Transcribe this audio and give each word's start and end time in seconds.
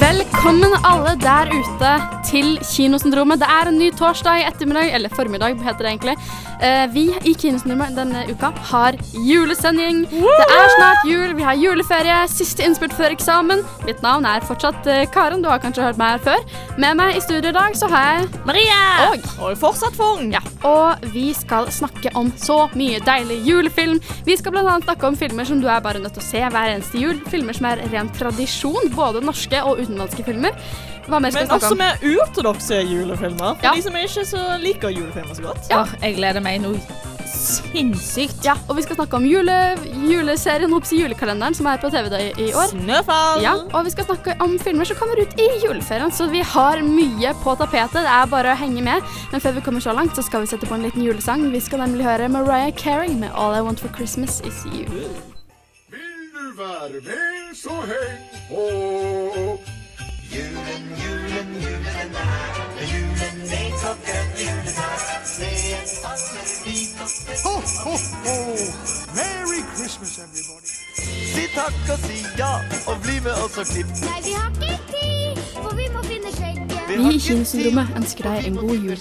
Velkommen 0.00 0.74
alle 0.84 1.14
der 1.22 1.48
ute 1.54 1.90
til 2.28 2.56
Kinosyndromet. 2.68 3.40
Det 3.40 3.48
er 3.48 3.68
en 3.70 3.78
ny 3.80 3.88
torsdag 3.96 4.42
ettermiddag, 4.50 4.90
eller 4.94 5.12
formiddag 5.14 5.56
heter 5.64 5.86
det 5.86 5.92
egentlig. 5.94 6.14
Eh, 6.60 6.84
vi 6.92 7.04
i 7.24 7.32
Kinosyndromet 7.38 7.96
denne 7.96 8.24
uka 8.28 8.50
har 8.70 8.98
julesending. 9.24 10.02
Det 10.10 10.46
er 10.52 10.68
snart 10.76 11.06
jul, 11.08 11.32
vi 11.38 11.46
har 11.46 11.56
juleferie, 11.60 12.18
siste 12.28 12.66
innspurt 12.66 12.92
før 12.98 13.14
eksamen. 13.16 13.64
Mitt 13.88 14.02
navn 14.04 14.28
er 14.28 14.44
fortsatt 14.44 14.86
eh, 14.90 15.06
Karen, 15.14 15.40
du 15.44 15.48
har 15.52 15.62
kanskje 15.64 15.86
hørt 15.88 16.00
meg 16.00 16.16
her 16.18 16.24
før. 16.28 16.44
Med 16.82 17.00
meg 17.00 17.16
i 17.16 17.24
studio 17.24 17.52
i 17.52 17.56
dag 17.56 17.76
så 17.80 17.88
har 17.92 18.06
jeg 18.20 18.44
Marie! 18.48 18.82
Og 19.08 19.26
Og 19.48 19.56
fortsatt 19.64 19.96
Fung. 19.96 20.28
ja, 20.34 20.40
og 20.66 21.06
vi 21.14 21.28
skal 21.36 21.68
snakke 21.74 22.10
om 22.18 22.32
så 22.40 22.56
mye 22.78 22.98
deilig 23.06 23.38
julefilm. 23.46 24.00
Vi 24.26 24.36
skal 24.40 24.54
bl.a. 24.56 24.76
snakke 24.82 25.06
om 25.08 25.16
filmer 25.18 25.46
som 25.48 25.60
du 25.62 25.68
er 25.70 25.80
bare 25.84 26.02
nødt 26.02 26.16
til 26.18 26.24
å 26.24 26.26
se 26.26 26.42
hver 26.42 26.72
eneste 26.74 26.98
jul. 27.00 27.20
Filmer 27.30 27.56
som 27.56 27.68
er 27.70 27.84
ren 27.92 28.10
tradisjon, 28.16 28.90
både 28.96 29.22
norske 29.24 29.62
og 29.62 29.82
utenlandske 29.84 30.26
filmer. 30.26 30.56
Hva 31.06 31.20
mer 31.22 31.30
skal 31.30 31.46
Men 31.46 31.46
vi 31.46 31.52
snakke 31.52 31.68
også 31.70 31.78
med 31.78 32.06
uortodokse 32.12 32.80
julefilmer. 32.82 33.54
For 33.60 33.68
Ja. 33.68 33.74
de 33.76 33.82
som 33.86 33.94
ikke 34.00 34.24
så 34.26 34.46
liker 34.62 34.90
julefilmer 34.90 35.34
så 35.38 35.42
godt. 35.42 35.70
Ja. 35.70 35.84
Jeg 36.02 36.16
gleder 36.18 36.42
meg 36.42 36.60
noe 36.66 36.80
sinnssykt. 37.36 38.44
Ja, 38.44 38.54
og 38.68 38.78
vi 38.78 38.84
skal 38.86 38.98
snakke 38.98 39.18
om 39.18 39.26
jule, 39.28 39.56
juleserien 40.08 40.72
i 40.72 41.00
julekalenderen, 41.00 41.54
som 41.54 41.68
er 41.70 41.80
på 41.82 41.90
TV 41.92 42.08
da 42.12 42.20
i, 42.22 42.30
i 42.46 42.48
år. 42.56 42.72
Snøfall. 42.72 43.42
Ja, 43.44 43.54
og 43.72 43.86
vi 43.86 43.92
skal 43.94 44.08
snakke 44.08 44.36
om 44.44 44.58
filmer 44.62 44.88
som 44.88 44.98
kommer 45.00 45.20
ut 45.20 45.36
i 45.40 45.48
juleferien, 45.64 46.12
så 46.12 46.28
vi 46.32 46.42
har 46.42 46.82
mye 46.82 47.34
på 47.44 47.56
tapetet. 47.60 48.02
Det 48.02 48.16
er 48.18 48.32
bare 48.32 48.54
å 48.54 48.58
henge 48.60 48.84
med. 48.84 49.14
Men 49.32 49.44
før 49.44 49.56
vi 49.58 49.64
kommer 49.68 49.84
så 49.84 49.94
langt, 49.96 50.16
så 50.16 50.24
skal 50.26 50.44
vi 50.44 50.50
sette 50.50 50.68
på 50.68 50.76
en 50.76 50.86
liten 50.86 51.04
julesang. 51.04 51.46
Vi 51.52 51.62
skal 51.62 51.84
nemlig 51.84 52.06
høre 52.08 52.28
Mariah 52.32 52.72
Carey 52.76 53.14
med 53.14 53.32
All 53.34 53.56
I 53.56 53.64
Want 53.66 53.82
for 53.82 53.92
Christmas 53.96 54.40
Is 54.46 54.64
You. 54.72 54.86
Vil 55.92 56.30
du 56.34 56.46
være 56.58 57.00
med, 57.06 57.54
så 57.56 57.80
heng 57.90 58.22
på. 58.50 58.64
Julen, 60.26 60.86
julen, 61.00 61.50
julen 61.62 62.16
er 62.20 62.56
julen 62.90 63.38
vi 63.50 63.62
takker 63.80 64.24
julen 64.40 64.80
er 64.84 65.06
Ho, 67.06 67.60
ho, 67.84 67.90
ho! 68.26 68.36
Merry 69.14 69.62
Christmas, 69.76 70.18
everybody. 70.18 70.72
Si 71.34 71.44
takk 71.54 71.90
og 71.92 71.98
si 72.02 72.16
ja, 72.38 72.48
og 72.90 72.96
bli 73.04 73.20
med 73.22 73.30
oss 73.44 73.58
og 73.62 73.66
klipp. 73.70 73.92
Nei, 74.02 74.18
vi 74.24 74.32
har 74.34 74.50
ikke 74.50 74.78
tid, 74.90 75.38
for 75.54 75.76
vi 75.78 75.86
må 75.94 76.02
finne 76.08 76.32
skjegget. 76.34 76.74
Vi 76.88 76.98
i 77.14 77.20
Kinosyndromet 77.28 77.94
ønsker 78.00 78.26
deg 78.26 78.50
en 78.50 78.58
god 78.58 78.74
jul. 78.88 78.98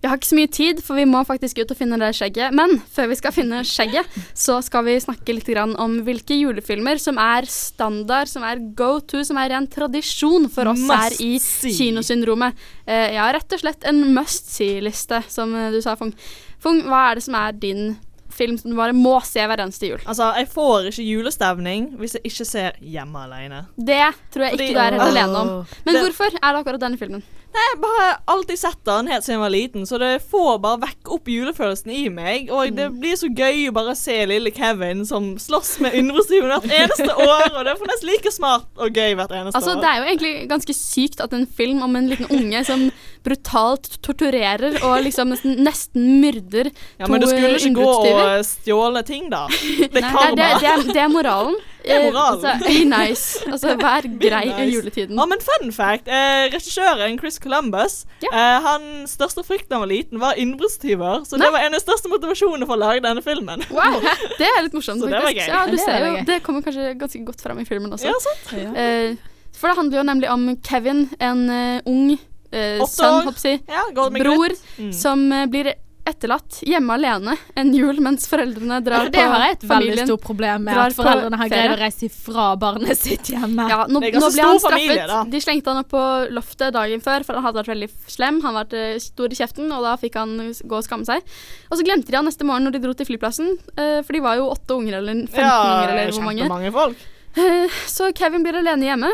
Vi 0.00 0.08
har 0.08 0.16
ikke 0.16 0.30
så 0.30 0.36
mye 0.38 0.48
tid, 0.48 0.78
for 0.80 0.96
vi 0.96 1.04
må 1.04 1.20
faktisk 1.28 1.58
ut 1.60 1.72
og 1.74 1.76
finne 1.76 1.98
det 2.00 2.08
skjegget. 2.16 2.54
Men 2.56 2.78
før 2.88 3.10
vi 3.10 3.18
skal 3.18 3.34
finne 3.36 3.60
skjegget, 3.68 4.08
så 4.32 4.56
skal 4.64 4.86
vi 4.86 4.94
snakke 5.04 5.34
litt 5.36 5.48
grann 5.52 5.74
om 5.76 5.98
hvilke 6.06 6.38
julefilmer 6.38 7.00
som 7.02 7.20
er 7.20 7.44
standard, 7.52 8.30
som 8.32 8.46
er 8.48 8.62
go 8.78 8.94
to, 9.04 9.20
som 9.28 9.36
er 9.42 9.52
ren 9.52 9.68
tradisjon 9.68 10.48
for 10.52 10.72
oss 10.72 10.86
her 10.88 11.16
i 11.20 11.34
see. 11.42 11.74
Kinosyndromet. 11.76 12.56
Uh, 12.88 13.10
ja, 13.18 13.26
rett 13.36 13.52
og 13.52 13.60
slett 13.60 13.84
en 13.90 14.06
must 14.16 14.48
see-liste, 14.54 15.20
som 15.28 15.52
eh, 15.54 15.68
du 15.74 15.82
sa, 15.84 15.98
Fung. 16.00 16.14
Fung, 16.60 16.80
hva 16.88 17.10
er 17.10 17.20
det 17.20 17.26
som 17.26 17.36
er 17.36 17.52
din 17.60 17.90
film 18.30 18.56
som 18.56 18.70
du 18.72 18.76
bare 18.78 18.94
må 18.96 19.18
se 19.26 19.42
hver 19.44 19.60
eneste 19.66 19.90
jul? 19.90 20.00
Altså, 20.08 20.30
jeg 20.38 20.48
får 20.52 20.88
ikke 20.94 21.04
julestemning 21.04 21.90
hvis 22.00 22.16
jeg 22.16 22.30
ikke 22.30 22.46
ser 22.48 22.78
Hjemme 22.80 23.26
alene. 23.26 23.66
Det 23.76 24.00
tror 24.32 24.46
jeg 24.46 24.54
Fordi- 24.56 24.70
ikke 24.70 24.78
du 24.78 24.80
er 24.80 24.96
helt 24.96 25.06
alene 25.10 25.36
om. 25.44 25.52
Men 25.84 25.94
Det- 25.94 26.02
hvorfor 26.06 26.32
er 26.40 26.40
det 26.40 26.60
akkurat 26.64 26.80
denne 26.80 26.96
filmen? 27.00 27.22
Nei, 27.50 27.62
jeg 27.74 27.80
har 27.82 28.18
alltid 28.30 28.58
sett 28.60 28.78
den 28.86 29.08
helt 29.10 29.24
siden 29.26 29.36
jeg 29.36 29.42
var 29.42 29.50
liten, 29.50 29.86
så 29.88 29.98
det 29.98 30.10
får 30.30 30.58
bare 30.62 30.78
vekke 30.84 31.14
opp 31.16 31.26
julefølelsen 31.32 31.90
i 31.90 32.04
meg. 32.14 32.50
Og 32.54 32.70
det 32.76 32.86
Mm. 32.90 33.00
blir 33.02 33.16
så 33.18 33.26
gøy 33.26 33.68
å 33.68 33.72
bare 33.74 33.94
se 33.98 34.14
lille 34.26 34.52
Kevin 34.54 35.04
som 35.06 35.32
slåss 35.36 35.80
med 35.82 35.94
understyven 35.98 36.46
hvert 36.52 36.70
eneste 36.70 37.10
år, 37.10 37.50
og 37.56 37.64
det 37.66 37.72
er 37.74 37.82
nesten 37.90 38.06
like 38.12 38.30
smart 38.32 38.66
og 38.78 38.92
gøy 38.94 39.16
hvert 39.18 39.34
eneste 39.34 39.58
Altså, 39.58 39.74
år. 39.76 39.80
det 39.82 39.88
er 39.90 39.98
jo 39.98 40.06
egentlig 40.12 40.48
ganske 40.48 40.74
sykt 40.78 41.20
at 41.26 41.32
en 41.32 41.46
film 41.46 41.82
om 41.82 41.96
en 41.96 42.08
liten 42.08 42.30
unge 42.30 42.64
som 42.64 42.86
brutalt 43.26 43.98
torturerer 44.02 44.78
og 44.86 45.02
liksom 45.04 45.28
nesten, 45.34 45.58
nesten 45.66 46.06
myrder 46.22 46.70
Ja, 47.00 47.06
men 47.08 47.20
du 47.20 47.26
skulle 47.26 47.56
ikke 47.58 47.74
gå 47.74 47.90
og 47.90 48.44
stjåle 48.46 49.02
ting, 49.04 49.28
da. 49.30 49.46
Det 49.90 49.90
er 49.98 50.06
Nei, 50.06 50.30
det, 50.30 50.36
det, 50.38 50.48
det, 50.60 50.70
er, 50.70 50.82
det 50.94 51.02
er 51.02 51.08
moralen. 51.12 51.56
Det 51.84 51.94
er 51.96 52.04
moralen. 52.06 52.44
Eh, 52.44 52.52
altså, 52.52 52.66
be 52.66 52.84
nice. 52.96 53.44
Altså, 53.50 53.74
vær 53.86 54.08
grei 54.20 54.42
i 54.48 54.52
nice. 54.52 54.74
juletiden. 54.76 55.16
Ja, 55.20 55.26
men 55.30 55.40
fun 55.44 55.72
fact. 55.72 56.08
Eh, 56.08 56.44
regissøren 56.52 57.18
Chris 57.20 57.38
Columbus, 57.42 58.04
Ja. 58.24 58.30
eh, 58.32 58.58
hans 58.66 59.16
største 59.16 59.44
frykt 59.46 59.68
da 59.70 59.78
han 59.78 59.86
var 59.86 59.92
liten, 59.94 60.20
var 60.20 60.38
innbruddstyver. 60.40 61.24
Så 61.28 61.38
Nei. 61.38 61.46
det 61.46 61.52
var 61.56 61.66
en 61.66 61.74
av 61.74 61.80
de 61.80 61.84
største 61.84 62.12
motivasjonene 62.12 62.66
for 62.68 62.76
å 62.76 62.82
lage 62.84 63.02
denne 63.06 63.22
filmen. 63.24 63.64
Wow, 63.70 63.98
det 64.38 64.48
er 64.48 64.62
litt 64.66 64.76
morsomt, 64.76 65.00
Så 65.04 65.08
det 65.08 65.16
var 65.18 65.28
faktisk. 65.28 65.46
gøy. 65.46 65.54
Ja, 65.54 65.64
du 65.66 65.76
Det 65.76 65.84
ser 65.84 65.98
jo, 66.06 66.12
gøy. 66.16 66.24
det 66.30 66.38
kommer 66.46 66.62
kanskje 66.66 66.94
ganske 67.00 67.24
godt 67.26 67.40
fram 67.44 67.58
i 67.62 67.66
filmen 67.68 67.92
også. 67.96 68.10
Ja, 68.10 68.18
sant? 68.24 68.76
Eh, 68.76 69.14
for 69.56 69.68
det 69.72 69.76
handler 69.76 69.98
jo 70.00 70.02
nemlig 70.08 70.28
om 70.32 70.48
Kevin, 70.64 71.08
en 71.20 71.40
uh, 71.50 71.80
ung 71.90 72.12
uh, 72.14 72.84
sønn, 72.88 73.24
hoppsi, 73.26 73.56
Ja, 73.68 73.82
bror. 73.92 74.54
Mm. 74.78 74.92
som 74.96 75.26
uh, 75.32 75.44
blir 75.50 75.72
etterlatt 76.10 76.58
hjemme 76.66 76.94
alene 76.96 77.36
en 77.56 77.72
jul 77.74 78.00
mens 78.04 78.26
foreldrene 78.30 78.78
drar 78.84 79.06
på 79.08 79.10
familien. 79.10 79.12
det 79.12 79.24
har 79.32 79.44
jeg 79.46 79.56
et 79.56 79.64
veldig 79.70 80.06
stort 80.06 80.24
problem 80.26 80.64
med, 80.68 80.76
at 80.82 80.96
foreldrene 80.98 81.38
har 81.40 81.48
greid 81.52 81.70
å 81.74 81.78
reise 81.80 82.04
ifra 82.08 82.46
barnet 82.60 82.98
sitt 83.06 83.30
hjemme. 83.32 83.66
Ja, 83.70 83.86
nå, 83.88 84.00
Det 84.04 84.12
nå 84.18 84.30
ble 84.34 84.42
han 84.46 84.58
straffet. 84.60 84.88
familie, 84.90 85.20
De 85.30 85.40
slengte 85.40 85.70
han 85.74 85.82
opp 85.84 85.90
på 85.94 86.04
loftet 86.34 86.74
dagen 86.76 87.00
før, 87.04 87.24
for 87.24 87.34
han 87.40 87.44
hadde 87.48 87.62
vært 87.62 87.72
veldig 87.74 87.90
slem. 88.10 88.40
Han 88.44 88.54
var 88.60 88.74
eh, 88.76 88.98
stor 89.00 89.30
i 89.32 89.40
kjeften, 89.40 89.70
og 89.72 89.82
da 89.88 89.96
fikk 90.00 90.18
han 90.20 90.36
gå 90.52 90.76
og 90.80 90.84
skamme 90.86 91.06
seg. 91.08 91.22
Og 91.70 91.78
så 91.80 91.86
glemte 91.86 92.10
de 92.12 92.16
han 92.20 92.24
neste 92.28 92.44
morgen 92.44 92.64
når 92.68 92.76
de 92.78 92.84
dro 92.84 92.92
til 92.94 93.06
flyplassen, 93.08 93.54
eh, 93.76 94.00
for 94.02 94.12
de 94.12 94.20
var 94.24 94.36
jo 94.40 94.50
åtte 94.52 94.76
unger 94.76 94.98
eller 95.00 95.24
15 95.26 95.40
unger 95.40 95.94
eller 95.96 96.12
hvor 96.18 96.30
mange. 96.58 96.72
folk. 96.72 96.96
Eh, 97.36 97.68
så 97.86 98.10
Kevin 98.16 98.42
blir 98.42 98.58
alene 98.60 98.88
hjemme. 98.90 99.10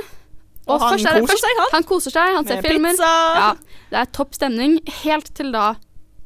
Og 0.67 0.81
han 0.83 0.97
først 0.97 1.07
er 1.07 1.15
det- 1.15 1.21
koser 1.23 1.33
først- 1.37 1.45
seg, 1.47 1.59
han. 1.61 1.69
Han 1.73 1.85
koser 1.85 2.11
seg, 2.11 2.35
han 2.35 2.45
ser 2.49 2.57
Med 2.57 2.65
filmer. 2.67 2.91
pizza. 2.91 3.11
Ja, 3.39 3.51
det 3.93 3.99
er 4.01 4.07
topp 4.11 4.33
stemning, 4.35 4.81
helt 5.05 5.29
til 5.35 5.53
da 5.53 5.77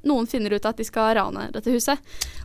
noen 0.09 0.27
finner 0.31 0.55
ut 0.57 0.65
at 0.67 0.77
de 0.81 0.85
skal 0.87 1.15
rane 1.19 1.49
dette 1.53 1.71
huset. 1.75 1.99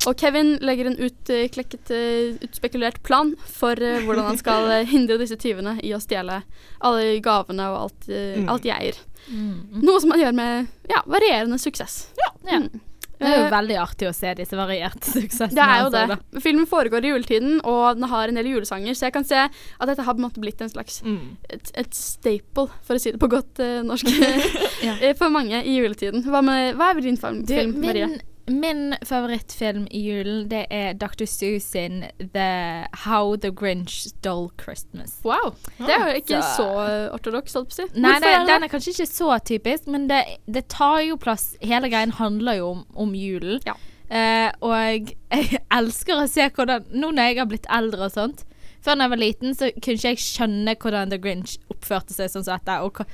Og 0.08 0.16
Kevin 0.20 0.58
legger 0.66 0.90
en 0.92 0.98
utklekket, 1.08 1.92
eh, 1.96 2.36
utspekulert 2.46 3.02
plan 3.04 3.34
for 3.48 3.80
eh, 3.80 4.02
hvordan 4.04 4.26
han 4.32 4.38
skal 4.42 4.70
eh, 4.72 4.86
hindre 4.92 5.18
disse 5.22 5.38
tyvene 5.40 5.78
i 5.84 5.94
å 5.96 6.02
stjele 6.04 6.42
alle 6.82 7.20
gavene 7.24 7.70
og 7.72 7.78
alt, 7.86 8.10
eh, 8.10 8.36
Mm. 8.36 8.50
alt 8.52 8.64
de 8.64 8.72
eier. 8.74 8.98
Mm. 9.32 9.82
Noe 9.82 10.02
som 10.02 10.12
han 10.12 10.20
gjør 10.20 10.34
med 10.36 10.68
ja, 10.90 11.00
varierende 11.08 11.58
suksess. 11.62 12.10
Ja. 12.20 12.60
Mm. 12.60 12.82
Det 13.20 13.28
er 13.30 13.38
jo 13.40 13.46
Eh, 13.46 13.52
veldig 13.54 13.78
artig 13.80 14.08
å 14.10 14.14
se 14.16 14.34
disse 14.36 14.58
varierte 14.60 15.08
suksessene. 15.16 15.56
det 15.56 15.64
er 15.66 15.80
jo 15.80 15.90
altså, 15.90 16.18
det. 16.34 16.42
Filmen 16.44 16.68
foregår 16.68 17.06
i 17.06 17.12
juletiden, 17.14 17.58
og 17.64 17.96
den 18.00 18.10
har 18.12 18.28
en 18.28 18.36
del 18.42 18.50
julesanger, 18.52 18.94
så 18.98 19.08
jeg 19.08 19.14
kan 19.16 19.24
se 19.28 19.40
at 19.46 19.88
dette 19.88 20.04
har 20.04 20.14
på 20.14 20.20
en 20.24 20.28
måte 20.28 20.42
blitt 20.44 20.62
en 20.62 20.70
slags 20.74 21.02
Mm. 21.06 21.38
et, 21.50 21.72
et 21.76 21.94
staple, 21.96 22.68
for 22.84 22.96
å 22.96 23.00
si 23.02 23.12
det 23.12 23.20
på 23.22 23.30
godt 23.32 23.60
uh, 23.64 23.82
norsk, 23.86 24.08
Ja. 24.88 24.96
eh, 25.02 25.14
for 25.16 25.30
mange 25.34 25.62
i 25.64 25.78
juletiden. 25.80 26.24
Hva, 26.28 26.42
med, 26.44 26.76
hva 26.80 26.92
er 26.94 27.02
din 27.02 27.18
film, 27.18 27.44
Du, 27.46 27.56
Maria? 27.80 28.08
min, 28.08 28.20
min 28.48 28.94
favorittfilm 29.06 29.88
i 29.90 30.02
julen, 30.06 30.44
det 30.52 30.66
er 30.70 30.94
Dr. 30.94 31.26
Seuss 31.26 31.66
sin 31.74 32.04
The 32.20 32.86
How 33.06 33.36
the 33.42 33.50
Grinch 33.52 34.08
Stole 34.12 34.50
Christmas. 34.62 35.16
Wow. 35.24 35.56
Det 35.80 35.90
er 35.96 36.12
jo 36.12 36.20
ikke 36.22 36.42
Så- 36.44 36.56
så 36.58 36.68
eh, 36.86 37.14
ortodoks, 37.16 37.54
holdt 37.58 37.70
på 37.70 37.74
å 37.74 37.80
si. 37.82 38.00
Nei, 38.00 38.20
det, 38.20 38.34
den 38.48 38.64
er 38.64 38.70
kanskje 38.70 38.94
ikke 38.94 39.10
så 39.10 39.40
typisk, 39.44 39.88
men 39.88 40.08
det, 40.08 40.22
det 40.46 40.68
tar 40.70 41.00
jo 41.08 41.18
plass 41.18 41.56
Hele 41.62 41.90
greien 41.90 42.12
handler 42.12 42.60
jo 42.62 42.70
om, 42.76 42.86
om 42.96 43.14
julen. 43.18 43.60
Ja. 43.66 43.74
Eh, 44.10 44.52
og 44.62 44.76
jeg 44.78 45.18
elsker 45.80 46.20
å 46.22 46.28
se 46.30 46.46
hvordan 46.54 46.86
Nå 46.94 47.10
når 47.10 47.24
jeg 47.32 47.38
har 47.40 47.48
blitt 47.50 47.66
eldre 47.74 48.06
og 48.06 48.12
sånt 48.14 48.44
Før 48.86 49.00
da 49.00 49.08
jeg 49.08 49.10
var 49.16 49.18
liten, 49.18 49.56
så 49.58 49.72
kunne 49.82 49.98
ikke 49.98 50.12
jeg 50.12 50.20
skjønne 50.22 50.76
hvordan 50.78 51.10
The 51.10 51.18
Grinch 51.18 51.56
oppførte 51.74 52.14
seg 52.14 52.30
sånn 52.30 52.44
som 52.46 52.60
dette, 52.60 52.76
og 52.86 52.94
hva, 53.00 53.06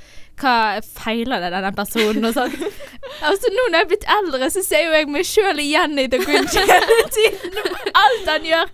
hva 0.42 0.56
feiler 0.84 1.40
det 1.40 1.48
denne 1.54 1.70
personen 1.72 2.28
og 2.28 2.34
sånn. 2.36 2.52
altså, 3.28 3.50
nå 3.54 3.64
når 3.70 3.78
jeg 3.78 3.84
er 3.86 3.90
blitt 3.92 4.06
eldre, 4.18 4.50
så 4.54 4.62
ser 4.66 4.84
jo 4.86 4.92
jeg 4.96 5.08
meg 5.14 5.26
sjøl 5.28 5.58
igjen 5.62 5.98
i 5.98 6.06
The 6.12 6.20
Grinch 6.22 6.54
hele 6.72 7.00
tiden. 7.16 7.58
Alt 8.02 8.30
han 8.30 8.46
gjør. 8.48 8.72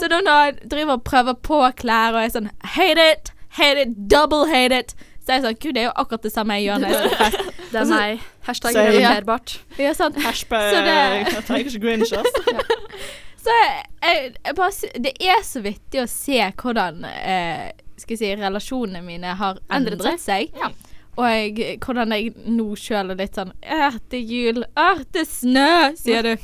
Så 0.00 0.08
da 0.12 0.20
når 0.24 0.42
jeg 0.46 0.58
driver 0.74 0.98
og 0.98 1.04
prøver 1.08 1.38
på 1.48 1.60
klær 1.80 2.16
og 2.18 2.22
er 2.24 2.34
sånn 2.34 2.50
Hate 2.76 3.08
it! 3.14 3.32
Hate 3.58 3.86
it! 3.86 3.96
Double 4.12 4.46
hate 4.50 4.78
it! 4.84 4.94
Så 5.22 5.30
er 5.30 5.38
jeg 5.38 5.44
sånn 5.46 5.58
Gud, 5.62 5.74
det 5.76 5.82
er 5.84 5.88
jo 5.90 5.96
akkurat 6.02 6.24
det 6.26 6.32
samme 6.34 6.56
jeg 6.58 6.64
gjør 6.66 6.80
når 6.82 6.88
jeg 6.88 6.98
skal 6.98 7.10
på 7.12 7.18
fest. 7.24 7.50
Det 7.72 7.76
er 7.78 7.82
Altså, 7.82 7.98
meg. 7.98 8.24
Hashtag 8.48 8.74
relaterbart. 8.76 9.52
Ja, 9.78 9.92
sant. 9.94 10.16
Hashtag 10.24 10.72
Så 10.74 10.80
det- 10.82 11.34
Jeg 11.36 11.44
tar 11.46 11.62
ikke 11.62 11.82
Grinch, 11.84 12.10
altså. 12.18 12.64
Så 13.44 13.54
jeg, 13.58 14.32
jeg 14.46 14.54
bare, 14.54 14.90
det 15.02 15.12
er 15.26 15.40
så 15.46 15.60
vittig 15.64 16.02
å 16.02 16.06
se 16.10 16.36
hvordan 16.62 17.00
eh, 17.08 17.70
skal 17.98 18.14
jeg 18.14 18.20
si, 18.20 18.28
relasjonene 18.38 19.00
mine 19.02 19.32
har 19.38 19.58
Endret 19.74 20.02
seg. 20.02 20.20
seg. 20.22 20.74
Og 21.18 21.26
jeg, 21.28 21.78
hvordan 21.84 22.12
jeg 22.16 22.32
nå 22.46 22.70
sjøl 22.80 23.10
er 23.12 23.18
litt 23.20 23.34
sånn 23.36 23.52
«Åh, 23.62 23.98
det 24.08 24.16
er 24.22 24.30
jul. 24.32 24.64
Åh, 24.80 25.02
det 25.12 25.20
er 25.20 25.28
snø, 25.28 25.70
sier 26.00 26.22
du. 26.22 26.36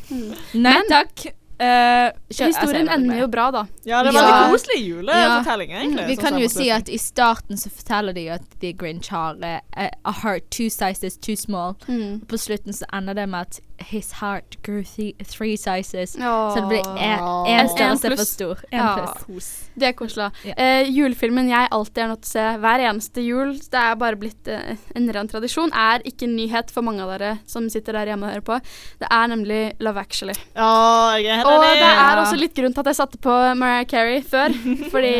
Nei 0.55 0.75
Men- 0.76 0.88
takk. 0.91 1.26
Uh, 1.59 2.12
kjø- 2.31 2.47
Historien 2.53 2.87
altså, 2.87 2.94
ender 3.00 3.17
jo 3.19 3.26
bra, 3.26 3.50
da. 3.50 3.65
Ja, 3.85 4.03
det 4.06 4.12
er 4.15 4.19
Ja. 4.20 4.49
koselig 4.53 4.76
julefortelling, 4.87 5.70
Ja. 5.73 5.81
egentlig. 5.81 6.06
Vi 6.06 6.17
kan 6.17 6.38
jo 6.38 6.47
si 6.49 6.69
at 6.70 6.88
i 6.88 6.97
starten 6.99 7.56
så 7.56 7.69
forteller 7.69 8.15
de 8.15 8.29
at 8.29 8.43
The 8.61 8.73
Grinch 8.75 9.09
har 9.09 9.35
uh, 9.43 9.88
a 10.05 10.12
heart 10.12 10.49
two 10.50 10.69
sizes 10.70 11.17
too 11.17 11.35
small. 11.35 11.75
Mm. 11.88 12.20
På 12.29 12.38
slutten 12.38 12.73
så 12.73 12.85
ender 12.93 13.15
det 13.15 13.29
med 13.29 13.41
at 13.41 13.61
his 13.78 14.12
heart 14.20 14.56
grew 14.62 14.82
three, 14.82 15.14
three 15.25 15.56
sizes. 15.56 16.16
Åh. 16.19 16.54
Så 16.54 16.60
det 16.60 16.69
blir 16.69 16.82
én 16.98 17.46
En 17.48 17.69
størrelse 17.69 18.10
for 18.16 18.25
stor. 18.25 18.58
En 18.72 18.78
Ja. 18.78 19.14
pluss. 19.25 19.69
Det 19.78 19.88
er 19.88 19.92
koselig. 19.92 20.32
Ja. 20.44 20.54
Eh, 20.56 20.88
julefilmen 20.90 21.48
jeg 21.48 21.69
alltid 21.70 21.98
er 22.02 22.08
nødt 22.08 22.22
til 22.22 22.28
å 22.28 22.32
se 22.32 22.58
hver 22.58 22.80
eneste 22.90 23.22
jul, 23.25 23.52
det 23.54 23.75
er 23.78 23.94
bare 23.94 24.16
blitt 24.16 24.48
eh, 24.48 24.76
en 24.96 25.08
ren 25.14 25.28
tradisjon, 25.28 25.70
er 25.72 26.02
ikke 26.04 26.25
en 26.26 26.36
nyhet 26.36 26.70
for 26.70 26.82
mange 26.82 27.00
av 27.00 27.12
dere 27.19 27.38
som 27.46 27.69
sitter 27.70 27.92
der 27.92 28.06
hjemme 28.12 28.26
og 28.26 28.32
hører 28.34 28.44
på. 28.48 28.60
Det 28.98 29.08
er 29.10 29.26
nemlig 29.28 29.60
Love 29.81 30.00
Actually. 30.00 30.34
Åh, 30.56 31.14
jeg 31.22 31.38
er 31.38 31.46
Og 31.46 31.62
enig. 31.62 31.78
det 31.78 31.92
er 31.94 32.16
også 32.24 32.36
litt 32.40 32.54
grunn 32.54 32.72
til 32.74 32.81
at 32.81 32.86
jeg 32.86 32.96
satte 32.96 33.19
på 33.22 33.36
Mariah 33.56 33.86
Carey 33.86 34.20
før. 34.22 34.52
Fordi 34.92 35.14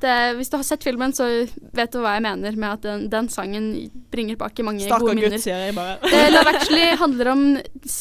det, 0.00 0.36
hvis 0.36 0.50
du 0.52 0.56
har 0.58 0.64
sett 0.64 0.84
filmen, 0.84 1.12
så 1.16 1.26
vet 1.72 1.90
du 1.92 1.98
hva 2.04 2.14
jeg 2.18 2.22
mener 2.28 2.52
med 2.56 2.70
at 2.76 2.82
den, 2.82 3.08
den 3.08 3.28
sangen 3.28 3.90
bringer 4.12 4.36
tilbake 4.36 4.62
mange 4.62 4.84
Stark 4.84 5.00
gode 5.00 5.14
minner. 5.16 5.30
gutt, 5.38 5.40
sier 5.46 5.56
jeg 5.66 5.74
bare. 5.74 5.96
Eh, 6.04 6.28
Love 6.30 6.52
Actually 6.54 6.90
handler 7.00 7.32
om 7.32 7.44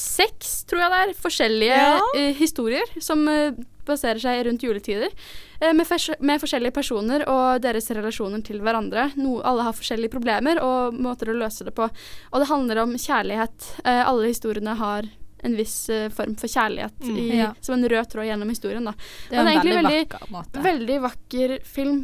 seks, 0.01 0.63
tror 0.69 0.81
jeg 0.83 0.91
det 0.93 0.99
er, 1.03 1.13
forskjellige 1.21 1.77
Ja. 1.77 1.99
uh, 2.01 2.33
historier 2.37 2.83
som 3.01 3.23
uh, 3.27 3.51
baserer 3.85 4.19
seg 4.21 4.45
rundt 4.47 4.61
juletider. 4.65 5.13
Uh, 5.61 5.71
med, 5.77 5.85
fers- 5.87 6.17
med 6.19 6.41
forskjellige 6.41 6.73
personer 6.73 7.23
og 7.29 7.61
deres 7.61 7.89
relasjoner 7.93 8.43
til 8.45 8.59
hverandre. 8.65 9.11
No, 9.17 9.39
alle 9.45 9.63
har 9.69 9.73
forskjellige 9.77 10.11
problemer 10.13 10.61
og 10.61 10.93
måter 10.97 11.29
å 11.33 11.37
løse 11.37 11.63
det 11.67 11.73
på. 11.77 11.87
Og 12.31 12.39
det 12.41 12.49
handler 12.49 12.83
om 12.83 12.93
kjærlighet. 12.97 13.71
Eh, 13.85 14.03
alle 14.07 14.27
historiene 14.31 14.75
har 14.79 15.09
en 15.43 15.55
viss 15.57 15.87
form 16.13 16.35
for 16.37 16.45
kjærlighet 16.53 16.99
Mm. 17.01 17.15
i, 17.17 17.37
Ja. 17.39 17.47
som 17.65 17.73
en 17.73 17.89
rød 17.89 18.11
tråd 18.11 18.27
gjennom 18.29 18.49
historien. 18.53 18.83
Da. 18.85 18.91
Det 19.29 19.37
er 19.37 19.41
en 19.41 19.47
egentlig 19.47 19.73
veldig 19.73 19.89
veldig- 19.89 20.09
vakker 20.11 20.31
måte. 20.31 20.61
Veldig 20.61 20.97
vakker 21.01 21.53
film. 21.65 22.03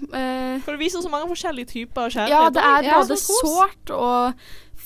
For 0.66 0.72
det 0.74 0.80
viser 0.82 1.04
så 1.06 1.10
mange 1.14 1.30
forskjellige 1.30 1.68
typer 1.70 2.02
av 2.02 2.10
kjærlighet. 2.10 2.30
ja, 2.34 2.50
det 2.50 2.64
er 2.64 2.84
Ja, 2.90 2.98
både 3.04 3.18
sårt 3.22 3.92
og 3.94 4.34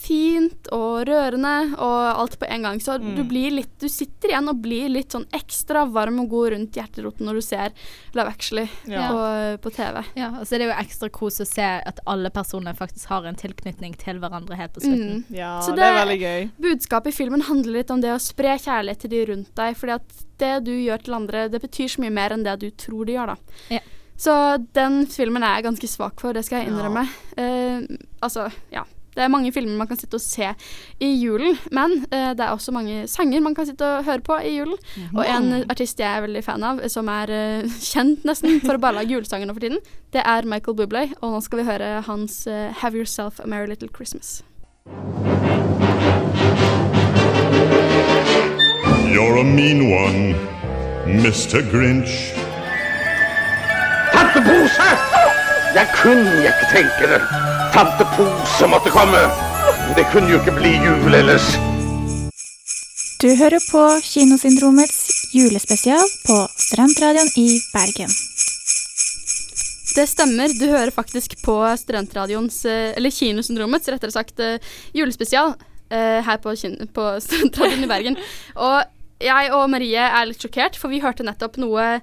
fint 0.01 0.67
og 0.73 1.03
rørende 1.07 1.51
og 1.77 1.97
alt 2.23 2.37
på 2.41 2.47
en 2.49 2.63
gang. 2.65 2.79
Så 2.81 2.97
Mm. 3.01 3.15
du 3.15 3.23
blir 3.23 3.51
litt 3.51 3.69
Du 3.81 3.87
sitter 3.89 4.29
igjen 4.29 4.49
og 4.49 4.59
blir 4.61 4.89
litt 4.89 5.09
sånn 5.13 5.25
ekstra 5.33 5.85
varm 5.91 6.19
og 6.21 6.29
god 6.29 6.51
rundt 6.53 6.75
hjerteroten 6.77 7.25
når 7.25 7.33
du 7.39 7.41
ser 7.41 7.71
Love 8.13 8.29
Actually 8.29 8.67
Ja. 8.87 9.07
på, 9.09 9.61
på 9.61 9.71
TV. 9.73 10.03
Ja, 10.15 10.29
og 10.39 10.45
så 10.45 10.53
er 10.55 10.59
det 10.59 10.67
jo 10.69 10.75
ekstra 10.77 11.09
kos 11.09 11.39
å 11.41 11.47
se 11.47 11.61
at 11.85 11.99
alle 12.05 12.29
personer 12.29 12.73
faktisk 12.77 13.07
har 13.09 13.25
en 13.25 13.35
tilknytning 13.35 13.95
til 13.97 14.19
hverandre 14.21 14.55
helt 14.57 14.73
på 14.73 14.81
slutten. 14.81 15.23
Mm. 15.29 15.35
Ja, 15.37 15.59
Så 15.61 15.73
det, 15.75 15.83
er 15.83 15.97
veldig 16.05 16.19
gøy. 16.21 16.51
Budskapet 16.61 17.07
i 17.13 17.17
filmen 17.17 17.41
handler 17.41 17.73
litt 17.79 17.89
om 17.91 18.01
det 18.01 18.13
å 18.13 18.19
spre 18.21 18.57
kjærlighet 18.61 18.99
til 18.99 19.09
de 19.09 19.25
rundt 19.31 19.55
deg. 19.55 19.75
Fordi 19.77 19.93
at 19.97 20.21
det 20.37 20.63
du 20.65 20.71
gjør 20.71 21.03
til 21.03 21.13
andre, 21.17 21.47
det 21.49 21.61
betyr 21.61 21.89
så 21.89 22.01
mye 22.05 22.11
mer 22.13 22.29
enn 22.33 22.43
det 22.43 22.59
du 22.59 22.69
tror 22.71 23.05
de 23.05 23.13
gjør, 23.13 23.33
da. 23.33 23.35
Ja. 23.69 23.79
Så 24.17 24.33
den 24.73 25.07
filmen 25.09 25.41
er 25.43 25.55
jeg 25.61 25.65
ganske 25.71 25.87
svak 25.89 26.19
for, 26.21 26.33
det 26.33 26.45
skal 26.45 26.61
jeg 26.61 26.69
innrømme. 26.69 27.07
Eh, 27.37 27.81
altså, 28.21 28.51
ja. 28.71 28.83
Det 29.15 29.23
er 29.23 29.31
mange 29.31 29.51
filmer 29.51 29.75
man 29.81 29.89
kan 29.89 29.99
sitte 29.99 30.15
og 30.15 30.23
se 30.23 30.53
i 31.03 31.09
julen, 31.19 31.57
men 31.75 31.97
uh, 32.11 32.31
det 32.37 32.45
er 32.45 32.53
også 32.53 32.71
mange 32.75 33.03
sanger 33.11 33.43
man 33.43 33.55
kan 33.57 33.67
sitte 33.67 33.87
og 33.87 34.05
høre 34.07 34.23
på 34.23 34.37
i 34.39 34.55
julen. 34.55 34.77
Og 35.11 35.25
en 35.25 35.65
artist 35.71 35.99
jeg 35.99 36.07
er 36.07 36.23
veldig 36.23 36.43
fan 36.45 36.63
av, 36.63 36.79
som 36.91 37.09
er 37.11 37.33
uh, 37.63 37.79
kjent 37.91 38.23
nesten 38.27 38.61
for 38.63 38.77
å 38.77 38.83
bare 38.83 39.01
lage 39.01 39.15
julesanger 39.17 39.49
nå 39.49 39.57
for 39.57 39.67
tiden, 39.67 39.81
det 40.15 40.23
er 40.27 40.47
Michael 40.47 40.77
Bublé, 40.79 41.09
og 41.19 41.35
nå 41.35 41.43
skal 41.43 41.61
vi 41.61 41.67
høre 41.67 41.91
hans 42.07 42.45
uh, 42.47 42.71
'Have 42.79 42.95
Yourself 42.95 43.39
a 43.39 43.47
Merry 43.47 43.67
Little 43.67 43.89
Christmas'. 43.89 44.41
You're 49.11 49.37
a 49.37 49.43
mean 49.43 49.91
one, 49.91 50.35
Mr. 51.05 51.61
Grinch. 51.69 52.33
Tante 54.13 54.39
Pose! 54.39 54.87
Jeg 55.75 55.87
kunne 56.03 56.31
ikke 56.43 56.65
tenke 56.71 57.13
det. 57.13 57.50
Tante 57.73 58.05
Pose 58.17 58.67
måtte 58.67 58.91
komme. 58.91 59.19
Det 59.95 60.03
kunne 60.11 60.27
jo 60.27 60.39
ikke 60.41 60.51
bli 60.57 60.73
jul 60.83 61.13
ellers. 61.15 61.45
Du 63.21 63.29
hører 63.39 63.63
på 63.63 63.83
Kinosyndromets 64.03 65.29
julespesial 65.31 66.03
på 66.25 66.35
Strandradioen 66.59 67.29
i 67.39 67.61
Bergen. 67.71 68.11
Det 69.95 70.03
stemmer. 70.09 70.51
Du 70.59 70.65
hører 70.67 70.91
faktisk 70.91 71.37
på 71.45 71.55
Studentradioens, 71.79 72.65
eh, 72.65 72.91
eller 72.97 73.13
Kinosyndromets, 73.15 73.87
rettere 73.87 74.11
sagt, 74.11 74.39
eh, 74.39 74.59
julespesial 74.97 75.53
eh, 75.89 76.19
her 76.27 76.41
på, 76.43 76.55
på 76.91 77.05
Studentradioen 77.27 77.85
i 77.87 77.91
Bergen. 77.91 78.19
Og 78.55 78.83
jeg 79.23 79.53
og 79.55 79.69
Marie 79.71 80.09
er 80.09 80.27
litt 80.27 80.43
sjokkert, 80.43 80.75
for 80.75 80.91
vi 80.91 80.99
hørte 80.99 81.23
nettopp 81.23 81.55
noe 81.61 82.01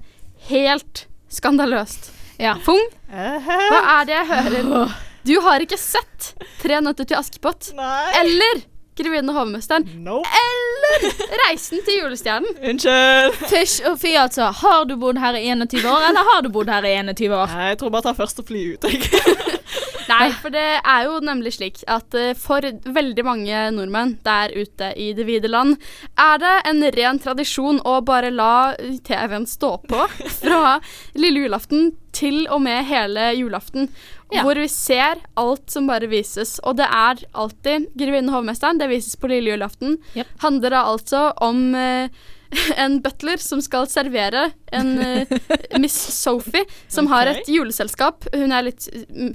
helt 0.48 1.04
skandaløst. 1.28 2.08
Ja. 2.40 2.56
Fung, 2.64 2.80
hva 3.10 3.84
er 3.98 4.08
det 4.08 4.16
jeg 4.16 4.32
hører? 4.32 4.96
Du 5.28 5.36
har 5.44 5.60
ikke 5.64 5.76
sett 5.80 6.32
Tre 6.62 6.80
nøtter 6.84 7.04
til 7.08 7.18
Askepott 7.20 7.72
Nei. 7.76 8.04
eller 8.22 8.62
Grevinnen 8.98 9.30
og 9.30 9.36
hovmesteren 9.44 9.84
Nope. 10.02 10.26
eller 10.40 11.04
Reisen 11.44 11.84
til 11.86 12.00
julestjernen. 12.00 12.56
Unnskyld. 12.72 13.36
Fysj 13.52 13.76
og 13.86 14.00
fy, 14.02 14.14
altså. 14.18 14.48
Har 14.58 14.88
du 14.88 14.96
bodd 14.98 15.20
her 15.22 15.36
i 15.38 15.44
21 15.52 15.84
år, 15.86 16.08
eller 16.08 16.26
har 16.32 16.42
du 16.42 16.48
bodd 16.50 16.72
her 16.72 16.82
i 16.88 16.96
21 17.04 17.36
år? 17.36 17.52
Nei, 17.52 17.68
jeg 17.70 17.78
tror 17.78 17.92
bare 17.94 18.08
ta 18.08 18.14
første 18.18 18.42
fly 18.48 18.64
ut. 18.74 18.88
Jeg. 18.88 19.04
Nei, 20.08 20.30
for 20.40 20.50
det 20.50 20.64
er 20.80 21.04
jo 21.04 21.18
nemlig 21.22 21.52
slik 21.58 21.82
at 21.86 22.16
eh, 22.16 22.32
for 22.40 22.64
veldig 22.98 23.24
mange 23.28 23.62
nordmenn 23.76 24.16
der 24.26 24.54
ute 24.56 24.90
i 24.98 25.10
det 25.14 25.28
vide 25.28 25.50
land, 25.52 25.76
er 26.18 26.40
det 26.42 26.54
en 26.72 26.82
ren 26.96 27.20
tradisjon 27.22 27.78
å 27.86 27.98
bare 28.08 28.32
la 28.34 28.72
TV-en 29.06 29.46
stå 29.46 29.74
på 29.86 30.06
fra 30.40 30.78
lille 31.14 31.44
julaften 31.44 31.92
til 32.18 32.46
og 32.48 32.64
med 32.64 32.88
hele 32.88 33.30
julaften. 33.36 33.92
Ja. 34.32 34.42
Hvor 34.44 34.58
vi 34.60 34.68
ser 34.68 35.22
alt 35.40 35.70
som 35.72 35.86
bare 35.88 36.08
vises. 36.10 36.58
Og 36.60 36.76
det 36.76 36.84
er 36.84 37.22
alltid 37.32 37.88
'Grevinnen 37.96 38.28
og 38.28 38.42
hovmesteren'. 38.42 38.78
Det 38.78 38.90
vises 38.90 39.16
på 39.16 39.30
lille 39.30 39.54
julaften. 39.54 39.96
Yep. 40.16 40.26
Handler 40.44 40.70
da 40.70 40.82
altså 40.84 41.32
om 41.40 41.74
eh, 41.74 42.10
en 42.84 43.00
butler 43.02 43.40
som 43.40 43.60
skal 43.64 43.88
servere 43.88 44.50
en 44.72 44.98
uh, 44.98 45.78
Miss 45.78 45.96
Sophie, 46.18 46.64
som 46.88 47.06
har 47.12 47.26
et 47.32 47.48
juleselskap. 47.48 48.26
Hun 48.34 48.52
er 48.52 48.62
litt 48.68 48.86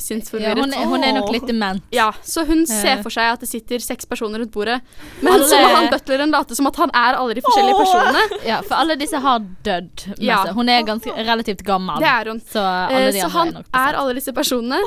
sinnsforvirret. 0.01 0.57
Ja, 0.57 0.63
hun, 0.63 0.73
er- 0.73 0.85
hun 0.91 1.03
er 1.03 1.13
nok 1.17 1.31
litt 1.33 1.47
dement. 1.49 1.83
Ja, 1.93 2.11
så 2.23 2.45
hun 2.47 2.65
ser 2.69 3.01
for 3.03 3.13
seg 3.13 3.33
at 3.33 3.43
det 3.43 3.49
sitter 3.49 3.79
seks 3.83 4.05
personer 4.09 4.39
rundt 4.43 4.53
bordet. 4.53 4.79
Men 5.21 5.33
Alle- 5.33 5.47
så 5.49 5.59
må 5.61 5.71
han 5.75 5.89
butleren 5.93 6.31
late 6.33 6.55
som 6.57 6.67
at 6.69 6.75
han 6.81 6.91
er 6.93 7.17
alle 7.19 7.33
de 7.37 7.41
forskjellige 7.45 7.79
personene. 7.79 8.39
Ja, 8.47 8.61
for 8.61 8.75
alle 8.81 8.95
disse 8.99 9.19
har 9.23 9.39
dødd. 9.63 10.05
Ja. 10.23 10.41
Hun 10.53 10.69
er 10.69 10.83
ganske 10.87 11.13
relativt 11.17 11.63
gammel. 11.67 11.99
Det 12.03 12.09
er 12.11 12.31
hun. 12.33 12.41
Så 12.53 12.59
alle 12.63 13.07
Eh, 13.07 13.11
de 13.11 13.21
så 13.21 13.29
han 13.33 13.55
er 13.57 13.63
er 13.83 13.95
alle 13.99 14.13
disse 14.15 14.31
personene. 14.33 14.79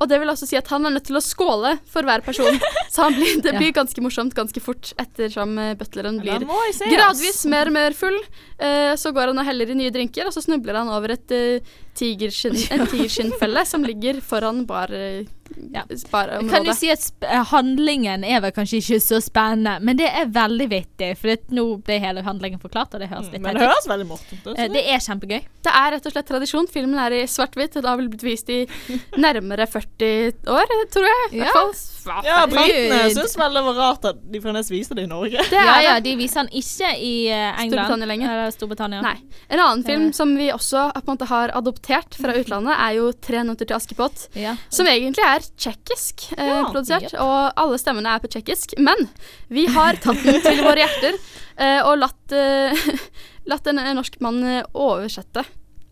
Og 0.00 0.08
det 0.08 0.18
vil 0.20 0.28
også 0.30 0.46
si 0.46 0.56
at 0.56 0.68
han 0.68 0.86
er 0.86 0.90
nødt 0.96 1.04
til 1.08 1.16
å 1.16 1.22
skåle 1.24 1.78
for 1.90 2.02
hver 2.06 2.22
person. 2.24 2.58
Så 2.94 3.02
han 3.08 3.14
blir, 3.16 3.40
det 3.42 3.52
blir 3.58 3.72
ganske 3.74 4.00
morsomt 4.04 4.34
ganske 4.36 4.60
fort 4.62 4.92
ettersom 5.02 5.56
eh, 5.58 5.72
butleren 5.74 6.20
blir 6.22 6.44
gradvis 6.92 7.44
mer 7.50 7.66
og 7.70 7.74
mer 7.74 7.96
full. 7.96 8.16
Uh, 8.54 8.94
så 8.96 9.10
går 9.12 9.32
han 9.32 9.38
og 9.42 9.46
heller 9.48 9.72
i 9.72 9.74
nye 9.74 9.90
drinker, 9.94 10.28
og 10.28 10.34
så 10.34 10.42
snubler 10.44 10.80
han 10.80 10.90
over 10.92 11.14
et 11.16 11.34
uh, 11.34 11.74
en 11.94 12.86
tigerskinnfelle 12.90 13.64
som 13.68 13.86
ligger 13.86 14.20
foran 14.24 14.64
bar, 14.68 14.92
eh, 14.92 15.24
Ja. 15.72 15.82
området 15.88 16.50
Kan 16.50 16.64
du 16.64 16.72
si 16.74 16.88
at 16.90 17.00
sp 17.04 17.24
eh, 17.28 17.44
handlingen 17.50 18.24
er 18.24 18.40
vel 18.40 18.52
kanskje 18.56 18.78
ikke 18.80 19.00
så 19.02 19.20
spennende, 19.22 19.76
men 19.84 19.96
det 20.00 20.08
er 20.08 20.26
veldig 20.32 20.68
vittig. 20.70 21.10
For 21.20 21.28
det, 21.34 21.50
nå 21.54 21.64
ble 21.84 21.98
hele 22.00 22.22
handlingen 22.26 22.60
forklart, 22.62 22.94
og 22.94 23.00
det 23.04 23.08
høres 23.10 23.30
litt 23.32 23.42
Men 23.44 23.54
det 23.58 23.66
høres 23.68 23.88
veldig 23.90 24.06
morsomt 24.08 24.46
ut. 24.46 24.58
Eh, 24.58 24.68
Det 24.74 24.84
er 24.94 24.98
kjempegøy. 25.04 25.40
Det 25.64 25.72
er 25.72 25.90
rett 25.96 26.06
og 26.06 26.12
slett 26.12 26.26
tradisjon. 26.30 26.68
Filmen 26.68 26.98
er 26.98 27.12
i 27.12 27.22
svart-hvitt. 27.26 27.74
Det 27.76 27.84
har 27.84 27.96
vel 28.00 28.08
blitt 28.08 28.22
vist 28.26 28.48
i 28.50 28.66
nærmere 29.24 29.66
40 29.70 30.32
år, 30.48 30.74
tror 30.92 31.08
jeg. 31.10 31.32
I 31.32 31.36
Ja. 31.38 31.44
hvert 31.44 31.58
fall. 31.58 32.24
Ja, 32.24 32.40
britene 32.46 32.98
syns 33.14 33.36
vel 33.40 33.54
det 33.56 33.62
var 33.64 33.74
rart 33.78 34.04
at 34.10 34.18
de 34.30 34.40
fremdeles 34.40 34.68
viser 34.70 34.94
det 34.98 35.04
i 35.06 35.08
Norge. 35.08 35.40
Det 35.48 35.56
Ja, 35.56 35.78
er 35.78 35.82
ja, 35.86 35.94
de 36.04 36.16
viser 36.20 36.42
den 36.44 36.50
ikke 36.52 36.90
i 37.00 37.28
eh, 37.32 37.62
England. 37.62 37.86
Storbritannia 37.88 38.06
lenger. 38.10 38.30
Eller 38.34 38.50
Storbritannia. 38.52 39.00
Nei. 39.02 39.14
En 39.48 39.58
annen 39.60 39.84
film 39.86 40.12
som 40.12 40.34
vi 40.36 40.50
også 40.52 40.90
på 40.94 41.00
en 41.08 41.16
måte 41.16 41.28
har 41.30 41.48
adoptert 41.56 42.14
fra 42.20 42.34
utlandet, 42.36 42.76
er 42.76 42.92
jo 42.98 43.12
'Tre 43.12 43.42
nøtter 43.44 43.66
til 43.66 43.76
Askepott'. 43.76 44.28
Ja. 44.36 44.56
Som 44.68 44.86
egentlig 44.86 45.24
er 45.24 45.33
tsjekkisk 45.42 46.28
eh, 46.36 46.46
Ja, 46.46 46.60
produsert, 46.70 47.08
yep. 47.10 47.18
og 47.22 47.60
alle 47.60 47.80
stemmene 47.80 48.14
er 48.14 48.22
på 48.22 48.30
tsjekkisk. 48.30 48.76
Men 48.78 49.08
vi 49.48 49.66
har 49.70 49.98
tatt 50.02 50.22
den 50.24 50.40
til 50.44 50.62
våre 50.62 50.84
hjerter 50.84 51.18
eh, 51.56 51.80
og 51.82 51.98
latt, 52.02 52.36
eh, 52.36 52.86
latt 53.50 53.66
en, 53.70 53.82
en 53.82 53.98
norsk 53.98 54.20
mann 54.24 54.42
eh, 54.46 54.64
oversette 54.72 55.44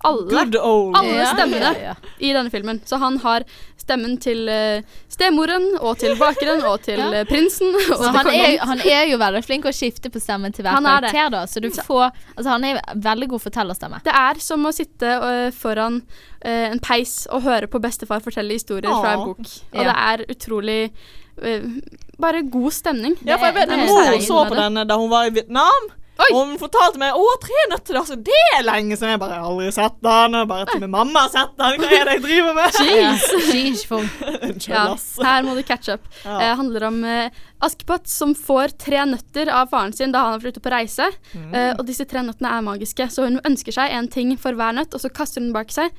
alle, 0.05 0.47
alle 0.99 1.27
stemmene 1.33 1.95
i 2.19 2.33
denne 2.35 2.51
filmen. 2.51 2.81
Så 2.87 2.99
han 3.03 3.19
har 3.23 3.45
stemmen 3.83 4.17
til 4.23 4.49
eh, 4.49 4.83
stemoren 5.11 5.65
og 5.81 5.97
til 5.99 6.15
bakeren 6.19 6.63
og 6.69 6.83
til 6.87 7.01
eh, 7.03 7.25
prinsen. 7.29 7.75
Og 7.75 8.03
til 8.03 8.17
han, 8.17 8.31
er, 8.35 8.59
han 8.67 8.83
er 8.87 9.07
jo 9.11 9.19
veldig 9.23 9.43
flink 9.47 9.67
å 9.67 9.73
skifte 9.75 10.11
på 10.13 10.23
stemmen 10.23 10.55
til 10.55 10.67
hver 10.67 10.79
er 10.79 10.87
karakter, 10.87 11.31
da. 11.35 11.45
Så 11.51 11.63
du 11.65 11.71
får 11.75 12.11
Altså, 12.37 12.49
han 12.51 12.65
er 12.69 12.81
veldig 12.95 13.29
god 13.35 13.43
fortellerstemme. 13.47 14.03
Det 14.07 14.15
er 14.15 14.39
som 14.43 14.67
å 14.69 14.75
sitte 14.75 15.17
eh, 15.31 15.49
foran 15.55 16.03
en 16.43 16.81
peis 16.83 17.29
og 17.31 17.45
høre 17.45 17.69
på 17.71 17.79
bestefar 17.79 18.19
fortelle 18.25 18.57
historier 18.57 18.91
fra 18.91 19.13
en 19.15 19.21
bok. 19.29 19.45
Og 19.47 19.79
Ja. 19.79 19.93
det 19.93 19.99
er 20.11 20.25
utrolig 20.35 20.81
Bare 22.19 22.43
god 22.43 22.73
stemning. 22.75 23.15
Ja, 23.25 23.37
for 23.39 23.47
jeg 23.47 23.55
vet 23.55 23.69
Det 23.71 23.79
er- 23.79 23.87
Mor 23.87 24.11
det 24.11 24.23
så 24.27 24.41
på 24.49 24.55
denne 24.59 24.85
da 24.87 24.97
hun 24.99 25.11
var 25.11 25.27
i 25.27 25.31
Vietnam. 25.31 25.87
Oi. 26.21 26.27
Og 26.37 26.43
hun 26.47 26.59
fortalte 26.61 27.01
meg 27.01 27.15
å, 27.17 27.23
tre 27.41 27.63
nøtter. 27.71 27.97
Altså, 27.99 28.15
det 28.21 28.37
er 28.59 28.63
lenge 28.67 28.95
siden. 28.99 29.15
Jeg 29.15 29.21
bare 29.23 29.33
jeg 29.39 29.43
har 29.43 29.49
aldri 29.49 29.71
sett 29.73 29.95
den. 30.05 30.35
Og 30.39 30.49
bare 30.51 30.67
til 30.69 30.81
min 30.85 30.91
mamma 30.93 31.23
har 31.25 31.31
sett 31.33 31.55
den. 31.59 31.79
Hva 31.81 31.89
er 31.97 32.05
det 32.11 32.17
jeg 32.19 32.23
driver 32.27 32.55
med? 32.59 32.79
Jeez. 32.79 33.25
Unnskyld, 34.43 34.69
Ja, 34.69 34.85
her 35.27 35.43
må 35.47 35.55
du 35.57 35.63
catch 35.67 35.89
up. 35.95 36.05
Ja. 36.25 36.37
Det 36.39 36.51
handler 36.61 36.87
om 36.91 37.01
eh, 37.09 37.41
Askepott 37.65 38.07
som 38.13 38.35
får 38.39 38.77
tre 38.85 39.03
nøtter 39.09 39.51
av 39.51 39.73
faren 39.73 39.93
sin 39.97 40.13
da 40.15 40.23
han 40.27 40.37
har 40.37 40.43
vært 40.45 40.59
ute 40.59 40.65
på 40.69 40.73
reise. 40.75 41.09
Mm. 41.33 41.49
Eh, 41.55 41.73
og 41.79 41.85
disse 41.89 42.07
tre 42.11 42.23
nøttene 42.27 42.53
er 42.59 42.67
magiske, 42.69 43.09
så 43.11 43.27
hun 43.27 43.41
ønsker 43.49 43.73
seg 43.81 43.97
en 43.97 44.09
ting 44.13 44.37
for 44.39 44.53
hver 44.59 44.77
nøtt, 44.79 44.93
og 44.95 45.01
så 45.03 45.11
kaster 45.11 45.41
hun 45.41 45.49
den 45.51 45.57
bak 45.57 45.73
seg, 45.75 45.91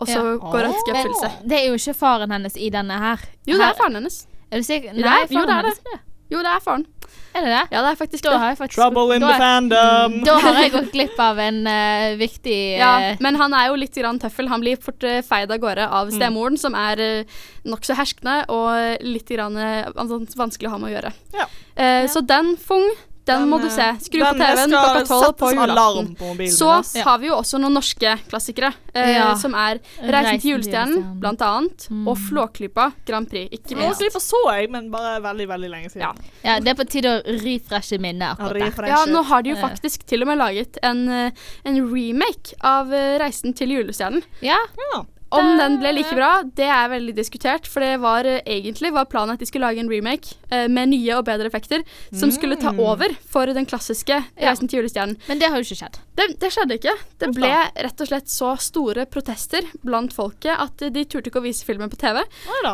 og 0.00 0.06
så 0.08 0.18
Ja. 0.18 0.34
går 0.42 0.58
det 0.64 0.72
Men 0.72 0.76
oppfyllelse. 0.80 1.30
det 1.50 1.58
er 1.60 1.66
jo 1.68 1.78
ikke 1.78 1.94
faren 1.98 2.30
hennes 2.34 2.56
i 2.56 2.70
denne 2.70 2.98
her. 3.02 3.18
Jo, 3.46 3.58
det 3.58 3.66
er 3.68 3.78
faren 3.78 3.98
hennes. 4.00 4.20
Er 4.50 4.62
du 4.62 4.64
sikker? 4.64 4.94
Nei, 4.94 5.02
det 5.02 5.08
er- 5.12 5.34
jo, 5.40 5.46
det 5.46 5.54
er 5.54 5.62
hennes. 5.62 5.80
det. 5.84 5.98
Jo, 6.30 6.42
det 6.44 6.50
er 6.52 6.60
faren. 6.64 6.84
Er 7.32 7.44
det 7.44 7.50
det? 7.52 7.60
Ja, 7.72 7.80
det 7.84 7.90
er 7.92 7.96
faktisk 7.96 8.24
Da 8.24 8.30
det. 8.34 8.38
har 8.42 8.48
jeg 8.52 8.58
faktisk 8.58 8.76
Trouble 8.80 9.14
in 9.16 9.22
da, 9.22 9.28
the 9.32 9.38
fandom. 9.40 10.16
Da 10.26 10.34
har 10.42 10.58
jeg 10.62 10.72
gått 10.74 10.90
glipp 10.92 11.20
av 11.24 11.38
en 11.40 11.60
uh, 11.66 12.16
viktig 12.20 12.56
Ja, 12.80 12.90
eh, 13.12 13.16
men 13.24 13.38
han 13.40 13.54
er 13.56 13.68
jo 13.70 13.78
litt 13.80 13.94
grann 13.96 14.18
tøffel. 14.20 14.48
Han 14.52 14.60
blir 14.64 14.76
fort 14.82 15.04
uh, 15.08 15.20
feid 15.24 15.50
av 15.54 15.60
gårde 15.62 15.86
Mm. 15.88 15.94
av 16.00 16.10
stemoren, 16.12 16.58
som 16.60 16.74
er 16.76 17.00
uh, 17.00 17.38
nokså 17.64 17.96
herskende 17.96 18.42
og 18.52 19.00
litt 19.04 19.28
grann, 19.32 19.56
altså, 19.56 20.20
vanskelig 20.36 20.68
å 20.68 20.74
ha 20.74 20.78
med 20.82 20.90
å 20.90 20.94
gjøre. 20.96 21.12
Ja. 21.36 21.46
Ja. 21.78 22.06
Så 22.10 22.20
den, 22.26 22.56
Fung, 22.58 22.88
den, 23.28 23.44
må 23.50 23.58
du 23.62 23.68
se. 23.70 23.86
Skru 24.04 24.18
på 24.24 24.32
TV-en 24.40 24.72
klokka 24.72 25.02
tolv 25.08 25.36
på 25.38 25.50
julaften. 25.54 26.08
på 26.18 26.30
mobilen 26.32 26.56
Så. 26.56 26.70
Ja. 26.96 27.04
har 27.06 27.18
vi 27.22 27.28
jo 27.30 27.36
også 27.38 27.60
noen 27.62 27.74
norske 27.78 28.14
klassikere, 28.28 28.72
eh, 28.94 29.12
Ja. 29.18 29.34
som 29.36 29.54
er 29.54 29.78
Reisen 30.02 30.40
til 30.40 30.50
julestjernen, 30.56 31.18
blant 31.20 31.40
annet, 31.42 31.88
Mm. 31.90 32.08
og 32.08 32.16
Flåklypa 32.18 32.92
Grand 33.06 33.28
Prix, 33.30 33.48
ikke 33.52 33.76
minst. 33.76 33.98
Flåklypa 34.00 34.20
så 34.20 34.42
jeg, 34.56 34.70
men 34.70 34.90
bare 34.90 35.20
veldig, 35.22 35.48
veldig 35.48 35.70
lenge 35.70 35.90
siden. 35.92 36.02
Ja. 36.02 36.12
Ja, 36.44 36.58
det 36.60 36.68
er 36.68 36.74
på 36.84 36.88
tide 36.88 37.08
å 37.22 37.22
refreshe 37.44 37.98
minnet 38.00 38.36
akkurat 38.38 38.76
der. 38.76 38.86
Ja, 38.88 39.04
nå 39.06 39.22
har 39.24 39.42
de 39.42 39.50
jo 39.50 39.56
Eh. 39.56 39.62
faktisk 39.68 40.06
til 40.06 40.22
og 40.22 40.28
med 40.28 40.38
laget 40.38 40.78
en, 40.82 41.08
eh, 41.08 41.30
en 41.64 41.94
remake 41.94 42.54
av 42.62 42.92
eh, 42.92 43.18
Reisen 43.18 43.54
til 43.54 43.68
julestjernen. 43.68 44.22
Ja, 44.42 44.56
Ja. 44.94 45.02
Om 45.30 45.58
den 45.58 45.78
ble 45.80 45.92
like 45.92 46.14
bra, 46.16 46.42
det 46.56 46.64
er 46.72 46.88
veldig 46.88 47.14
diskutert. 47.16 47.66
For 47.68 47.84
det 47.84 47.98
var 48.00 48.24
eh, 48.24 48.40
egentlig 48.46 48.92
var 48.96 49.04
planen 49.10 49.34
at 49.34 49.40
de 49.42 49.46
skulle 49.48 49.66
lage 49.68 49.82
en 49.82 49.90
remake 49.92 50.36
eh, 50.50 50.66
med 50.72 50.88
nye 50.94 51.18
og 51.18 51.24
bedre 51.28 51.46
effekter, 51.50 51.84
som 52.16 52.30
skulle 52.32 52.56
ta 52.56 52.68
Mm. 52.72 52.80
over 52.84 53.12
for 53.28 53.46
den 53.46 53.64
klassiske 53.66 54.18
Reisen 54.38 54.68
til 54.68 54.78
julestjernen. 54.82 55.16
men 55.26 55.38
det 55.40 55.48
har 55.48 55.56
jo 55.56 55.64
ikke 55.64 55.78
skjedd. 55.80 55.96
Det, 56.18 56.26
det 56.40 56.50
skjedde 56.52 56.76
ikke. 56.76 56.92
Det 57.18 57.28
ble 57.34 57.48
rett 57.76 58.00
og 58.02 58.08
slett 58.10 58.28
så 58.28 58.50
store 58.60 59.04
protester 59.06 59.62
blant 59.86 60.12
folket 60.12 60.52
at 60.58 60.76
de 60.92 61.04
turte 61.04 61.30
ikke 61.30 61.38
å 61.40 61.44
vise 61.44 61.64
filmen 61.64 61.88
på 61.90 61.96
TV. 62.00 62.20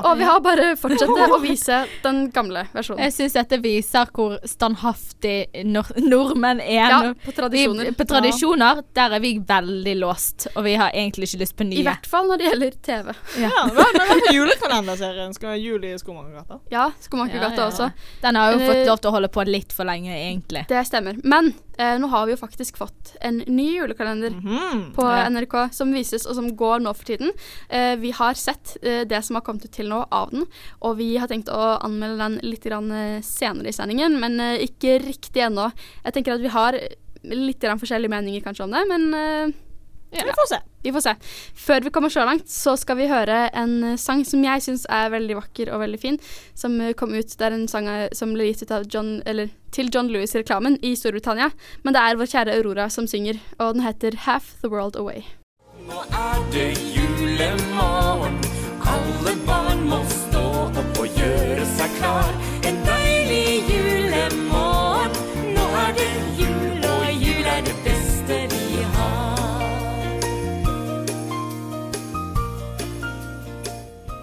Og 0.01 0.19
vi 0.19 0.25
har 0.25 0.41
bare 0.41 0.71
fortsatt 0.81 1.11
å 1.37 1.41
vise 1.43 1.83
den 2.03 2.31
gamle 2.35 2.67
versjonen. 2.73 3.03
Jeg 3.05 3.13
syns 3.19 3.37
dette 3.37 3.59
viser 3.63 4.09
hvor 4.15 4.39
standhaftig 4.49 5.65
nor 5.65 5.87
nordmenn 6.01 6.61
er. 6.61 6.91
Ja, 6.91 7.13
på 7.25 7.33
tradisjoner. 7.37 7.91
Vi, 7.91 7.93
på 7.99 8.07
tradisjoner, 8.09 8.83
der 8.97 9.17
er 9.17 9.23
vi 9.25 9.35
veldig 9.49 9.95
låst, 10.01 10.49
og 10.55 10.65
vi 10.67 10.75
har 10.81 10.91
egentlig 10.95 11.29
ikke 11.31 11.43
lyst 11.45 11.57
på 11.59 11.67
nye. 11.69 11.81
I 11.81 11.87
hvert 11.87 12.07
fall 12.11 12.29
når 12.31 12.43
det 12.43 12.44
gjelder 12.51 12.77
TV. 12.83 13.13
Ja, 13.43 13.51
men 13.67 13.85
men 13.99 14.09
med 14.13 14.29
julekalenderserien? 14.35 15.35
Skal 15.35 15.49
være 15.55 15.61
jul 15.63 15.85
i 15.85 15.93
Skomakergata? 15.99 16.61
Ja, 16.71 16.91
Skomakergata 17.01 17.55
Ja, 17.55 17.57
ja, 17.57 17.63
ja. 17.63 17.69
også. 17.71 17.91
Den 18.23 18.37
har 18.41 18.53
jo 18.53 18.59
Eh, 18.61 18.67
fått 18.71 18.87
lov 18.89 18.99
til 19.03 19.11
å 19.11 19.15
holde 19.17 19.29
på 19.35 19.45
litt 19.49 19.73
for 19.73 19.85
lenge, 19.89 20.13
egentlig. 20.15 20.65
Det 20.69 20.83
stemmer. 20.87 21.19
Men 21.25 21.53
eh, 21.79 21.97
nå 21.99 22.09
har 22.13 22.27
vi 22.27 22.33
jo 22.35 22.41
faktisk 22.41 22.77
fått 22.81 23.15
en 23.21 23.43
ny 23.47 23.69
julekalender. 23.79 24.31
Mhm. 24.31 24.93
på 24.95 25.03
Ja. 25.09 25.29
NRK 25.31 25.73
som 25.75 25.93
vises 25.93 26.27
og 26.27 26.35
som 26.35 26.49
går 26.57 26.81
nå 26.85 26.93
for 26.95 27.05
tiden. 27.05 27.33
Eh, 27.69 27.97
vi 27.97 28.11
har 28.11 28.35
sett 28.35 28.77
eh, 28.83 29.05
det 29.05 29.23
som 29.25 29.37
har 29.37 29.43
kommet 29.43 29.65
ut 29.65 29.73
til 29.73 29.89
nå 29.89 30.05
av 30.13 30.31
den, 30.31 30.47
og 30.83 30.97
vi 30.99 31.17
har 31.17 31.29
tenkt 31.29 31.49
å 31.49 31.79
anmelde 31.83 32.19
den 32.19 32.39
litt 32.43 32.65
grann, 32.65 32.91
eh, 32.93 33.21
senere 33.23 33.69
i 33.69 33.73
sendingen, 33.73 34.19
men 34.21 34.39
eh, 34.41 34.59
ikke 34.67 34.99
riktig 35.03 35.43
ennå. 35.47 35.71
Jeg 36.05 36.13
tenker 36.15 36.35
at 36.35 36.41
vi 36.41 36.49
har 36.49 36.79
litt 37.25 37.59
grann 37.61 37.79
forskjellige 37.81 38.11
meninger 38.13 38.43
kanskje 38.45 38.65
om 38.67 38.71
det, 38.75 38.83
men 38.89 39.55
eh, 40.15 40.25
Vi 40.29 40.37
får 40.39 40.49
se. 40.51 40.61
vi 40.83 40.93
får 40.93 41.05
se. 41.07 41.15
Før 41.67 41.85
vi 41.85 41.91
kommer 41.91 42.09
så 42.13 42.25
langt, 42.25 42.49
så 42.51 42.77
skal 42.81 42.99
vi 43.01 43.11
høre 43.11 43.51
en 43.53 43.77
eh, 43.93 43.99
sang 44.01 44.25
som 44.25 44.45
jeg 44.45 44.65
syns 44.65 44.87
er 44.91 45.13
veldig 45.15 45.39
vakker 45.41 45.73
og 45.75 45.85
veldig 45.85 46.01
fin, 46.01 46.19
som 46.55 46.81
eh, 46.81 46.95
kom 46.95 47.15
ut. 47.15 47.37
Det 47.39 47.47
er 47.47 47.57
en 47.57 47.69
sang 47.69 47.89
eh, 47.91 48.09
som 48.17 48.35
ble 48.35 48.51
gitt 48.51 48.65
ut 48.67 48.75
av 48.75 48.89
John, 48.91 49.17
eller, 49.27 49.53
til 49.75 49.91
John 49.93 50.11
Lewis-reklamen 50.13 50.79
i 50.83 50.95
Storbritannia, 50.97 51.51
men 51.83 51.97
det 51.97 52.03
er 52.03 52.21
vår 52.21 52.31
kjære 52.35 52.59
Aurora 52.59 52.89
som 52.91 53.09
synger, 53.11 53.41
og 53.59 53.75
den 53.75 53.87
heter 53.87 54.17
Half 54.27 54.55
the 54.63 54.71
World 54.71 54.97
Away. 54.97 55.25
Nå 55.89 56.01
er 56.17 56.45
det 56.53 56.71
julemorgen. 56.95 58.39
Alle 58.85 59.33
barn 59.47 59.83
må 59.89 59.99
stå 60.09 60.45
opp 60.69 61.01
og 61.01 61.19
gjøre 61.19 61.65
seg 61.77 61.97
klar. 61.99 62.31
En 62.69 62.79
deilig 62.87 63.65
julemorgen. 63.69 65.17
Nå 65.57 65.67
er 65.85 65.93
det 65.99 66.09
jul 66.39 66.85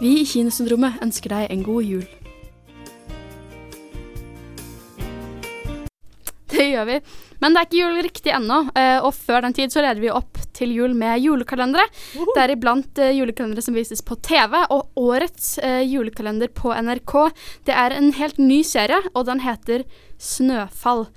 Vi 0.01 0.15
i 0.17 0.25
Kinesyndromet 0.25 0.97
ønsker 1.05 1.29
deg 1.29 1.51
en 1.53 1.61
god 1.61 1.85
jul. 1.85 2.05
Det 6.49 6.63
gjør 6.71 6.87
vi. 6.89 6.95
Men 7.41 7.53
det 7.53 7.61
er 7.61 7.67
ikke 7.67 7.79
jul 7.79 7.99
riktig 8.05 8.33
ennå, 8.33 8.57
eh, 8.77 8.97
og 8.97 9.13
før 9.13 9.45
den 9.45 9.53
tid 9.57 9.73
så 9.73 9.83
leder 9.85 10.01
vi 10.01 10.09
opp 10.13 10.39
til 10.57 10.73
jul 10.73 10.95
med 10.97 11.21
julekalendere. 11.21 11.85
Deriblant 12.33 12.97
uh, 13.01 13.11
julekalendere 13.13 13.65
som 13.65 13.77
vises 13.77 14.01
på 14.05 14.17
TV, 14.25 14.57
og 14.73 14.89
årets 14.97 15.55
eh, 15.61 15.83
julekalender 15.85 16.49
på 16.53 16.73
NRK. 16.73 17.15
Det 17.69 17.77
er 17.77 17.97
en 17.97 18.09
helt 18.17 18.41
ny 18.41 18.61
serie, 18.65 18.99
og 19.13 19.29
den 19.29 19.45
heter 19.45 19.85
Snøfall. 20.17 21.07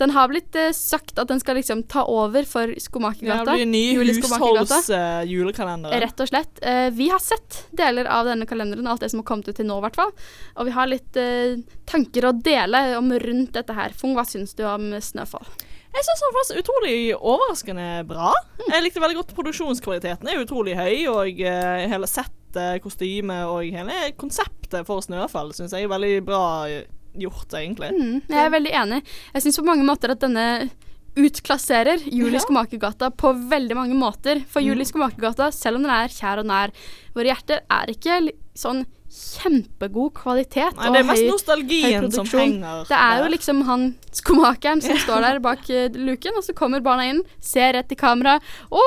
Den 0.00 0.14
har 0.16 0.30
blitt 0.32 0.56
eh, 0.56 0.70
sagt 0.72 1.18
at 1.20 1.28
den 1.28 1.40
skal 1.42 1.58
liksom 1.60 1.82
ta 1.92 2.06
over 2.08 2.46
for 2.48 2.72
Skomakergata. 2.80 3.52
det 3.52 3.58
blir 3.60 3.68
ny 3.68 3.84
husholdsjulekalender. 3.98 4.64
Uh, 4.64 4.84
husholdsjulekalender. 4.88 5.96
Rett 6.06 6.22
og 6.24 6.30
slett. 6.30 6.60
Eh, 6.64 6.86
vi 6.96 7.10
har 7.12 7.20
sett 7.20 7.66
deler 7.76 8.08
av 8.08 8.24
denne 8.30 8.48
kalenderen, 8.48 8.88
alt 8.88 9.04
det 9.04 9.10
som 9.12 9.20
har 9.20 9.28
kommet 9.28 9.50
ut 9.50 9.60
til 9.60 9.68
nå, 9.68 9.76
i 9.76 9.84
hvert 9.84 9.98
fall. 10.00 10.14
Og 10.56 10.70
vi 10.70 10.76
har 10.76 10.88
litt 10.88 11.20
eh, 11.20 11.58
tanker 11.90 12.30
å 12.30 12.32
dele 12.32 12.84
om 12.96 13.12
rundt 13.12 13.58
dette 13.58 13.76
her. 13.76 13.92
Fung, 13.96 14.16
hva 14.16 14.24
syns 14.24 14.56
du 14.56 14.64
om 14.64 14.94
Snøfall? 15.04 15.44
Jeg 15.90 16.06
syns 16.06 16.22
den 16.22 16.34
var 16.36 16.60
utrolig 16.62 16.96
overraskende 17.18 17.88
bra. 18.08 18.30
Jeg 18.62 18.84
likte 18.84 19.02
veldig 19.02 19.18
godt 19.18 19.34
produksjonskvaliteten. 19.36 20.28
er 20.30 20.40
utrolig 20.44 20.76
høy, 20.78 20.94
og 21.10 21.42
uh, 21.42 21.88
hele 21.90 22.08
settet, 22.08 22.80
kostymet 22.84 23.50
og 23.50 23.66
hele 23.74 24.14
konseptet 24.18 24.86
for 24.86 25.02
Snøfall 25.04 25.52
syns 25.54 25.74
jeg 25.74 25.86
er 25.86 25.92
veldig 25.92 26.14
bra 26.26 26.42
eh, 26.70 26.86
gjort, 27.18 27.48
egentlig. 27.54 27.90
Mm, 27.96 28.22
jeg 28.28 28.44
er 28.44 28.52
veldig 28.54 28.72
enig. 28.82 29.02
Jeg 29.34 29.42
syns 29.42 29.58
på 29.60 29.66
mange 29.66 29.86
måter 29.86 30.14
at 30.14 30.20
denne 30.20 30.70
utklasserer 31.18 32.04
Jul 32.06 32.30
i 32.30 32.38
Ja. 32.38 32.42
Skomakergata 32.44 33.10
på 33.10 33.32
veldig 33.50 33.74
mange 33.76 33.96
måter. 33.98 34.44
For 34.46 34.62
Jul 34.62 34.80
i 34.80 34.86
Skomakergata, 34.86 35.50
selv 35.52 35.76
om 35.76 35.82
den 35.82 35.90
er 35.90 36.08
kjær 36.08 36.38
og 36.38 36.46
nær 36.46 36.70
våre 37.14 37.32
hjerter, 37.32 37.62
er 37.68 37.86
ikke 37.90 38.20
sånn 38.54 38.84
kjempegod 39.10 40.12
kvalitet 40.14 40.76
Nei, 40.78 40.90
det 40.94 41.00
er 41.00 41.06
mest 41.08 41.24
høy- 41.24 41.30
nostalgien 41.32 42.04
høy 42.06 42.12
som 42.14 42.28
henger 42.30 42.84
Det 42.86 42.98
er 42.98 43.22
jo 43.24 43.30
liksom 43.32 43.62
han 43.66 43.88
skomakeren 44.14 44.82
som 44.82 44.98
står 44.98 45.24
der 45.24 45.40
bak 45.42 45.68
eh, 45.70 45.90
luken, 45.94 46.34
og 46.38 46.44
så 46.46 46.54
kommer 46.56 46.82
barna 46.82 47.06
inn, 47.10 47.20
ser 47.42 47.74
rett 47.76 47.92
i 47.94 47.98
kamera. 47.98 48.38
'Å, 48.70 48.84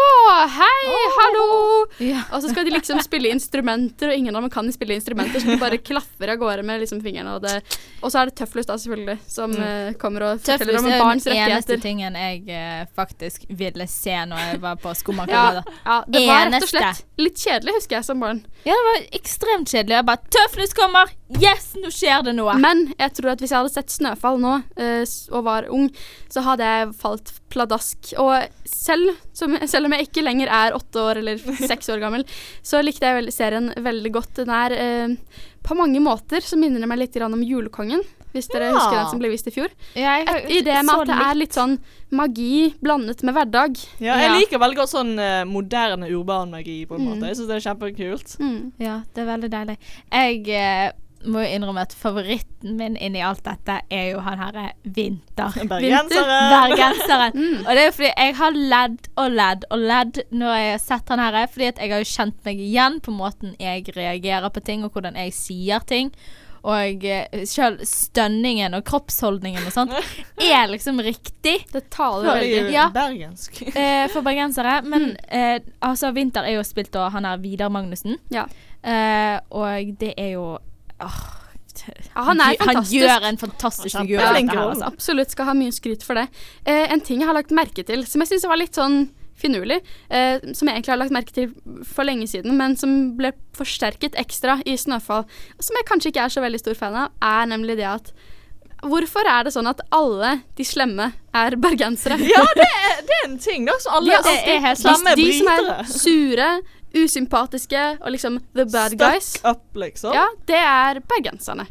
hei, 0.51 0.95
hallo!' 1.17 1.85
Ja. 2.03 2.23
Og 2.35 2.43
så 2.43 2.51
skal 2.51 2.67
de 2.67 2.73
liksom 2.75 2.99
spille 3.03 3.31
instrumenter, 3.31 4.11
og 4.11 4.19
ingen 4.19 4.35
av 4.35 4.43
dem 4.43 4.51
kan 4.51 4.67
spille 4.75 4.97
instrumenter, 4.97 5.39
så 5.39 5.53
de 5.53 5.59
bare 5.61 5.79
klaffer 5.79 6.33
av 6.33 6.41
gårde 6.41 6.65
med 6.67 6.83
liksom 6.83 6.99
fingrene. 7.03 7.37
Og, 7.37 7.43
det, 7.45 7.79
og 8.01 8.11
så 8.11 8.19
er 8.21 8.31
det 8.31 8.35
Tøflus, 8.39 8.67
da, 8.67 8.77
selvfølgelig, 8.79 9.17
som 9.31 9.55
eh, 9.55 9.93
kommer 10.01 10.27
og 10.27 10.43
forteller 10.43 10.79
om 10.81 10.89
barns 10.91 11.23
rettigheter. 11.23 11.23
Tøflus 11.23 11.27
er 11.27 11.39
den 11.39 11.55
eneste 11.55 11.79
tingen 11.83 12.19
jeg 12.19 12.43
uh, 12.51 12.83
faktisk 12.95 13.47
ville 13.49 13.87
se 13.87 14.17
når 14.27 14.43
jeg 14.43 14.61
var 14.63 14.79
på 14.83 14.93
Ja, 15.27 15.45
ja, 15.85 15.97
det 16.07 16.25
var 16.27 16.47
rett 16.51 16.67
og 16.67 16.69
slett 16.69 17.03
litt 17.19 17.39
kjedelig, 17.39 17.77
husker 17.79 17.99
jeg, 17.99 18.07
som 18.07 18.19
barn. 18.19 18.43
Ja, 18.63 18.75
det 18.75 18.83
var 18.89 19.07
ekstremt 19.19 19.71
kjedelig. 19.71 19.95
Jeg 19.99 20.07
bare 20.07 20.12
'Tøflus 20.17 20.73
kommer! 20.77 21.11
Yes, 21.39 21.71
nå 21.79 21.91
skjer 21.93 22.23
det 22.25 22.35
noe!' 22.37 22.55
Men 22.61 22.85
jeg 22.97 23.13
tror 23.17 23.33
at 23.33 23.43
hvis 23.43 23.53
jeg 23.53 23.59
hadde 23.59 23.73
sett 23.73 23.93
Snøfall 23.93 24.41
nå 24.41 24.55
uh, 24.61 25.03
og 25.33 25.45
var 25.47 25.69
ung, 25.73 25.89
så 26.31 26.43
hadde 26.45 26.67
jeg 26.69 26.91
falt 26.99 27.33
pladask. 27.53 28.13
Og 28.21 28.47
selv, 28.69 29.15
som, 29.33 29.55
selv 29.69 29.89
om 29.89 29.95
jeg 29.95 30.09
ikke 30.09 30.25
lenger 30.25 30.51
er 30.51 30.77
åtte 30.77 31.01
år 31.01 31.21
eller 31.23 31.41
seks 31.71 31.89
år 31.93 32.03
gammel, 32.03 32.25
så 32.65 32.81
likte 32.83 33.09
jeg 33.09 33.33
serien 33.35 33.71
veldig 33.77 34.13
godt. 34.13 34.35
Den 34.41 34.53
er 34.53 34.77
uh, 34.77 35.39
på 35.63 35.77
mange 35.79 36.01
måter 36.03 36.43
så 36.43 36.59
minner 36.59 36.83
det 36.83 36.91
meg 36.91 37.05
litt 37.05 37.15
grann 37.15 37.35
om 37.35 37.45
Julekongen. 37.45 38.03
Hvis 38.33 38.47
dere 38.49 38.71
Ja. 38.71 38.73
husker 38.77 38.95
den 38.97 39.09
som 39.11 39.19
ble 39.19 39.29
vist 39.29 39.47
i 39.47 39.51
fjor. 39.51 39.69
Jeg 39.95 40.27
Et 40.27 40.49
idé 40.65 40.79
med 40.83 40.89
at 40.95 41.07
det 41.07 41.19
er 41.27 41.35
litt 41.35 41.53
sånn 41.53 41.77
magi 42.11 42.73
blandet 42.81 43.21
med 43.23 43.33
hverdag. 43.35 43.77
Ja, 43.99 44.17
jeg 44.17 44.29
Ja. 44.31 44.37
liker 44.39 44.59
veldig 44.59 44.75
godt 44.77 44.89
sånn 44.93 45.13
uh, 45.19 45.45
moderne 45.45 46.09
urban 46.09 46.51
magi, 46.51 46.85
på 46.85 46.95
en 46.95 47.01
Mm. 47.01 47.07
måte. 47.19 47.27
Jeg 47.29 47.37
syns 47.37 47.47
det 47.47 47.57
er 47.65 47.69
kjempekult. 47.69 48.37
Mm. 48.39 48.71
Ja, 48.79 49.01
det 49.13 49.21
er 49.27 49.37
veldig 49.37 49.49
deilig. 49.51 49.77
Jeg 50.11 50.47
uh, 50.49 50.91
må 51.25 51.39
jo 51.39 51.55
innrømme 51.57 51.79
at 51.81 51.93
favoritten 51.93 52.75
min 52.75 52.97
inni 52.97 53.21
alt 53.23 53.43
dette 53.43 53.77
er 53.89 54.11
jo 54.11 54.19
han 54.19 54.37
herre 54.37 54.73
Vinter. 54.83 55.53
Bergenseren. 55.69 56.49
Bergenseren. 56.51 57.33
Mm. 57.33 57.59
Og 57.63 57.69
det 57.71 57.77
er 57.77 57.85
jo 57.85 57.91
fordi 57.95 58.11
jeg 58.17 58.35
har 58.35 58.51
ledd 58.51 59.07
og 59.17 59.31
ledd 59.31 59.63
og 59.71 59.79
ledd 59.79 60.19
når 60.31 60.55
jeg 60.59 60.71
har 60.71 60.79
sett 60.79 61.09
han 61.09 61.19
her, 61.19 61.47
fordi 61.47 61.67
at 61.67 61.77
jeg 61.79 61.91
har 61.91 61.99
jo 62.03 62.11
kjent 62.11 62.35
meg 62.45 62.57
igjen 62.59 62.99
på 63.01 63.11
måten 63.15 63.55
jeg 63.59 63.85
reagerer 63.95 64.49
på 64.51 64.63
ting, 64.63 64.83
og 64.83 64.91
hvordan 64.91 65.15
jeg 65.15 65.31
sier 65.33 65.79
ting. 65.87 66.11
Og 66.63 67.03
uh, 67.03 67.41
sjøl 67.49 67.77
stønningen 67.83 68.73
og 68.77 68.85
kroppsholdningen 68.87 69.65
og 69.67 69.73
sånt 69.75 69.91
er 70.39 70.69
liksom 70.71 71.01
riktig 71.03 71.57
Det 71.73 71.81
taler 71.91 72.29
Ja, 72.29 72.35
veldig. 72.39 72.71
Ja. 72.71 72.85
Bergensk. 72.95 73.57
eh, 73.75 74.05
for 74.13 74.23
bergensere. 74.23 74.77
Men 74.87 75.17
eh, 75.27 75.57
altså, 75.83 76.13
Vinter 76.15 76.47
er 76.47 76.55
jo 76.57 76.63
spilt 76.67 76.95
av 76.95 77.11
han 77.17 77.27
er 77.27 77.41
Vidar 77.43 77.71
Magnussen. 77.73 78.15
Ja. 78.31 78.45
Eh, 78.83 79.37
og 79.51 79.91
det 79.99 80.13
er 80.19 80.35
jo 80.37 80.45
åh, 81.03 81.19
Ja, 82.13 82.21
han 82.29 82.39
er 82.39 82.53
han 82.53 82.59
fantastisk. 82.61 82.95
gjør 82.95 83.27
en 83.27 83.37
fantastisk 83.41 83.97
figur. 83.97 84.21
rollen. 84.21 84.49
altså. 84.55 84.85
Absolutt 84.87 85.31
skal 85.33 85.49
ha 85.51 85.55
mye 85.57 85.73
skryt 85.75 86.03
for 86.05 86.19
det. 86.19 86.27
Eh, 86.63 86.85
en 86.93 87.01
ting 87.01 87.19
jeg 87.23 87.27
har 87.27 87.35
lagt 87.35 87.51
merke 87.51 87.83
til, 87.83 88.05
som 88.07 88.23
jeg 88.23 88.33
syns 88.35 88.47
var 88.47 88.61
litt 88.61 88.77
sånn 88.79 89.09
finurlig, 89.43 89.79
eh, 90.09 90.39
som 90.55 90.67
jeg 90.69 90.77
egentlig 90.77 90.93
har 90.95 91.01
lagt 91.01 91.15
merke 91.15 91.35
til 91.35 91.51
for 91.87 92.07
lenge 92.07 92.27
siden, 92.31 92.55
men 92.59 92.77
som 92.79 92.93
ble 93.19 93.33
forsterket 93.57 94.15
ekstra 94.19 94.59
i 94.65 94.77
Snøfall, 94.79 95.27
som 95.59 95.79
jeg 95.79 95.89
kanskje 95.89 96.13
ikke 96.13 96.25
er 96.27 96.33
så 96.33 96.43
veldig 96.43 96.61
stor 96.63 96.79
fan 96.79 96.97
av, 97.05 97.11
er 97.21 97.51
nemlig 97.53 97.77
det 97.81 97.89
at 97.95 98.15
Hvorfor 98.83 99.23
er 99.23 99.45
det 99.47 99.53
sånn 99.55 99.69
at 99.69 99.79
alle 99.95 100.33
de 100.57 100.63
slemme 100.67 101.05
er 101.39 101.55
bergensere? 101.55 102.17
Ja, 102.33 102.41
det 102.57 102.65
er, 102.67 102.97
det 103.07 103.15
er 103.15 103.29
en 103.29 103.37
ting, 103.39 103.63
da. 103.69 103.77
Så 103.79 103.93
alle 103.95 104.09
De 104.09 104.11
er 104.11 104.17
alltid 104.19 104.33
alltid 104.41 104.65
helt 104.65 104.81
slemme 104.81 105.13
de 105.15 105.27
som 105.37 105.51
er 105.53 105.93
sure, 105.93 106.49
usympatiske 106.93 107.83
og 108.01 108.11
liksom 108.11 108.41
the 108.51 108.65
bad 108.67 108.97
guys. 108.99 109.37
Stuck 109.37 109.47
up, 109.53 109.63
liksom. 109.79 110.11
Ja, 110.17 110.25
det 110.51 110.59
er 110.59 110.99
bergenserne. 110.99 111.69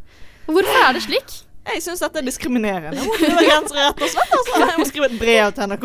Hvorfor 0.48 0.80
er 0.86 0.96
det 0.96 1.04
slik? 1.04 1.36
Jeg 1.62 1.82
syns 1.84 2.00
dette 2.02 2.18
er 2.18 2.26
diskriminerende 2.26 3.04
mot 3.06 3.20
bergensere, 3.22 3.84
rett 3.92 4.00
og 4.02 4.10
slett. 4.10 4.32
Altså. 4.38 4.60
Jeg 4.66 4.78
må 4.80 4.86
skrive 4.88 5.08
et 5.12 5.18
brev 5.20 5.52
til 5.54 5.70
NRK. 5.70 5.84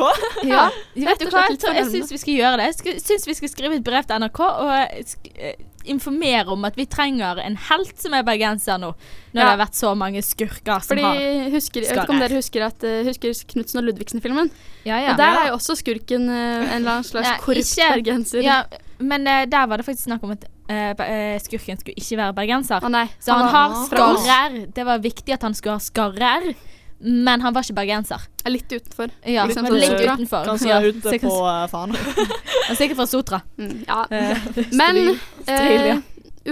Ja, 0.49 0.63
vet 0.97 1.21
du 1.21 1.29
hva? 1.29 1.43
jeg 1.53 1.85
syns 1.93 2.11
vi 2.15 2.17
skal 2.23 2.33
gjøre 2.33 2.57
det. 2.63 2.69
Jeg 2.87 3.01
syns 3.05 3.27
vi 3.29 3.35
skal 3.37 3.51
skrive 3.53 3.77
et 3.77 3.85
brev 3.85 4.07
til 4.09 4.23
NRK 4.23 4.41
og 4.47 4.71
eh, 4.73 5.53
informere 5.87 6.49
om 6.51 6.65
at 6.67 6.75
vi 6.75 6.87
trenger 6.89 7.39
en 7.43 7.55
helt 7.69 7.93
som 8.01 8.17
er 8.17 8.25
bergenser 8.27 8.81
nå. 8.81 8.89
Når 9.31 9.37
Ja. 9.37 9.43
det 9.43 9.47
har 9.53 9.61
vært 9.61 9.77
så 9.77 9.93
mange 9.95 10.21
skurker 10.25 10.81
som 10.83 10.97
Fordi 10.97 11.05
har 11.05 11.53
husker, 11.53 11.85
Jeg 11.85 11.93
vet 11.93 12.03
ikke 12.03 12.15
om 12.17 12.19
dere 12.25 12.41
husker, 12.41 12.65
at, 12.65 12.83
eh, 12.83 13.03
husker 13.07 13.37
Knutsen 13.53 13.79
og 13.79 13.87
Ludvigsen-filmen? 13.87 14.51
Ja, 14.83 14.97
ja. 14.97 15.11
og 15.13 15.21
der 15.21 15.39
er 15.43 15.47
jo 15.51 15.55
også 15.61 15.77
skurken 15.77 16.27
eh, 16.27 16.73
en 16.73 16.81
eller 16.81 16.97
annen 16.97 17.07
slags 17.07 17.37
korrupt 17.45 17.77
bergenser. 17.77 18.41
ja, 18.43 18.63
men 18.99 19.27
eh, 19.27 19.45
der 19.45 19.67
var 19.69 19.77
det 19.77 19.85
faktisk 19.85 20.09
snakk 20.09 20.23
om 20.25 20.33
at 20.33 20.43
eh, 20.67 20.91
eh, 20.91 21.35
skurken 21.43 21.79
skulle 21.79 21.97
ikke 21.97 22.19
være 22.19 22.37
bergenser. 22.37 22.83
Oh, 22.83 23.13
Så 23.19 23.35
han 23.35 23.51
har 23.53 23.77
skarrer. 23.87 24.57
Det 24.73 24.85
var 24.87 25.03
viktig 25.03 25.33
at 25.33 25.45
han 25.47 25.55
skulle 25.57 25.77
ha 25.77 25.83
skarrer, 25.83 26.51
men 26.99 27.41
han 27.45 27.53
var 27.53 27.65
ikke 27.65 27.77
bergenser. 27.77 28.27
Er 28.43 28.53
litt 28.55 28.71
utenfor. 28.71 29.13
Ja, 29.27 29.45
men 29.45 29.77
litt 29.77 29.99
utenfor. 30.01 30.47
Kanskje 30.49 30.71
Ja, 30.71 30.81
ute 30.81 31.19
på 31.21 31.33
uh, 31.45 31.63
faen. 31.69 31.93
Han 32.67 32.73
er 32.73 32.79
sikkert 32.79 32.97
fra 32.97 33.05
Sotra. 33.07 33.41
Mm, 33.59 33.83
ja. 33.85 33.99
uh, 34.11 34.61
Men 34.75 35.01
eh, 35.45 35.99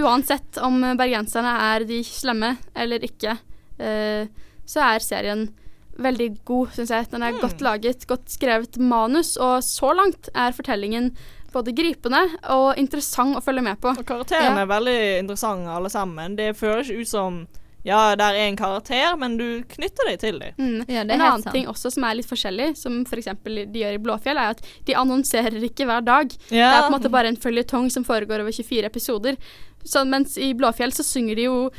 uansett 0.00 0.60
om 0.62 0.78
bergenserne 0.98 1.52
er 1.72 1.86
de 1.88 1.98
slemme 2.06 2.54
eller 2.76 3.04
ikke, 3.04 3.36
eh, 3.80 4.28
så 4.66 4.84
er 4.86 5.04
serien 5.04 5.48
veldig 5.96 6.28
god, 6.44 6.74
syns 6.76 6.92
jeg. 6.92 7.08
Den 7.12 7.24
er 7.24 7.38
godt 7.40 7.62
laget, 7.64 8.06
godt 8.08 8.28
skrevet 8.32 8.78
manus, 8.78 9.34
og 9.40 9.64
så 9.64 9.92
langt 9.96 10.28
er 10.34 10.54
fortellingen 10.56 11.14
både 11.52 11.74
gripende 11.76 12.22
og 12.54 12.76
interessant 12.78 13.36
å 13.36 13.42
følge 13.44 13.62
med 13.62 13.80
på. 13.80 13.92
Og 13.98 14.04
karakterene 14.06 14.56
Ja. 14.56 14.62
er 14.62 14.66
veldig 14.66 14.98
interessante, 15.20 15.68
alle 15.68 15.88
sammen. 15.90 16.36
Det 16.36 16.56
føles 16.56 16.88
ikke 16.90 17.00
ut 17.00 17.08
som 17.08 17.46
Ja, 17.86 18.16
der 18.16 18.34
er 18.34 18.48
en 18.48 18.56
karakter, 18.56 19.16
men 19.16 19.36
du 19.38 19.62
knytter 19.62 20.08
deg 20.08 20.18
til 20.18 20.38
dem. 20.40 20.54
Mm. 20.58 20.84
Ja, 20.88 21.02
er 21.04 21.04
en 21.04 21.10
annen 21.20 21.42
sant. 21.44 21.52
ting 21.54 21.66
også 21.68 21.92
som 21.92 22.02
er 22.02 22.16
litt 22.16 22.26
forskjellig, 22.26 22.76
som 22.76 23.04
f.eks. 23.06 23.28
de 23.44 23.78
gjør 23.78 23.94
i 23.94 23.98
Blåfjell, 24.02 24.36
er 24.36 24.50
at 24.56 24.60
de 24.84 24.92
annonserer 24.94 25.54
ikke 25.62 25.86
hver 25.86 26.02
dag. 26.04 26.32
Ja. 26.50 26.72
Det 26.72 26.74
er 26.74 26.82
på 26.82 26.86
en 26.94 27.00
måte 27.00 27.10
bare 27.12 27.28
en 27.28 27.36
føljetong 27.36 27.88
som 27.92 28.02
foregår 28.02 28.40
over 28.42 28.50
24 28.50 28.86
episoder. 28.90 29.36
Så, 29.84 30.02
mens 30.04 30.36
i 30.36 30.52
Blåfjell 30.52 30.90
så 30.90 31.04
synger 31.06 31.36
de 31.36 31.42
jo 31.46 31.70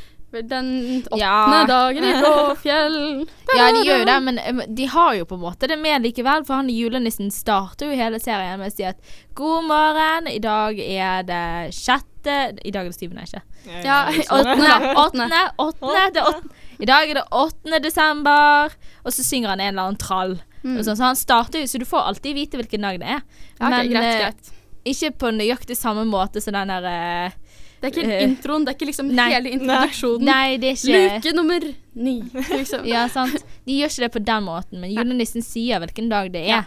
den 0.43 0.67
åttende 1.11 1.19
Ja. 1.21 1.65
dagen 1.67 2.03
i 2.03 2.13
Blåfjell. 2.21 2.97
Ja, 3.57 3.71
de 3.71 3.81
gjør 3.87 4.01
jo 4.01 4.05
det, 4.05 4.17
men 4.23 4.37
eh, 4.39 4.59
de 4.67 4.85
har 4.91 5.13
jo 5.15 5.25
på 5.25 5.35
en 5.37 5.41
måte 5.45 5.67
det 5.71 5.77
med 5.79 6.03
likevel. 6.03 6.43
For 6.45 6.59
han 6.59 6.69
julenissen 6.69 7.31
starter 7.31 7.87
jo 7.89 7.95
hele 7.97 8.19
serien 8.19 8.59
med 8.59 8.71
å 8.71 8.75
si 8.75 8.83
at 8.85 8.97
god 9.37 9.63
morgen, 9.69 10.27
i 10.27 10.39
dag 10.43 10.77
er 10.83 11.23
det 11.27 11.73
sjette 11.73 12.57
I 12.65 12.71
dag 12.75 12.83
er 12.85 12.91
det 12.91 12.97
syvende, 12.99 13.23
ikke? 13.23 13.41
Ja, 13.85 14.01
Åttende, 14.37 14.93
åttende, 14.99 15.41
åttende, 15.63 16.03
det 16.13 16.23
åttende. 16.27 16.53
I 16.79 16.85
dag 16.85 17.09
er 17.09 17.17
det 17.21 17.23
8. 17.31 17.79
desember, 17.81 18.75
og 19.03 19.13
så 19.15 19.23
synger 19.25 19.49
han 19.55 19.61
en 19.63 19.71
eller 19.73 19.87
annen 19.87 19.97
trall. 20.01 20.35
Mm. 20.61 20.81
Sånn, 20.83 20.97
så 20.99 21.07
han 21.07 21.15
starter 21.17 21.63
jo, 21.63 21.69
så 21.71 21.79
du 21.81 21.85
får 21.87 22.03
alltid 22.11 22.35
vite 22.37 22.59
hvilken 22.59 22.83
dag 22.85 22.99
det 23.01 23.07
er. 23.15 23.21
Ja, 23.57 23.63
ok, 23.65 23.71
Men 23.71 23.89
greit, 23.93 24.03
eh, 24.11 24.19
greit. 24.27 24.51
ikke 24.91 25.11
på 25.23 25.31
nøyaktig 25.33 25.77
samme 25.79 26.03
måte 26.09 26.41
som 26.43 26.53
den 26.57 26.67
der 26.73 26.85
eh, 26.91 27.31
Det 27.77 27.89
er 27.89 27.93
ikke 27.93 28.07
uh, 28.07 28.23
introen, 28.25 28.63
det 28.65 28.73
er 28.73 28.77
ikke 28.79 28.89
liksom 28.89 29.11
nei. 29.13 29.27
hele 29.33 29.51
introduksjonen. 29.57 30.25
Nei, 30.25 30.55
det 30.61 30.71
er 30.71 30.79
ikke 30.79 31.03
Luke 31.03 31.35
nummer 31.37 31.67
ni, 32.07 32.15
liksom. 32.53 32.87
Ja, 32.89 33.05
sant. 33.11 33.37
De 33.67 33.77
gjør 33.77 33.93
ikke 33.93 34.07
det 34.07 34.13
på 34.15 34.23
den 34.31 34.47
måten, 34.47 34.81
men 34.81 34.93
julenissen 34.95 35.45
sier 35.45 35.83
hvilken 35.83 36.09
dag 36.13 36.33
det 36.33 36.47
er. 36.47 36.65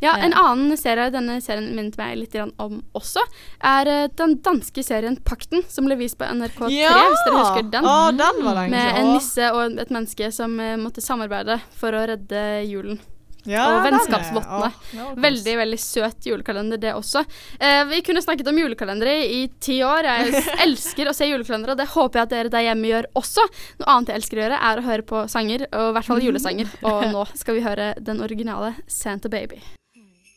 Ja, 0.00 0.14
En 0.22 0.34
annen 0.38 0.76
serie 0.78 1.10
denne 1.12 1.38
serien 1.42 1.66
minnet 1.76 1.98
meg 1.98 2.14
litt 2.20 2.36
om 2.38 2.78
også, 2.96 3.24
er 3.58 3.90
eh, 3.90 4.06
den 4.20 4.38
danske 4.44 4.84
serien 4.86 5.18
Pakten, 5.26 5.64
som 5.68 5.88
ble 5.88 5.98
vist 5.98 6.18
på 6.20 6.28
NRK3, 6.28 6.70
Ja! 6.72 6.94
hvis 7.10 7.24
dere 7.26 7.42
husker 7.42 7.68
den. 7.74 7.88
Å, 7.88 7.96
den 8.16 8.42
var 8.46 8.62
Med 8.70 9.00
en 9.02 9.12
nisse 9.16 9.50
og 9.52 9.78
et 9.82 9.92
menneske 9.94 10.30
som 10.34 10.54
eh, 10.62 10.76
måtte 10.80 11.04
samarbeide 11.04 11.58
for 11.76 11.96
å 11.96 12.06
redde 12.12 12.44
julen. 12.70 13.02
Ja, 13.48 13.64
og 13.72 13.86
vennskapsvottene. 13.86 14.70
Kos. 14.92 15.20
Veldig 15.24 15.54
veldig 15.62 15.78
søt 15.80 16.28
julekalender, 16.28 16.80
det 16.82 16.92
også. 16.96 17.24
Eh, 17.58 17.80
vi 17.88 18.02
kunne 18.06 18.22
snakket 18.24 18.50
om 18.52 18.60
julekalendere 18.60 19.14
i 19.24 19.40
ti 19.60 19.78
år. 19.86 20.08
Jeg 20.10 20.44
elsker 20.66 21.08
å 21.08 21.16
se 21.16 21.30
julekalendere, 21.30 21.76
og 21.76 21.80
det 21.80 21.88
håper 21.94 22.20
jeg 22.20 22.28
at 22.28 22.34
dere 22.34 22.52
der 22.52 22.66
hjemme 22.68 22.90
gjør 22.90 23.10
også. 23.18 23.46
Noe 23.80 23.94
annet 23.94 24.12
jeg 24.12 24.22
elsker 24.22 24.40
å 24.40 24.44
gjøre, 24.44 24.60
er 24.70 24.82
å 24.82 24.86
høre 24.88 25.08
på 25.08 25.24
sanger, 25.32 25.66
og 25.72 25.90
i 25.90 25.96
hvert 25.96 26.10
fall 26.10 26.24
julesanger. 26.24 26.72
Og 26.88 27.04
nå 27.12 27.24
skal 27.36 27.56
vi 27.58 27.64
høre 27.64 27.90
den 28.04 28.20
originale 28.24 28.74
Santa 28.88 29.28
Baby. 29.32 29.60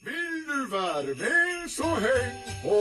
Vil 0.06 0.44
du 0.48 0.60
være 0.72 1.16
med, 1.20 1.68
så 1.72 1.90
heng 2.02 2.38
på. 2.64 2.80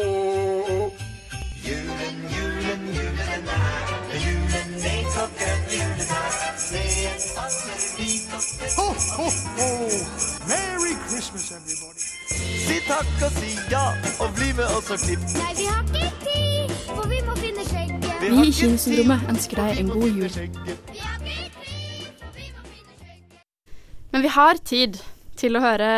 Julen, 1.60 2.22
julen, 2.32 2.86
julen 2.96 3.18
er 3.34 3.42
nær. 3.46 3.92
Julen 4.24 4.86
er 4.90 5.02
klokken, 5.12 5.69
Ho, 8.40 8.84
ho, 9.16 9.24
ho! 9.58 9.66
Merry 10.48 10.94
Christmas, 11.04 11.50
everybody. 11.52 12.06
Si 12.64 12.78
takk 12.86 13.24
og 13.26 13.34
si 13.36 13.50
ja, 13.68 13.82
og 14.16 14.30
bli 14.38 14.46
med 14.56 14.64
oss 14.78 14.88
og 14.94 15.02
klipp. 15.02 15.26
Nei, 15.36 15.50
vi 15.58 15.66
har 15.68 15.82
ikke 15.84 16.12
tid, 16.22 16.70
for 16.86 17.10
vi 17.10 17.18
må 17.26 17.34
finne 17.36 17.66
skjegget. 17.68 18.06
Vi 18.22 18.30
i 18.46 18.54
Kinosyndromet 18.56 19.26
ønsker 19.34 19.60
deg 19.60 19.80
en 19.82 19.90
god 19.92 20.06
jul. 20.08 20.30
Vi 20.32 21.02
har 21.04 21.26
ikke 21.26 21.50
tid, 21.66 22.06
for 22.16 22.38
vi 22.38 22.46
må 22.48 22.64
finne 22.70 22.94
skjegget. 23.02 23.42
Men 24.14 24.24
vi 24.24 24.30
har 24.38 24.60
tid 24.70 24.96
til 25.42 25.58
å 25.60 25.62
høre 25.66 25.90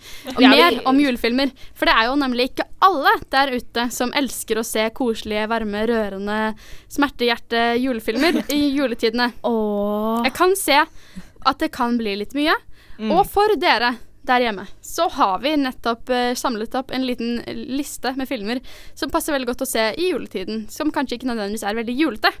mer 0.54 0.78
om 0.86 1.00
julefilmer. 1.02 1.50
For 1.74 1.90
det 1.90 1.96
er 1.96 2.06
jo 2.12 2.20
nemlig 2.22 2.52
ikke 2.52 2.68
alle 2.86 3.16
der 3.34 3.50
ute 3.56 3.88
som 3.94 4.14
elsker 4.14 4.62
å 4.62 4.64
se 4.66 4.84
koselige, 4.94 5.48
varme, 5.50 5.82
rørende, 5.90 6.38
smertehjerte 6.86 7.72
julefilmer 7.82 8.44
i 8.46 8.60
juletidene. 8.78 9.32
Åh. 9.42 10.22
Jeg 10.28 10.36
kan 10.38 10.54
se 10.58 10.78
at 11.46 11.60
det 11.62 11.72
kan 11.74 11.98
bli 12.00 12.16
litt 12.20 12.36
mye. 12.36 12.54
Og 13.00 13.24
for 13.28 13.56
dere 13.60 13.94
der 14.28 14.44
hjemme 14.44 14.66
så 14.84 15.06
har 15.08 15.38
vi 15.40 15.54
nettopp 15.56 16.10
uh, 16.12 16.34
samlet 16.36 16.74
opp 16.76 16.90
en 16.92 17.06
liten 17.06 17.40
liste 17.48 18.12
med 18.18 18.28
filmer 18.28 18.60
som 18.94 19.10
passer 19.10 19.32
veldig 19.32 19.48
godt 19.48 19.64
å 19.64 19.70
se 19.70 19.86
i 19.96 20.10
juletiden. 20.10 20.66
Som 20.70 20.92
kanskje 20.94 21.18
ikke 21.18 21.30
nødvendigvis 21.30 21.64
er 21.64 21.78
veldig 21.80 21.96
julete. 21.96 22.32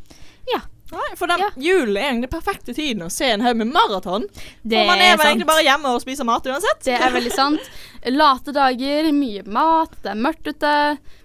Nei, 0.90 1.08
for 1.18 1.30
den 1.30 1.42
julen 1.62 1.96
er 1.96 2.08
egentlig 2.08 2.28
den 2.30 2.32
perfekte 2.34 2.74
tiden 2.74 3.04
å 3.06 3.10
se 3.14 3.28
en 3.30 3.44
haug 3.44 3.56
med 3.60 3.68
maraton. 3.70 4.24
Det 4.62 4.80
For 4.80 4.88
man 4.90 4.98
er 5.04 5.16
vel 5.20 5.28
egentlig 5.28 5.46
bare 5.46 5.62
hjemme 5.62 5.92
og 5.94 6.00
spiser 6.02 6.26
mat 6.26 6.48
uansett. 6.50 6.80
Det 6.88 6.96
er 6.98 7.12
veldig 7.14 7.32
sant. 7.34 7.68
Late 8.10 8.54
dager, 8.56 9.10
mye 9.14 9.44
mat, 9.46 9.92
det 10.02 10.10
er 10.14 10.18
mørkt 10.18 10.48
ute. 10.50 10.72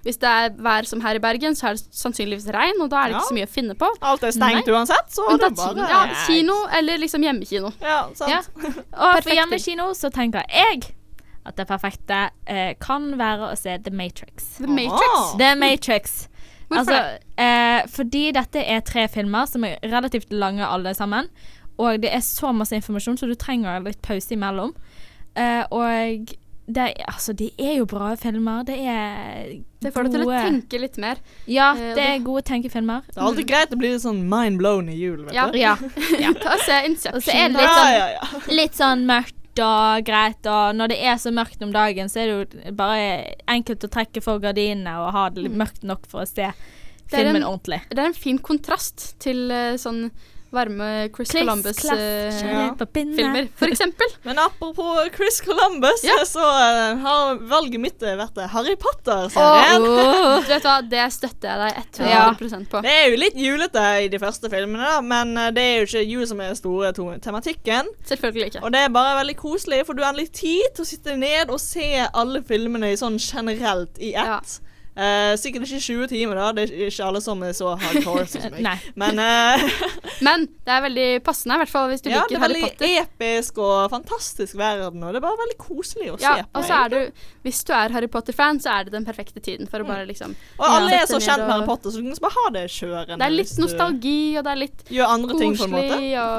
Hvis 0.06 0.19
det 0.21 0.30
er 0.30 0.54
vær 0.62 0.86
som 0.86 1.01
her 1.01 1.17
i 1.17 1.21
Bergen, 1.23 1.56
så 1.58 1.69
er 1.71 1.80
det 1.80 1.86
sannsynligvis 1.97 2.45
regn, 2.54 2.82
og 2.84 2.91
da 2.93 2.99
er 3.06 3.08
det 3.08 3.15
Ja. 3.15 3.21
ikke 3.23 3.32
så 3.32 3.38
mye 3.39 3.47
å 3.49 3.54
finne 3.56 3.78
på. 3.80 3.89
Alt 4.01 4.23
er 4.28 4.36
stengt 4.36 4.67
Nei. 4.67 4.75
uansett, 4.75 5.10
så 5.15 5.25
er 5.32 5.38
det 5.41 5.56
bare 5.56 5.73
kino. 5.73 5.88
Ja, 5.89 6.04
kino 6.28 6.58
eller 6.78 6.97
liksom 7.01 7.23
hjemmekino. 7.25 7.73
Ja, 7.82 7.97
sant. 8.13 8.30
Ja. 8.30 8.41
Og 9.08 9.23
for 9.23 9.32
hjemmekino 9.34 9.89
så 9.97 10.12
tenker 10.13 10.43
jeg 10.51 10.91
at 11.45 11.56
det 11.58 11.67
perfekte 11.69 12.30
eh, 12.49 12.73
kan 12.82 13.12
være 13.17 13.51
å 13.51 13.58
se 13.58 13.78
The 13.86 13.91
Matrix. 13.93 14.58
The 14.58 14.67
Matrix. 14.67 15.10
Ah. 15.15 15.36
The 15.38 15.56
Matrix. 15.56 16.15
Hvorfor 16.69 16.91
altså, 16.95 17.19
eh, 17.38 17.82
fordi 17.93 18.32
dette 18.34 18.63
er 18.65 18.80
tre 18.82 19.08
filmer 19.08 19.45
som 19.49 19.63
er 19.67 19.78
relativt 19.84 20.32
lange 20.34 20.65
alle 20.65 20.93
sammen. 20.97 21.30
og 21.78 21.99
det 22.01 22.13
er 22.13 22.23
så 22.23 22.54
masse 22.56 22.71
informasjon, 22.75 23.17
så 23.19 23.28
du 23.28 23.36
trenger 23.36 23.84
litt 23.84 24.01
pause 24.01 24.32
imellom. 24.32 24.71
Eh, 25.36 25.63
og 25.71 26.32
det, 26.67 26.86
altså, 27.06 27.34
det 27.38 27.51
er 27.60 27.75
jo 27.78 27.86
bra 27.86 28.15
filmer. 28.15 28.63
Det 28.65 28.78
er 28.80 29.60
Det 29.84 29.91
får 29.93 30.08
deg 30.08 30.12
til 30.15 30.23
å 30.25 30.32
tenke 30.32 30.80
litt 30.82 30.95
mer. 30.97 31.19
Ja, 31.45 31.73
Eh, 31.75 31.91
det 31.93 32.06
er 32.08 32.23
gode 32.25 32.41
tenkefilmer. 32.47 33.04
Det 33.06 33.17
er 33.19 33.21
alltid 33.28 33.47
greit 33.51 33.69
å 33.75 33.78
bli 33.78 33.91
litt 33.91 34.01
sånn 34.01 34.23
mind 34.28 34.58
blown 34.58 34.88
i 34.89 34.95
jul, 34.95 35.25
vet 35.25 35.34
Ja. 35.36 35.49
du. 35.51 35.60
Ja. 35.60 35.75
Ta 36.41 36.56
og 36.56 36.63
se 36.65 36.80
Inception. 36.88 37.15
Og 37.19 37.21
så 37.28 37.36
er 37.36 37.49
det 37.49 37.60
litt 37.60 37.75
sånn, 37.75 37.93
ja, 37.93 38.08
ja. 38.15 38.56
litt 38.56 38.73
sånn 38.80 39.06
mørkt 39.06 39.35
og 39.63 40.06
greit, 40.06 40.46
og 40.46 40.76
når 40.76 40.88
det 40.91 40.98
er 41.04 41.15
så 41.22 41.32
mørkt 41.32 41.62
om 41.63 41.72
dagen, 41.74 42.10
så 42.10 42.20
er 42.24 42.26
det 42.32 42.36
jo 42.65 42.72
bare 42.76 43.36
enkelt 43.48 43.84
å 43.88 43.91
trekke 43.91 44.22
for 44.24 44.39
gardinene 44.44 44.98
og 45.02 45.12
ha 45.15 45.30
det 45.30 45.50
mørkt 45.52 45.84
nok 45.84 46.08
for 46.12 46.24
å 46.24 46.28
se 46.28 46.52
Mm. 47.06 47.18
Filmen 47.20 47.36
en- 47.36 47.44
ordentlig. 47.44 47.82
Det 47.91 48.00
er 48.00 48.08
en 48.08 48.13
fin 48.18 48.39
kontrast 48.39 49.20
til 49.22 49.52
eh, 49.52 49.76
sånn 50.56 50.72
med 50.74 51.12
Chris 51.15 51.30
Chris 51.32 51.44
Columbus 51.44 51.80
klaff, 51.82 52.00
eh, 52.00 53.12
filmer, 53.18 53.48
for 53.60 53.72
eksempel. 53.74 54.13
Men 54.28 54.39
apropos 54.41 55.10
Chris 55.15 55.41
Columbus, 55.46 56.04
Ja. 56.08 56.18
så 56.28 56.44
uh, 56.44 56.98
har 57.04 57.39
valget 57.52 57.82
mitt 57.84 58.04
eh, 58.04 58.15
vært 58.20 58.39
Harry 58.54 58.76
Potter-serien. 58.80 59.86
du 59.86 60.50
vet 60.50 60.68
hva, 60.68 60.78
det 60.82 61.06
støtter 61.15 61.52
jeg 61.52 61.62
deg 61.62 62.41
100 62.41 62.68
på. 62.72 62.82
Det 62.86 62.96
er 62.96 63.10
jo 63.12 63.22
litt 63.22 63.39
julete 63.39 63.86
i 64.06 64.10
de 64.12 64.22
første 64.22 64.52
filmene, 64.52 64.84
da, 64.96 65.02
men 65.06 65.36
det 65.56 65.63
er 65.63 65.80
jo 65.84 65.89
ikke 65.89 66.06
jul 66.06 66.28
som 66.30 66.41
er 66.41 66.54
den 66.54 66.60
store 66.60 66.94
tematikken. 67.22 67.91
Selvfølgelig 68.08 68.52
ikke. 68.54 68.65
Og 68.65 68.74
det 68.76 68.86
er 68.86 68.94
bare 68.96 69.20
veldig 69.22 69.38
koselig, 69.39 69.84
for 69.88 69.98
du 69.98 70.04
har 70.04 70.13
endelig 70.15 70.32
tid 70.41 70.76
til 70.76 70.86
å 70.86 70.89
sitte 70.89 71.18
ned 71.20 71.54
og 71.54 71.62
se 71.62 71.89
alle 72.12 72.41
filmene 72.46 72.96
sånn 73.00 73.20
generelt 73.22 74.00
i 74.00 74.15
Ja. 74.15 74.39
Eh, 74.96 75.34
sikkert 75.36 75.66
ikke 75.68 75.82
20 75.84 76.08
timer, 76.08 76.36
da. 76.40 76.52
Det 76.56 76.64
er 76.70 76.86
ikke 76.88 77.04
alle 77.04 77.20
som 77.20 77.42
er 77.44 77.52
så 77.52 77.74
hardcore 77.82 78.26
som 78.32 78.46
meg. 78.64 78.80
Men 78.96 79.20
uh, 79.20 79.66
Men 80.28 80.46
det 80.64 80.72
er 80.72 80.82
veldig 80.86 81.08
passende, 81.26 81.58
i 81.58 81.64
hvert 81.66 81.72
fall 81.74 81.90
hvis 81.92 82.02
du 82.06 82.10
ja, 82.14 82.22
det 82.30 82.38
er 82.38 82.44
veldig 82.46 82.92
episk 83.02 83.60
og 83.60 83.90
fantastisk 83.92 84.56
verden, 84.56 85.04
og 85.04 85.12
det 85.12 85.20
er 85.20 85.26
bare 85.28 85.42
veldig 85.44 85.58
koselig 85.60 86.14
å 86.14 86.18
Ja, 86.24 86.38
se 86.38 86.46
på. 86.48 86.50
og 86.62 86.64
så 86.70 86.80
er 86.86 86.94
du 86.96 87.00
Hvis 87.44 87.60
du 87.68 87.74
er 87.76 87.92
Harry 87.92 88.08
Potter-fan, 88.08 88.62
så 88.64 88.72
er 88.78 88.88
det 88.88 88.96
den 88.96 89.06
perfekte 89.06 89.44
tiden 89.44 89.68
for 89.68 89.84
å 89.84 89.88
bare 89.92 90.08
liksom 90.08 90.32
Og 90.58 90.66
alle 90.70 90.92
Ja. 90.96 91.02
er 91.04 91.12
så 91.12 91.20
kjent 91.20 91.44
med 91.44 91.52
Harry 91.58 91.68
Potter, 91.68 91.92
så 91.92 92.00
du 92.00 92.08
kan 92.08 92.22
bare 92.30 92.38
ha 92.40 92.50
det 92.56 92.66
kjørende. 92.72 93.18
Det 93.20 93.28
er 93.28 93.36
litt 93.36 93.58
nostalgi, 93.60 94.20
og 94.40 94.44
det 94.48 94.52
er 94.56 94.62
litt 94.64 94.86
Gjør 94.96 95.12
andre 95.20 95.40
ting, 95.44 95.58
på 95.60 95.68
en 95.68 95.76
måte. 95.76 96.00
og 96.00 96.08
ja, 96.08 96.30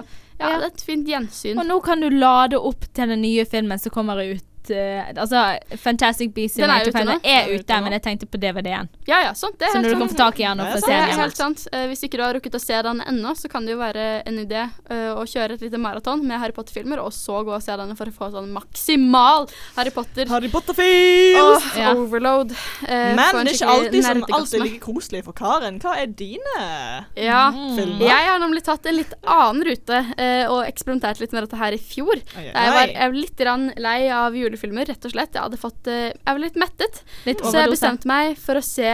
Ja. 0.41 0.49
det 0.49 0.57
er 0.57 0.67
et 0.73 0.81
fint 0.85 1.07
gjensyn. 1.09 1.61
Og 1.61 1.65
nå 1.69 1.77
kan 1.85 2.01
du 2.01 2.09
lade 2.11 2.57
opp 2.59 2.89
til 2.95 3.09
den 3.13 3.21
nye 3.21 3.45
filmen 3.45 3.79
som 3.81 3.93
kommer 3.93 4.17
ut. 4.25 4.43
Eh, 4.71 5.13
altså, 5.17 5.43
Fantastic 5.83 6.33
Beasts 6.35 6.57
Den 6.57 6.71
er 6.71 6.87
ute 6.87 7.05
nå. 7.05 7.17
er 7.23 7.37
er 7.47 7.53
ute 7.55 7.67
ute, 7.67 7.81
men 7.83 7.93
jeg 7.97 8.03
tenkte 8.03 8.27
på 8.31 8.39
DVD-en. 8.41 8.89
Ja, 9.09 9.21
ja, 9.27 9.33
sant. 9.35 9.59
Det 9.59 9.69
er 9.69 9.73
Så 9.75 9.83
når 9.83 9.95
du 9.95 9.99
kan 10.01 10.09
få 10.13 10.19
tak 10.21 10.41
i 10.41 10.45
den 10.47 10.61
og 10.61 10.67
er 10.67 10.73
få 10.77 10.81
se 10.85 10.91
den 10.91 10.97
er 11.01 11.07
igjen. 11.09 11.21
helt 11.21 11.37
sant. 11.37 11.67
Eh, 11.73 11.87
hvis 11.91 12.03
ikke 12.07 12.17
du 12.21 12.23
har 12.25 12.35
rukket 12.37 12.55
å 12.59 12.63
se 12.63 12.81
den 12.87 13.01
ennå, 13.07 13.35
så 13.37 13.51
kan 13.53 13.67
det 13.67 13.73
jo 13.75 13.79
være 13.81 14.07
en 14.27 14.39
idé 14.43 14.63
uh, 14.91 15.13
å 15.21 15.25
kjøre 15.27 15.57
et 15.57 15.65
lite 15.67 15.79
maraton 15.79 16.23
med 16.27 16.41
Harry 16.41 16.53
Potter-filmer, 16.57 17.01
og 17.03 17.13
så 17.13 17.43
gå 17.47 17.55
og 17.55 17.63
se 17.63 17.77
denne 17.77 17.97
for 17.99 18.07
å 18.07 18.15
få 18.15 18.31
sånn 18.35 18.51
maksimal 18.55 19.49
Harry 19.77 19.91
Potter. 19.91 20.27
Harry 20.31 20.49
Potter-feels! 20.53 21.63
Åh, 21.67 21.79
Ja. 21.79 21.93
overload. 21.95 22.55
Men 22.87 23.17
det 23.17 23.53
er 23.53 23.55
ikke 23.55 23.69
alltid 23.75 24.05
som 24.05 24.23
alt 24.23 24.33
alltid 24.33 24.63
like 24.63 24.81
koselig 24.81 25.25
for 25.25 25.33
Karen. 25.37 25.79
Hva 25.81 25.97
er 26.01 26.07
dine 26.07 27.07
Ja. 27.17 27.51
filmer? 27.53 28.07
Jeg 28.07 28.29
har 28.31 28.39
nemlig 28.39 28.63
tatt 28.65 28.87
en 28.87 28.97
litt 28.97 29.15
annen 29.23 29.65
rute 29.65 29.99
eh, 30.19 30.47
og 30.51 30.65
eksperimentert 30.67 31.21
litt 31.21 31.33
med 31.33 31.47
dette 31.47 31.57
her 31.57 31.73
i 31.73 31.79
fjor. 31.79 32.17
Oi, 32.17 32.23
oi, 32.37 32.53
Jeg 32.53 32.73
var, 32.73 32.87
jeg 32.87 33.13
litt 33.17 33.77
lei 33.77 34.09
av 34.11 34.33
julefilmer, 34.57 34.89
rett 34.89 35.07
og 35.07 35.13
slett. 35.13 35.37
Jeg 35.37 35.45
hadde 35.45 35.61
fått 35.61 35.93
eh, 35.93 36.11
Jeg 36.11 36.33
var 36.33 36.43
litt 36.43 36.59
mettet. 36.61 37.03
Litt 37.29 37.45
Så 37.45 37.55
jeg 37.61 37.73
bestemte 37.73 38.09
meg 38.11 38.37
for 38.41 38.59
å 38.59 38.65
se 38.65 38.91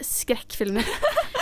skrekkfilmer. 0.00 0.86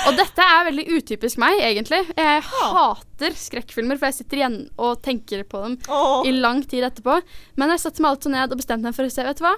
og 0.09 0.17
dette 0.19 0.45
er 0.45 0.65
veldig 0.69 0.87
utypisk 0.97 1.39
meg, 1.39 1.61
egentlig. 1.63 2.01
Jeg 2.17 2.43
hater 2.49 3.37
skrekkfilmer, 3.39 4.01
for 4.01 4.11
jeg 4.11 4.19
sitter 4.21 4.43
igjen 4.43 4.59
og 4.81 5.03
tenker 5.05 5.45
på 5.47 5.63
dem 5.65 5.77
oh. 5.93 6.27
i 6.27 6.33
lang 6.35 6.65
tid 6.67 6.89
etterpå. 6.89 7.21
Men 7.61 7.75
jeg 7.75 7.85
satte 7.85 8.05
meg 8.05 8.17
altså 8.17 8.33
ned 8.35 8.51
og 8.51 8.61
bestemte 8.61 8.89
meg 8.89 8.97
for 8.97 9.07
å 9.07 9.13
se, 9.13 9.27
vet 9.27 9.39
du 9.39 9.47
hva? 9.47 9.55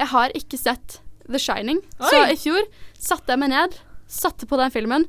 Jeg 0.00 0.10
har 0.14 0.34
ikke 0.38 0.58
sett 0.58 0.98
The 1.30 1.38
Shining. 1.38 1.82
Så 2.00 2.24
i 2.26 2.38
fjor 2.40 2.66
satte 2.98 3.34
jeg 3.34 3.42
meg 3.42 3.52
ned, 3.54 3.78
satte 4.10 4.48
på 4.50 4.58
den 4.58 4.74
filmen, 4.74 5.06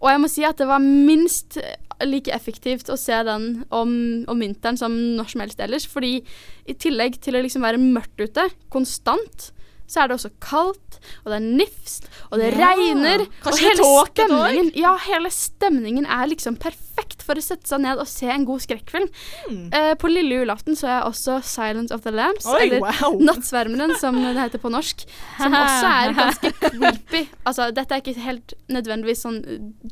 og 0.00 0.08
jeg 0.08 0.20
må 0.22 0.30
si 0.32 0.44
at 0.48 0.58
det 0.58 0.66
var 0.70 0.80
minst 0.82 1.58
like 2.06 2.32
effektivt 2.32 2.90
å 2.92 2.96
se 2.98 3.22
den 3.26 3.64
om, 3.70 4.24
om 4.28 4.38
vinteren 4.42 4.78
som 4.80 4.94
når 5.16 5.32
som 5.32 5.40
helst 5.44 5.60
ellers. 5.60 5.86
Fordi 5.90 6.20
i 6.66 6.74
tillegg 6.74 7.20
til 7.20 7.36
å 7.38 7.42
liksom 7.44 7.62
være 7.66 7.80
mørkt 7.82 8.20
ute 8.20 8.48
konstant, 8.72 9.50
så 9.90 10.04
er 10.04 10.08
det 10.10 10.18
også 10.20 10.30
kaldt, 10.38 11.00
og 11.24 11.32
det 11.32 11.38
er 11.40 11.46
nifst, 11.58 12.04
og 12.30 12.38
det 12.38 12.52
Ja. 12.54 12.68
regner. 12.70 13.24
Kanskje 13.42 13.72
og 13.82 14.06
hele 14.12 14.12
stemningen, 14.14 14.72
ja, 14.78 14.92
hele 15.08 15.30
stemningen 15.34 16.06
er 16.06 16.28
liksom 16.30 16.56
perfekt 16.56 16.86
for 17.22 17.34
å 17.34 17.42
sette 17.42 17.66
seg 17.68 17.80
ned 17.80 17.98
og 17.98 18.06
se 18.08 18.26
en 18.30 18.44
god 18.48 18.60
skrekkfilm. 18.64 19.08
Eh, 19.72 19.94
på 20.00 20.08
lille 20.10 20.40
julaften 20.40 20.76
så 20.78 20.86
jeg 20.88 21.02
også 21.08 21.40
'Silence 21.42 21.92
of 21.94 22.02
the 22.02 22.10
Lambs', 22.10 22.46
Oi, 22.46 22.60
eller 22.68 22.80
wow. 22.80 23.18
'Nattsvermeren', 23.26 23.96
som 23.98 24.14
det 24.16 24.36
heter 24.38 24.58
på 24.58 24.70
norsk. 24.70 25.04
Som 25.38 25.52
også 25.52 25.90
er 25.90 26.12
ganske 26.20 26.52
creepy. 26.60 27.28
Altså, 27.46 27.70
dette 27.74 27.94
er 27.94 28.00
ikke 28.00 28.20
helt 28.20 28.54
nødvendigvis 28.68 29.22
sånn 29.26 29.40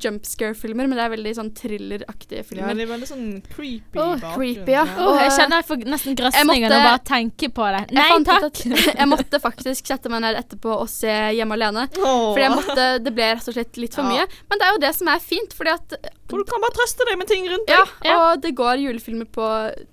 jump 0.05 0.25
scare-filmer, 0.25 0.87
men 0.89 0.97
det 0.97 1.05
er 1.05 1.15
veldig 1.17 1.35
sånn 1.37 1.51
thrilleraktige 1.55 2.39
Ja, 2.39 2.43
filmer. 2.43 2.75
det 2.75 2.83
er 2.87 2.93
veldig 2.95 3.09
sånn 3.11 3.43
creepy 3.55 3.99
Oh, 3.99 4.17
creepy, 4.35 4.73
ja. 4.73 4.85
Oh, 4.99 5.17
jeg 5.19 5.31
kjenner 5.35 5.57
jeg 5.63 5.67
får 5.67 5.85
nesten 5.89 6.15
grøsninger 6.17 6.47
måtte- 6.47 6.69
når 6.69 6.79
jeg 6.79 6.89
bare 6.89 7.05
tenker 7.13 7.49
på 7.49 7.65
det. 7.73 7.83
Jeg 7.91 7.95
Nei 7.99 8.19
ut 8.19 8.27
takk. 8.27 8.43
at 8.45 8.65
jeg 9.01 9.09
måtte 9.09 9.41
faktisk 9.41 9.87
sette 9.87 10.09
meg 10.09 10.21
ned 10.23 10.37
etterpå 10.37 10.71
og 10.81 10.89
se 10.89 11.09
Hjemme 11.09 11.53
alene. 11.59 11.89
Oh. 11.99 12.33
Fordi 12.35 12.43
jeg 12.47 12.53
måtte, 12.55 12.85
det 13.05 13.13
ble 13.15 13.27
rett 13.35 13.49
og 13.49 13.55
slett 13.55 13.77
litt 13.77 13.95
for 13.95 14.03
Ja. 14.03 14.09
mye. 14.09 14.27
Men 14.51 14.59
det 14.59 14.67
er 14.69 14.73
jo 14.73 14.79
det 14.79 14.95
som 14.95 15.09
er 15.09 15.19
fint, 15.19 15.53
fordi 15.55 15.71
at 15.75 15.93
du 16.37 16.45
kan 16.45 16.61
bare 16.61 16.75
trøste 16.77 17.07
deg 17.09 17.17
med 17.19 17.29
ting 17.31 17.47
rundt 17.49 17.67
deg. 17.71 17.93
Ja, 18.05 18.17
og 18.33 18.43
det 18.45 18.55
går 18.59 18.83
julefilmer 18.85 19.29
på 19.33 19.47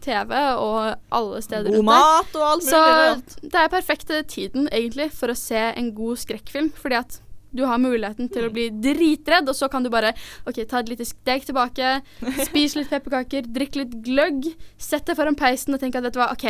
TV 0.03 0.33
og 0.59 0.95
alle 1.15 1.41
steder 1.45 1.69
God 1.69 1.77
rundt 1.77 1.85
deg. 1.85 1.91
mat 1.91 2.35
og 2.35 2.47
alt 2.49 2.65
mulig 2.65 2.73
Så 2.73 2.81
rart. 2.83 3.35
det 3.41 3.61
er 3.61 3.69
perfekte 3.71 4.23
tiden, 4.27 4.67
egentlig, 4.71 5.11
for 5.15 5.31
å 5.31 5.37
se 5.39 5.61
en 5.71 5.93
god 5.95 6.19
skrekkfilm. 6.25 6.73
Fordi 6.75 6.99
at 6.99 7.21
du 7.55 7.61
har 7.63 7.79
muligheten 7.79 8.27
til 8.27 8.49
å 8.49 8.51
bli 8.51 8.65
dritredd, 8.83 9.47
og 9.47 9.55
så 9.55 9.69
kan 9.71 9.85
du 9.85 9.87
bare 9.89 10.09
OK, 10.45 10.57
ta 10.67 10.81
et 10.83 10.89
lite 10.91 11.05
steg 11.07 11.45
tilbake, 11.47 12.01
spis 12.49 12.75
litt 12.75 12.89
pepperkaker, 12.91 13.47
drikk 13.47 13.77
litt 13.79 13.93
gløgg, 14.03 14.49
sett 14.75 15.07
deg 15.07 15.15
foran 15.15 15.37
peisen 15.39 15.71
og 15.73 15.79
tenk 15.79 15.95
at 15.95 16.03
vet 16.03 16.17
du 16.17 16.19
hva, 16.19 16.33
OK. 16.35 16.49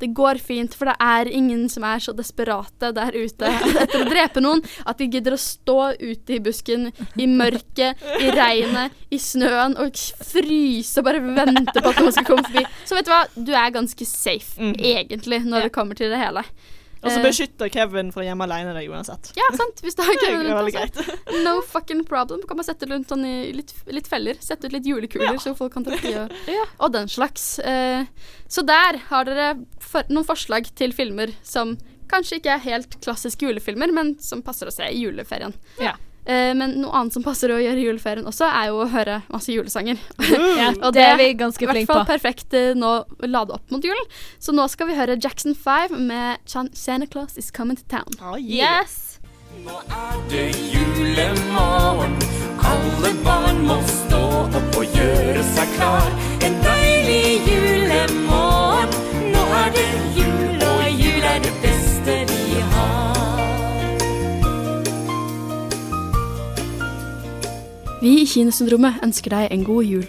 Det 0.00 0.08
går 0.16 0.38
fint, 0.40 0.72
for 0.74 0.88
det 0.88 0.94
er 1.04 1.28
ingen 1.28 1.66
som 1.68 1.84
er 1.84 2.00
så 2.00 2.14
desperate 2.16 2.88
der 2.96 3.12
ute 3.12 3.50
etter 3.84 4.00
å 4.00 4.08
drepe 4.08 4.40
noen 4.40 4.62
at 4.88 4.96
de 4.98 5.08
gidder 5.12 5.36
å 5.36 5.40
stå 5.40 5.76
ute 6.00 6.36
i 6.36 6.40
busken, 6.40 6.88
i 7.20 7.26
mørket, 7.28 8.00
i 8.20 8.30
regnet, 8.32 8.96
i 9.12 9.18
snøen 9.20 9.76
og 9.76 9.92
fryse 10.24 10.98
og 11.00 11.04
bare 11.10 11.20
vente 11.20 11.76
på 11.84 11.92
at 11.92 12.00
noen 12.00 12.12
skal 12.16 12.24
komme 12.30 12.46
forbi. 12.48 12.64
Så 12.88 12.96
vet 12.96 13.06
du 13.08 13.12
hva, 13.12 13.22
du 13.36 13.52
er 13.52 13.70
ganske 13.76 14.06
safe, 14.08 14.56
Mhm. 14.58 14.74
egentlig, 14.80 15.44
når 15.44 15.68
det 15.68 15.72
kommer 15.76 15.94
til 15.94 16.08
det 16.10 16.18
hele. 16.18 16.44
Og 17.00 17.08
så 17.08 17.16
Eh, 17.16 17.24
beskytter 17.24 17.70
Kevin 17.72 18.10
fra 18.12 18.24
hjemme 18.26 18.44
alene 18.44 18.74
deg 18.76 18.90
uansett. 18.92 19.30
Ja, 19.38 19.46
sant. 19.56 19.80
Hvis 19.80 19.96
du 19.96 20.02
har 20.04 20.18
Kevin 20.22 20.50
rundt, 20.52 20.76
altså. 20.76 21.16
No 21.46 21.54
fucking 21.64 22.02
problem. 22.04 22.42
Du 22.42 22.46
kan 22.50 22.58
bare 22.60 22.68
sette 22.68 22.88
rundt 22.90 23.08
sånn 23.08 23.24
i 23.24 23.52
litt, 23.56 23.72
litt 23.88 24.10
feller. 24.10 24.36
Sette 24.44 24.68
ut 24.68 24.74
litt 24.76 24.84
julekuler, 24.90 25.32
Ja. 25.32 25.40
så 25.40 25.54
folk 25.56 25.72
kan 25.72 25.86
ta 25.86 25.96
og, 25.96 26.34
og 26.84 26.92
den 26.92 27.08
slags. 27.08 27.58
Eh, 27.64 28.04
så 28.48 28.66
der 28.68 29.00
har 29.08 29.24
dere 29.24 29.54
for, 29.80 30.04
noen 30.12 30.28
forslag 30.28 30.68
til 30.76 30.92
filmer 30.92 31.32
som 31.42 31.78
kanskje 32.10 32.40
ikke 32.40 32.52
er 32.58 32.64
helt 32.66 32.98
klassiske 33.00 33.46
julefilmer, 33.46 33.92
men 33.94 34.16
som 34.20 34.42
passer 34.42 34.68
å 34.68 34.74
se 34.74 34.88
i 34.90 35.00
juleferien. 35.00 35.54
Ja. 35.80 35.94
Eh, 36.30 36.52
men 36.54 36.76
noe 36.82 36.92
annet 37.00 37.16
som 37.16 37.24
passer 37.26 37.50
å 37.50 37.58
gjøre 37.58 37.80
i 37.80 37.86
juleferien 37.88 38.26
også, 38.30 38.46
er 38.46 38.68
jo 38.70 38.82
å 38.84 38.88
høre 38.92 39.20
masse 39.32 39.50
julesanger. 39.54 39.98
Ja, 40.60 40.70
Og 40.84 40.92
det 40.94 41.02
er 41.06 41.16
vi 41.18 41.28
ganske 41.40 41.64
flinke 41.66 41.72
på. 41.72 41.80
I 41.80 41.84
hvert 41.84 41.92
fall 41.94 42.06
perfekt 42.10 42.54
eh, 42.58 42.72
nå 42.78 42.90
å 43.02 43.30
lade 43.30 43.56
opp 43.56 43.70
mot 43.74 43.84
julen. 43.84 44.06
Så 44.38 44.52
nå 44.54 44.66
skal 44.70 44.90
vi 44.90 44.98
høre 44.98 45.16
Jackson 45.20 45.56
5 45.56 45.96
med 46.06 46.38
Chan- 46.46 46.70
Santa 46.76 47.08
Claus 47.10 47.36
Is 47.40 47.50
Coming 47.50 47.78
to 47.80 47.86
Town. 47.90 48.10
Oh, 48.22 48.36
yeah. 48.38 48.82
Yes. 48.84 49.18
Nå 49.64 49.80
er 49.90 50.20
det 50.30 50.44
julemorgen. 50.70 52.14
Alle 52.70 53.10
barn 53.24 53.62
må 53.66 53.80
stå 53.88 54.20
opp 54.46 54.76
og 54.78 54.94
gjøre 55.00 55.42
seg 55.54 55.72
klar. 55.78 56.06
En 56.46 56.58
deilig 56.62 57.40
julemorgen. 57.48 58.94
Nå 59.34 59.42
er 59.64 59.72
det 59.74 59.88
jul, 60.16 60.62
og 60.68 60.86
jul 61.00 61.26
er 61.32 61.40
det 61.46 61.54
beste 61.64 61.79
Vi 68.00 68.22
i 68.22 68.24
Kinosyndromet 68.24 69.02
ønsker 69.04 69.34
deg 69.34 69.50
en 69.52 69.64
god 69.64 69.84
jul. 69.84 70.06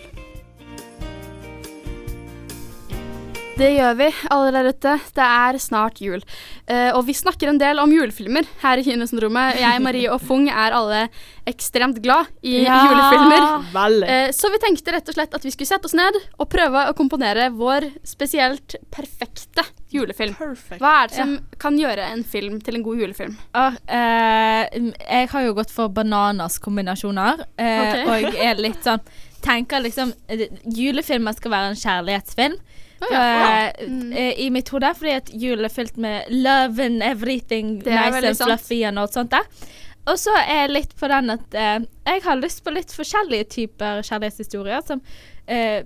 Det 3.62 3.70
gjør 3.76 3.98
vi, 4.00 4.08
alle 4.34 4.52
der 4.56 4.70
ute. 4.74 4.94
Det 5.14 5.26
er 5.26 5.58
snart 5.62 6.00
jul. 6.02 6.24
Uh, 6.66 6.90
og 6.98 7.04
vi 7.06 7.14
snakker 7.14 7.52
en 7.52 7.60
del 7.62 7.78
om 7.82 7.92
julefilmer 7.94 8.48
her 8.64 8.82
i 8.82 8.86
Kinosyndromet. 8.88 9.60
Jeg, 9.62 9.84
Marie 9.86 10.10
og 10.10 10.24
Fung 10.26 10.48
er 10.50 10.74
alle 10.74 11.04
ekstremt 11.50 12.00
glad 12.02 12.32
i 12.42 12.64
Ja. 12.64 12.80
julefilmer. 12.90 14.02
Eh, 14.08 14.32
så 14.34 14.50
vi 14.54 14.60
tenkte 14.62 14.94
rett 14.96 15.10
og 15.10 15.16
slett 15.16 15.34
at 15.38 15.46
vi 15.46 15.52
skulle 15.54 15.70
sette 15.70 15.86
oss 15.90 15.96
ned 15.98 16.18
og 16.40 16.50
prøve 16.50 16.88
å 16.90 16.96
komponere 16.98 17.50
vår 17.54 17.90
spesielt 18.08 18.76
perfekte 18.94 19.66
julefilm. 19.94 20.34
Perfect. 20.38 20.82
Hva 20.82 21.04
er 21.04 21.08
det 21.12 21.18
som 21.18 21.34
kan 21.62 21.78
gjøre 21.78 22.12
en 22.16 22.24
film 22.24 22.60
til 22.62 22.78
en 22.80 22.86
god 22.86 23.02
julefilm? 23.04 23.38
Uh, 23.54 23.82
jeg 23.90 25.30
har 25.34 25.46
jo 25.46 25.54
gått 25.58 25.74
for 25.74 25.90
bananas-kombinasjoner, 25.90 27.46
eh, 27.58 27.82
Ok. 27.82 28.08
og 28.08 28.40
er 28.42 28.56
litt 28.62 28.82
sånn 28.84 29.02
tenker 29.42 29.82
liksom 29.82 30.14
julefilmer 30.66 31.34
skal 31.34 31.52
være 31.52 31.74
en 31.74 31.82
kjærlighetsfilm. 31.82 32.58
Å, 33.02 33.12
ja. 33.12 33.22
uh, 33.82 33.92
eh, 34.14 34.34
I 34.46 34.50
mitt 34.54 34.70
hode, 34.74 34.92
fordi 34.98 35.16
at 35.18 35.32
jul 35.34 35.66
er 35.66 35.74
fylt 35.74 35.98
med 36.02 36.30
love 36.30 36.82
and 36.84 37.02
everything 37.06 37.80
er 37.86 38.12
nice 38.12 38.28
and 38.28 38.42
fluffy 38.44 38.84
og 38.86 39.02
alt 39.06 39.18
sånt 39.18 39.34
der. 39.34 39.48
Og 40.10 40.18
så 40.18 40.34
er 40.40 40.64
jeg 40.64 40.74
litt 40.76 40.94
på 40.98 41.10
den 41.10 41.34
at 41.34 41.58
uh, 41.58 41.82
jeg 41.82 42.24
har 42.26 42.40
lyst 42.42 42.64
på 42.66 42.74
litt 42.74 42.94
forskjellige 42.94 43.50
typer 43.58 44.06
kjærlighetshistorier, 44.08 44.86
som 44.86 45.04
Uh, 45.52 45.82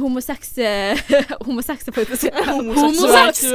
homosex... 0.00 0.54
homosex 1.46 1.88
er 1.88 1.92
faktisk 1.92 2.24
Homosex! 2.46 3.42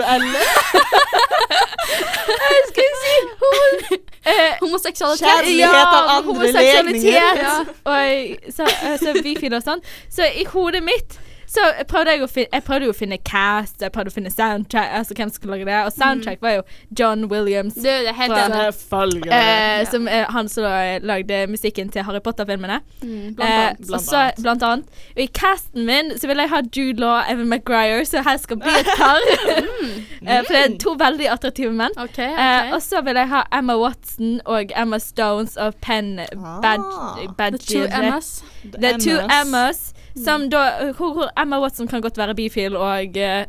Jeg 2.28 2.64
skulle 2.68 2.96
si 3.02 3.16
homo, 3.42 3.98
eh, 4.26 4.54
Homoseksualitet. 4.62 5.28
Kjærlighet 5.28 5.74
av 5.74 6.10
andre 6.10 6.24
homoseksualitet 6.26 6.86
legninger. 6.86 7.38
og 7.84 8.54
så, 8.54 8.68
så 9.00 9.14
bifil 9.24 9.56
og 9.56 9.64
sånn. 9.64 9.82
Så 10.12 10.28
i 10.28 10.44
hodet 10.52 10.84
mitt 10.86 11.18
så 11.58 11.66
prøvde 11.90 12.14
jeg, 12.14 12.22
å 12.24 12.30
finne, 12.32 12.50
jeg 12.54 12.64
prøvde 12.68 12.88
jo 12.90 12.94
å 12.94 12.98
finne 12.98 13.18
cast, 13.26 13.82
jeg 13.82 13.92
prøvde 13.96 14.12
å 14.14 14.16
finne 14.18 14.32
soundtrack, 14.34 14.92
altså 15.00 15.18
hvem 15.18 15.30
som 15.32 15.36
skulle 15.40 15.58
lage 15.58 15.66
det. 15.70 15.78
Og 15.88 15.92
soundtrack 15.98 16.42
var 16.46 16.56
jo 16.60 16.64
John 17.00 17.26
Williams. 17.32 17.76
Du, 17.76 17.82
det 17.88 18.12
er 18.14 18.18
helt 18.22 18.34
Fra- 18.34 18.72
falger, 18.72 19.32
Selvfølgelig. 19.32 19.82
ja. 19.82 19.86
Som 19.92 20.08
er 20.08 20.26
han 20.36 20.50
som 20.54 20.68
lagde 21.08 21.42
musikken 21.52 21.90
til 21.94 22.04
Harry 22.08 22.20
Potter-filmene. 22.24 22.80
Mm, 23.02 23.28
Eh, 23.28 23.34
blant 23.36 23.50
annet. 23.50 23.80
så- 23.82 23.92
Blant 23.98 24.38
så, 24.38 24.42
blant 24.42 24.64
annet. 24.64 24.86
Og 25.16 25.22
i 25.24 25.28
casten 25.28 25.86
min 25.86 26.12
så 26.20 26.28
vil 26.28 26.38
jeg 26.38 26.50
ha 26.50 26.62
Jude 26.76 27.00
Law 27.02 27.18
og 27.20 27.32
Evan 27.32 27.50
McGrier, 27.50 28.04
så 28.06 28.22
her 28.24 28.38
skal 28.38 28.58
bli 28.58 28.70
et 28.80 28.86
par. 28.98 29.20
eh, 30.28 30.44
for 30.44 30.54
det 30.54 30.62
er 30.64 30.78
to 30.78 30.96
veldig 31.00 31.30
attraktive 31.32 31.72
menn. 31.74 31.92
Okay, 31.98 32.32
okay. 32.34 32.68
ok. 32.68 32.74
og 32.76 32.82
så 32.82 33.02
vil 33.06 33.16
jeg 33.16 33.28
ha 33.30 33.44
Emma 33.54 33.76
Watson 33.78 34.42
og 34.46 34.72
Emma 34.76 35.00
Stones 35.00 35.58
og 35.58 35.76
Penn. 35.82 36.20
Ah, 36.20 37.18
The 37.38 37.58
two 37.58 37.86
Emmas. 37.88 38.44
Det 38.74 38.90
er 38.90 39.00
two 39.02 39.20
Emmas, 39.42 39.94
som 40.18 40.50
da 40.52 40.92
hvor, 40.98 41.30
Emma 41.40 41.62
Watson 41.62 41.88
kan 41.88 42.02
godt 42.02 42.18
være 42.18 42.36
bifil 42.38 42.76
og 42.76 43.18
uh, 43.18 43.46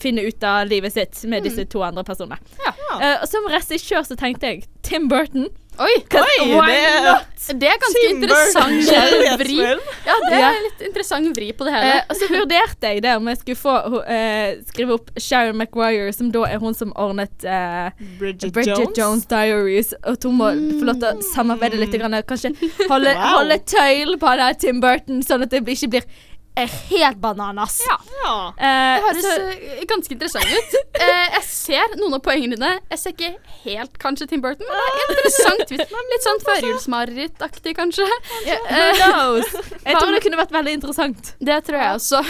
finne 0.00 0.24
ut 0.26 0.44
av 0.46 0.66
livet 0.70 0.94
sitt 0.94 1.24
med 1.28 1.44
disse 1.48 1.66
to 1.72 1.82
andre 1.84 2.04
personene. 2.06 2.38
Ja. 2.64 2.72
Uh, 2.96 3.26
som 3.28 3.48
regissør 3.52 4.06
så 4.06 4.16
tenkte 4.18 4.52
jeg 4.52 4.66
Tim 4.86 5.08
Burton. 5.12 5.48
Oi! 5.76 5.94
Oi, 6.16 6.66
det? 6.66 7.56
Det 7.60 7.68
er 7.68 7.78
ganske 7.78 8.02
interessant 8.10 8.88
vri. 9.42 9.56
Ja, 9.60 10.16
det 10.24 10.38
er 10.40 10.56
litt 10.64 10.80
interessant 10.88 11.30
vri 11.36 11.50
på 11.54 11.66
det 11.68 11.74
hele. 11.76 11.92
Eh, 11.98 12.08
og 12.10 12.18
så 12.18 12.28
vurderte 12.32 12.90
jeg 12.90 13.02
det 13.04 13.12
om 13.18 13.28
jeg 13.30 13.40
skulle 13.42 13.60
få 13.60 14.02
eh, 14.02 14.56
skrive 14.70 14.96
opp 14.96 15.12
Sharon 15.20 15.60
McGuire, 15.60 16.10
som 16.16 16.32
da 16.34 16.46
er 16.48 16.62
hun 16.62 16.74
som 16.74 16.94
ordnet 16.98 17.46
uh, 17.46 17.90
Bridget, 18.18 18.50
Bridget 18.56 18.98
Jones. 18.98 19.28
Diaries. 19.30 19.92
Og 20.02 20.16
at 20.16 20.26
hun 20.26 20.38
må 20.40 20.50
få 20.80 20.88
lov 20.88 21.02
til 21.02 21.10
å 21.12 21.28
samarbeide 21.34 21.78
litt. 21.80 21.94
Grann, 21.96 22.16
kanskje 22.28 22.54
holde, 22.90 23.12
Wow. 23.16 23.38
holde 23.38 23.60
tøyl 23.68 24.16
på 24.20 24.32
det 24.40 24.48
Tim 24.64 24.82
Burton, 24.82 25.22
sånn 25.24 25.46
at 25.46 25.54
det 25.54 25.62
ikke 25.62 25.92
blir 25.94 26.08
eh, 26.56 26.70
helt 26.90 27.18
bananas. 27.22 27.78
Ja. 27.88 27.96
Ja. 28.24 28.36
Eh, 28.56 28.96
Det 28.96 29.02
høres 29.04 29.24
så, 29.26 29.34
eh, 29.52 29.84
ganske 29.90 30.12
interessant 30.16 30.46
ut. 30.46 30.76
Eh, 31.00 31.26
jeg 31.36 31.42
ser 31.46 31.96
noen 32.00 32.14
av 32.16 32.22
poengene 32.24 32.56
dine. 32.56 32.70
Jeg 32.90 32.98
ser 33.02 33.12
ikke 33.12 33.32
helt 33.64 33.98
kanskje 34.02 34.28
Tim 34.30 34.40
Burton, 34.44 34.66
men 34.66 34.76
det 34.76 34.86
er 34.96 35.12
interessant. 35.16 35.74
Litt 35.76 36.26
sånn 36.26 36.40
førjulsmarerittaktig, 36.46 37.76
kanskje. 37.76 38.08
ja, 38.46 38.56
who 38.70 39.12
knows? 39.12 39.52
Jeg 39.86 39.96
tror 40.00 40.12
det 40.16 40.22
kunne 40.24 40.40
vært 40.40 40.54
veldig 40.56 40.72
interessant. 40.80 41.34
Det 41.38 41.60
tror 41.66 41.78
jeg 41.78 41.94
også. 42.00 42.22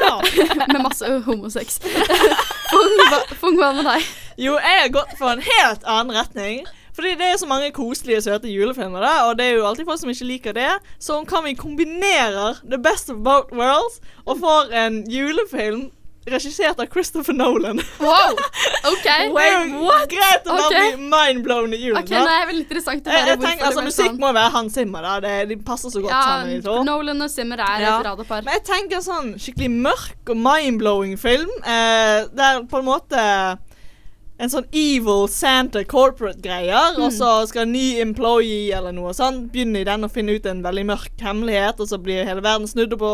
Med 0.72 0.82
masse 0.84 1.06
homosex. 1.24 1.78
Fung, 3.40 3.56
hva 3.58 3.70
med 3.74 3.86
deg? 3.88 4.04
Jo, 4.40 4.54
jeg 4.62 4.78
har 4.84 4.92
gått 4.94 5.16
for 5.18 5.32
en 5.34 5.42
helt 5.44 5.82
annen 5.88 6.14
retning. 6.16 6.60
Fordi 6.94 7.14
det 7.20 7.28
er 7.32 7.36
så 7.38 7.46
mange 7.46 7.70
koselige, 7.72 8.22
søte 8.22 8.48
julefilmer, 8.52 9.00
da, 9.00 9.14
og 9.28 9.38
det 9.38 9.46
er 9.46 9.56
jo 9.60 9.66
alltid 9.66 9.86
folk 9.86 10.00
som 10.00 10.10
ikke 10.10 10.24
liker 10.32 10.52
det. 10.52 10.70
Så 10.98 11.16
om 11.18 11.26
kan 11.26 11.44
vi 11.44 11.54
kombinere 11.54 12.56
the 12.68 12.78
best 12.78 13.10
of 13.10 13.16
both 13.24 13.52
worlds 13.52 14.00
og 14.26 14.38
får 14.42 14.72
en 14.86 15.02
julefilm 15.10 15.90
regissert 16.30 16.78
av 16.78 16.86
Christopher 16.92 17.32
Nolan. 17.34 17.80
Wow! 17.98 18.34
OK. 18.92 19.06
Wait, 19.36 19.72
what? 19.80 20.04
greit 20.12 20.44
å 20.46 20.52
Ok. 20.52 20.60
bare 20.60 20.82
bli 20.92 21.06
mindblown 21.10 21.72
i 21.74 21.78
julen. 21.80 22.02
Ok? 22.02 22.10
Det 22.12 22.20
er 22.20 22.44
veldig 22.50 22.64
interessant 22.66 23.08
å 23.08 23.14
høre 23.14 23.32
jeg 23.40 23.62
altså, 23.64 23.82
Musikk 23.86 24.10
sånn. 24.12 24.18
må 24.20 24.32
være 24.36 24.50
Hans 24.54 24.76
Zimmer. 24.76 25.02
da 25.08 25.14
det, 25.24 25.32
De 25.48 25.56
passer 25.64 25.90
så 25.90 26.02
godt 26.04 26.12
sammen. 26.12 26.52
de 26.52 26.60
to. 26.66 26.74
Ja, 26.76 26.82
Nolan 26.90 27.22
og 27.24 27.30
Zimmer 27.32 27.64
er 27.64 27.80
Ja. 27.86 27.96
et 27.98 28.06
radarpar. 28.06 28.44
Men 28.44 28.54
jeg 28.60 28.64
tenker 28.68 29.02
sånn 29.02 29.32
skikkelig 29.40 29.70
mørk 29.88 30.30
og 30.34 30.36
mindblowing 30.36 31.16
film. 31.18 31.50
Eh, 31.64 32.28
der 32.36 32.62
på 32.68 32.78
en 32.78 32.84
måte 32.84 33.24
en 34.40 34.50
sånn 34.52 34.66
evil 34.72 35.26
Santa 35.28 35.82
corporate-greier, 35.84 36.96
og 37.00 37.12
så 37.12 37.28
skal 37.48 37.66
en 37.66 37.74
ny 37.74 38.00
employee 38.00 38.70
eller 38.76 38.94
noe 38.96 39.12
sånt 39.16 39.50
begynne 39.52 39.82
i 39.82 39.86
den 39.86 40.06
og 40.06 40.12
finne 40.14 40.38
ut 40.38 40.48
en 40.48 40.62
veldig 40.64 40.86
mørk 40.88 41.24
hemmelighet, 41.24 41.82
og 41.82 41.90
så 41.90 41.98
blir 42.00 42.24
hele 42.28 42.44
verden 42.44 42.68
snudd 42.70 42.96
på 43.00 43.10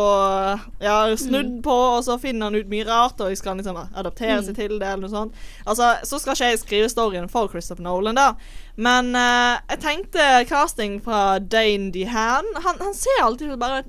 Ja, 0.83 0.95
snudd 1.19 1.59
på, 1.65 1.75
og 1.97 2.05
så 2.07 2.15
finner 2.21 2.47
han 2.47 2.55
ut 2.55 2.71
mye 2.71 2.87
rart, 2.87 3.19
og 3.19 3.35
skal 3.37 3.59
liksom 3.59 3.79
adaptere 3.83 4.39
seg 4.45 4.55
til 4.55 4.77
det, 4.77 4.87
eller 4.87 5.03
noe 5.03 5.13
sånt. 5.13 5.43
Altså, 5.65 5.91
så 6.07 6.21
skal 6.21 6.37
ikke 6.37 6.51
jeg 6.53 6.63
skrive 6.63 6.89
storyen 6.93 7.29
for 7.31 7.51
Christopher 7.51 7.83
Nolan, 7.83 8.17
da. 8.17 8.31
Men 8.77 9.11
uh, 9.17 9.59
jeg 9.73 9.83
tenkte 9.83 10.25
casting 10.47 10.99
fra 11.03 11.39
Dane 11.39 11.91
DeHan. 11.91 12.47
han, 12.63 12.79
han 12.79 12.95
ser 12.95 13.23
alltid 13.25 13.57
bare 13.59 13.83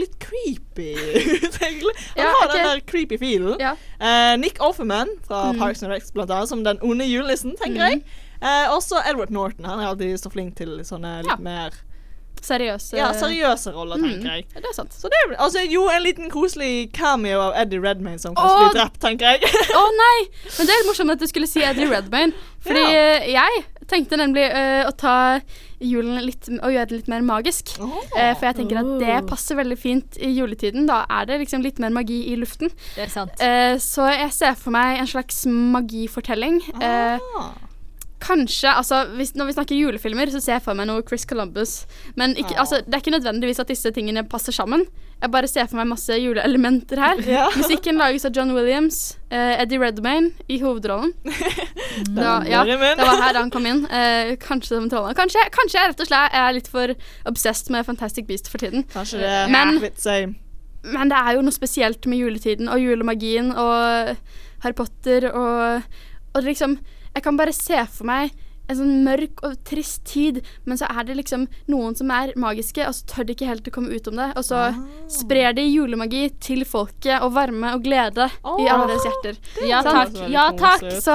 litt 0.00 0.18
creepy 0.22 0.92
ut, 0.94 1.56
egentlig. 1.66 1.94
Han 2.16 2.22
Ja, 2.24 2.30
har 2.32 2.46
okay. 2.48 2.58
den 2.58 2.68
der 2.70 2.80
creepy 2.88 3.18
feelen. 3.18 3.56
Ja. 3.60 3.74
Uh, 4.00 4.36
Nick 4.40 4.60
Offerman 4.62 5.08
fra 5.26 5.52
Mm. 5.52 5.58
Parks 5.58 5.82
and 5.82 5.92
Rex, 5.92 6.10
blant 6.12 6.30
annet, 6.30 6.48
som 6.48 6.64
den 6.64 6.78
onde 6.82 7.04
julenissen, 7.08 7.56
tenker 7.60 7.82
jeg. 7.90 8.02
Uh, 8.42 8.68
også 8.76 9.00
Edward 9.08 9.30
Norton. 9.32 9.64
Han 9.64 9.80
er 9.80 9.88
alltid 9.92 10.18
så 10.20 10.30
flink 10.32 10.56
til 10.58 10.78
sånne 10.84 11.22
litt 11.24 11.30
Ja. 11.32 11.36
mer 11.40 11.70
Seriøse 12.46 12.96
ja, 12.98 13.10
seriøse 13.16 13.72
roller, 13.74 13.98
Mm. 13.98 14.08
tenker 14.10 14.34
jeg. 14.36 14.46
Mm, 14.52 14.60
det 14.62 14.70
er 14.70 14.76
sant. 14.76 14.92
Så 14.94 15.10
det 15.10 15.18
er 15.24 15.36
altså, 15.42 15.62
jo 15.66 15.86
en 15.90 16.02
liten 16.04 16.30
koselig 16.30 16.90
cameo 16.94 17.40
av 17.48 17.56
Eddie 17.62 17.82
Redmayne 17.82 18.18
som 18.22 18.34
kanskje 18.36 18.56
Åh! 18.56 18.66
blir 18.70 18.80
drept, 18.80 19.00
tenker 19.02 19.34
jeg. 19.34 19.54
Å 19.80 19.86
nei! 20.00 20.18
Men 20.58 20.68
det 20.70 20.76
er 20.76 20.86
morsomt 20.88 21.16
at 21.16 21.22
du 21.22 21.26
skulle 21.30 21.48
si 21.50 21.64
Eddie 21.66 21.88
Redmayne. 21.90 22.32
Fordi 22.66 22.82
ja. 22.82 23.46
jeg 23.46 23.64
tenkte 23.86 24.18
nemlig 24.18 24.42
uh, 24.50 24.88
å 24.88 24.92
ta 24.98 25.14
julen 25.78 26.16
litt 26.24 26.48
og 26.56 26.72
gjøre 26.72 26.88
det 26.90 26.96
litt 27.02 27.10
mer 27.12 27.22
magisk. 27.22 27.74
Eh, 27.78 28.32
for 28.34 28.46
jeg 28.48 28.56
tenker 28.58 28.80
at 28.80 28.88
det 29.02 29.18
passer 29.28 29.58
veldig 29.58 29.76
fint 29.78 30.16
i 30.24 30.30
juletiden. 30.34 30.86
Da 30.88 31.02
er 31.18 31.28
det 31.28 31.36
liksom 31.44 31.62
litt 31.62 31.78
mer 31.82 31.92
magi 31.94 32.22
i 32.32 32.34
luften. 32.40 32.72
Det 32.96 33.04
er 33.06 33.12
sant. 33.12 33.36
Uh, 33.38 33.76
så 33.82 34.08
jeg 34.14 34.32
ser 34.34 34.56
for 34.58 34.74
meg 34.74 35.02
en 35.02 35.10
slags 35.10 35.44
magifortelling. 35.46 36.62
Eh, 36.80 37.18
Ah. 37.38 37.52
Kanskje, 38.26 38.70
altså 38.74 39.04
hvis, 39.14 39.34
Når 39.38 39.46
vi 39.46 39.54
snakker 39.54 39.76
julefilmer, 39.78 40.30
så 40.32 40.40
ser 40.42 40.56
jeg 40.56 40.62
for 40.64 40.74
meg 40.78 40.88
noe 40.90 41.02
Chris 41.06 41.24
Columbus. 41.28 41.86
Men 42.18 42.34
ikke, 42.34 42.54
Ja. 42.56 42.60
altså, 42.64 42.80
det 42.84 42.94
er 42.94 43.02
ikke 43.04 43.14
nødvendigvis 43.14 43.60
at 43.62 43.68
disse 43.70 43.90
tingene 43.94 44.24
passer 44.28 44.52
sammen. 44.56 44.86
Jeg 45.22 45.30
bare 45.32 45.48
ser 45.48 45.66
for 45.70 45.76
meg 45.78 45.86
masse 45.88 46.12
juleelementer 46.20 46.98
her. 47.00 47.20
Ja. 47.36 47.46
Musikken 47.56 47.96
lages 48.00 48.24
av 48.28 48.32
John 48.36 48.52
Williams, 48.56 49.16
Uh, 49.26 49.58
Eddie 49.60 49.78
Redmayne 49.82 50.30
i 50.48 50.60
hovedrollen. 50.62 51.12
Da, 52.16 52.42
ja, 52.46 52.60
det 52.64 52.76
var 52.78 53.16
her 53.22 53.34
han 53.40 53.50
kom 53.50 53.64
inn. 53.66 53.80
Uh, 53.90 54.36
kanskje 54.38 54.76
som 54.76 54.88
trollmann. 54.92 55.16
Kanskje, 55.18 55.42
kanskje 55.50 55.80
jeg 55.80 55.90
rett 55.90 56.02
og 56.04 56.06
slett 56.10 56.36
er 56.38 56.52
litt 56.54 56.68
for 56.70 56.92
obsessed 57.26 57.70
med 57.74 57.86
Fantastic 57.88 58.26
Beast 58.28 58.50
for 58.52 58.62
tiden. 58.62 58.84
Kanskje 58.92 59.18
det 59.22 59.30
er 59.30 59.48
Men-. 59.50 59.80
Men 60.86 61.10
det 61.10 61.18
er 61.18 61.34
jo 61.34 61.42
noe 61.42 61.54
spesielt 61.56 62.06
med 62.06 62.20
juletiden 62.20 62.68
og 62.70 62.78
julemagien 62.78 63.48
og 63.50 64.12
Harry 64.62 64.76
Potter 64.78 65.26
og, 65.32 65.82
og 66.36 66.46
liksom 66.46 66.76
Jeg 67.16 67.24
kan 67.24 67.38
bare 67.38 67.54
se 67.56 67.80
for 67.88 68.08
meg 68.08 68.34
en 68.66 68.78
sånn 68.80 69.04
mørk 69.06 69.42
og 69.46 69.52
trist 69.66 70.02
tid, 70.10 70.40
men 70.66 70.78
så 70.78 70.88
er 70.90 71.06
det 71.06 71.14
liksom 71.20 71.44
noen 71.70 71.94
som 71.98 72.10
er 72.10 72.32
magiske, 72.40 72.82
og 72.82 72.96
så 72.98 73.06
tør 73.12 73.28
de 73.28 73.36
ikke 73.36 73.50
helt 73.50 73.68
å 73.70 73.74
komme 73.76 73.94
ut 73.94 74.08
om 74.10 74.18
det. 74.18 74.26
Og 74.34 74.46
så 74.48 74.62
sprer 75.12 75.54
de 75.56 75.68
julemagi 75.68 76.24
til 76.42 76.64
folket 76.66 77.22
og 77.22 77.36
varme 77.36 77.76
og 77.76 77.84
glede 77.86 78.26
i 78.26 78.66
alle 78.66 78.88
deres 78.90 79.06
hjerter. 79.06 79.38
Ja 79.70 79.84
takk. 79.86 80.18
Ja 80.34 80.48
takk. 80.58 80.88
Så 80.98 81.14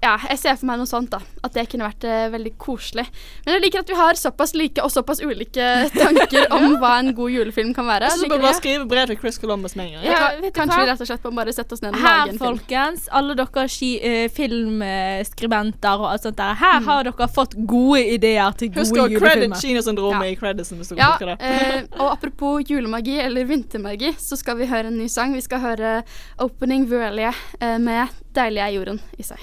ja, 0.00 0.12
jeg 0.30 0.38
ser 0.38 0.54
for 0.60 0.66
meg 0.70 0.78
noe 0.78 0.86
sånt, 0.86 1.10
da. 1.10 1.18
At 1.42 1.54
det 1.56 1.64
kunne 1.72 1.86
vært 1.88 2.04
eh, 2.06 2.28
veldig 2.30 2.52
koselig. 2.58 3.04
Men 3.44 3.56
jeg 3.56 3.62
liker 3.64 3.80
at 3.82 3.88
vi 3.90 3.96
har 3.98 4.14
såpass 4.14 4.54
like 4.54 4.82
og 4.84 4.92
såpass 4.94 5.18
ulike 5.24 5.64
tanker 5.98 6.46
om 6.54 6.76
hva 6.78 6.92
en 7.00 7.12
god 7.16 7.30
julefilm 7.34 7.72
kan 7.74 7.86
være. 7.88 8.10
Så 8.14 8.28
bare 8.30 8.52
skrive 8.54 8.86
brev 8.86 9.10
til 9.10 9.18
Chris 9.18 9.38
Columbus 9.42 9.74
med 9.76 9.86
en 9.88 9.92
gang. 9.98 10.04
Ja, 10.06 10.12
Ja, 10.18 10.28
vet 10.40 10.54
du 10.54 10.60
kanskje 10.60 10.76
hva? 10.78 10.84
vi 10.84 10.90
rett 10.92 11.02
og 11.02 11.10
slett 11.10 11.26
bare 11.40 11.52
setter 11.56 11.74
oss 11.78 11.82
ned 11.82 11.94
og 11.96 12.00
Her, 12.00 12.18
lage 12.20 12.30
en 12.34 12.38
film. 12.38 12.58
folkens, 12.58 13.08
alle 13.20 13.34
dere 13.38 13.66
eh, 14.12 14.28
filmskribenter 14.38 15.98
og 16.04 16.08
alt 16.12 16.22
sånt 16.28 16.38
der. 16.38 16.54
Her 16.62 16.80
har 16.86 17.04
dere 17.10 17.28
fått 17.34 17.58
gode 17.66 18.04
ideer 18.14 18.54
til 18.58 18.70
gode 18.70 18.86
julefilmer. 18.86 18.86
Husk 18.86 18.94
å 18.94 19.08
credit 19.08 19.42
julefilmer. 19.42 19.62
kinosyndromet 19.66 20.28
Ja. 20.28 20.32
i 20.32 20.36
creditsen 20.36 20.78
hvis 20.78 20.88
du 20.94 20.96
Ja, 20.96 21.10
bruker 21.16 21.34
det. 21.34 21.38
uh, 21.42 22.04
og 22.04 22.12
apropos 22.12 22.62
julemagi 22.70 23.18
eller 23.20 23.44
vintermagi, 23.44 24.14
så 24.18 24.36
skal 24.38 24.56
vi 24.56 24.66
høre 24.66 24.86
en 24.88 24.98
ny 24.98 25.08
sang. 25.08 25.34
Vi 25.34 25.40
skal 25.42 25.58
høre 25.60 26.02
'Opening 26.38 26.86
Vuelie' 26.88 27.34
uh, 27.62 27.78
med 27.78 28.08
'Deilig 28.32 28.62
er 28.62 28.72
jorden' 28.78 29.00
i 29.18 29.22
seg. 29.22 29.38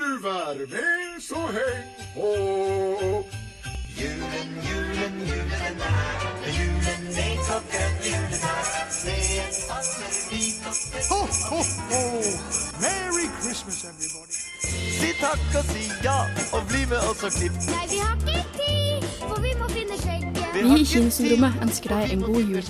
Du 0.00 0.22
være 0.22 0.54
med, 0.58 1.20
så 1.20 1.40
heng 1.56 1.88
på. 2.14 2.28
Julen, 4.00 4.50
julen, 4.68 5.14
julen 5.30 5.52
er 5.66 5.74
nær. 5.80 6.20
Julen 6.58 7.04
er 7.26 7.36
grønn 7.72 8.34
er 8.50 8.64
Sneen 8.98 9.52
faller 9.68 10.12
hvit 10.30 10.68
og 10.68 10.74
spett. 10.80 11.06
Ho, 11.12 11.20
ho, 11.50 11.60
ho! 11.90 12.02
Merry 12.84 13.26
Christmas, 13.42 13.84
everybody. 13.90 14.38
Si 15.00 15.10
takk 15.20 15.58
og 15.58 15.64
si 15.72 15.84
ja, 16.04 16.18
og 16.56 16.62
bli 16.70 16.82
med 16.92 17.00
oss 17.10 17.22
og 17.28 17.32
klipp. 17.38 17.54
Nei, 17.74 17.86
vi 17.92 17.98
har 18.06 18.16
ikke 18.16 18.44
tid, 18.56 19.08
for 19.28 19.38
vi 19.46 19.52
må 19.60 19.68
finne 19.76 19.96
skjegget. 20.04 20.80
i 20.80 20.84
Kinosyndromet 20.92 21.52
ønsker 21.66 21.96
deg 21.96 22.16
en 22.16 22.22
god 22.30 22.42
jul. 22.54 22.64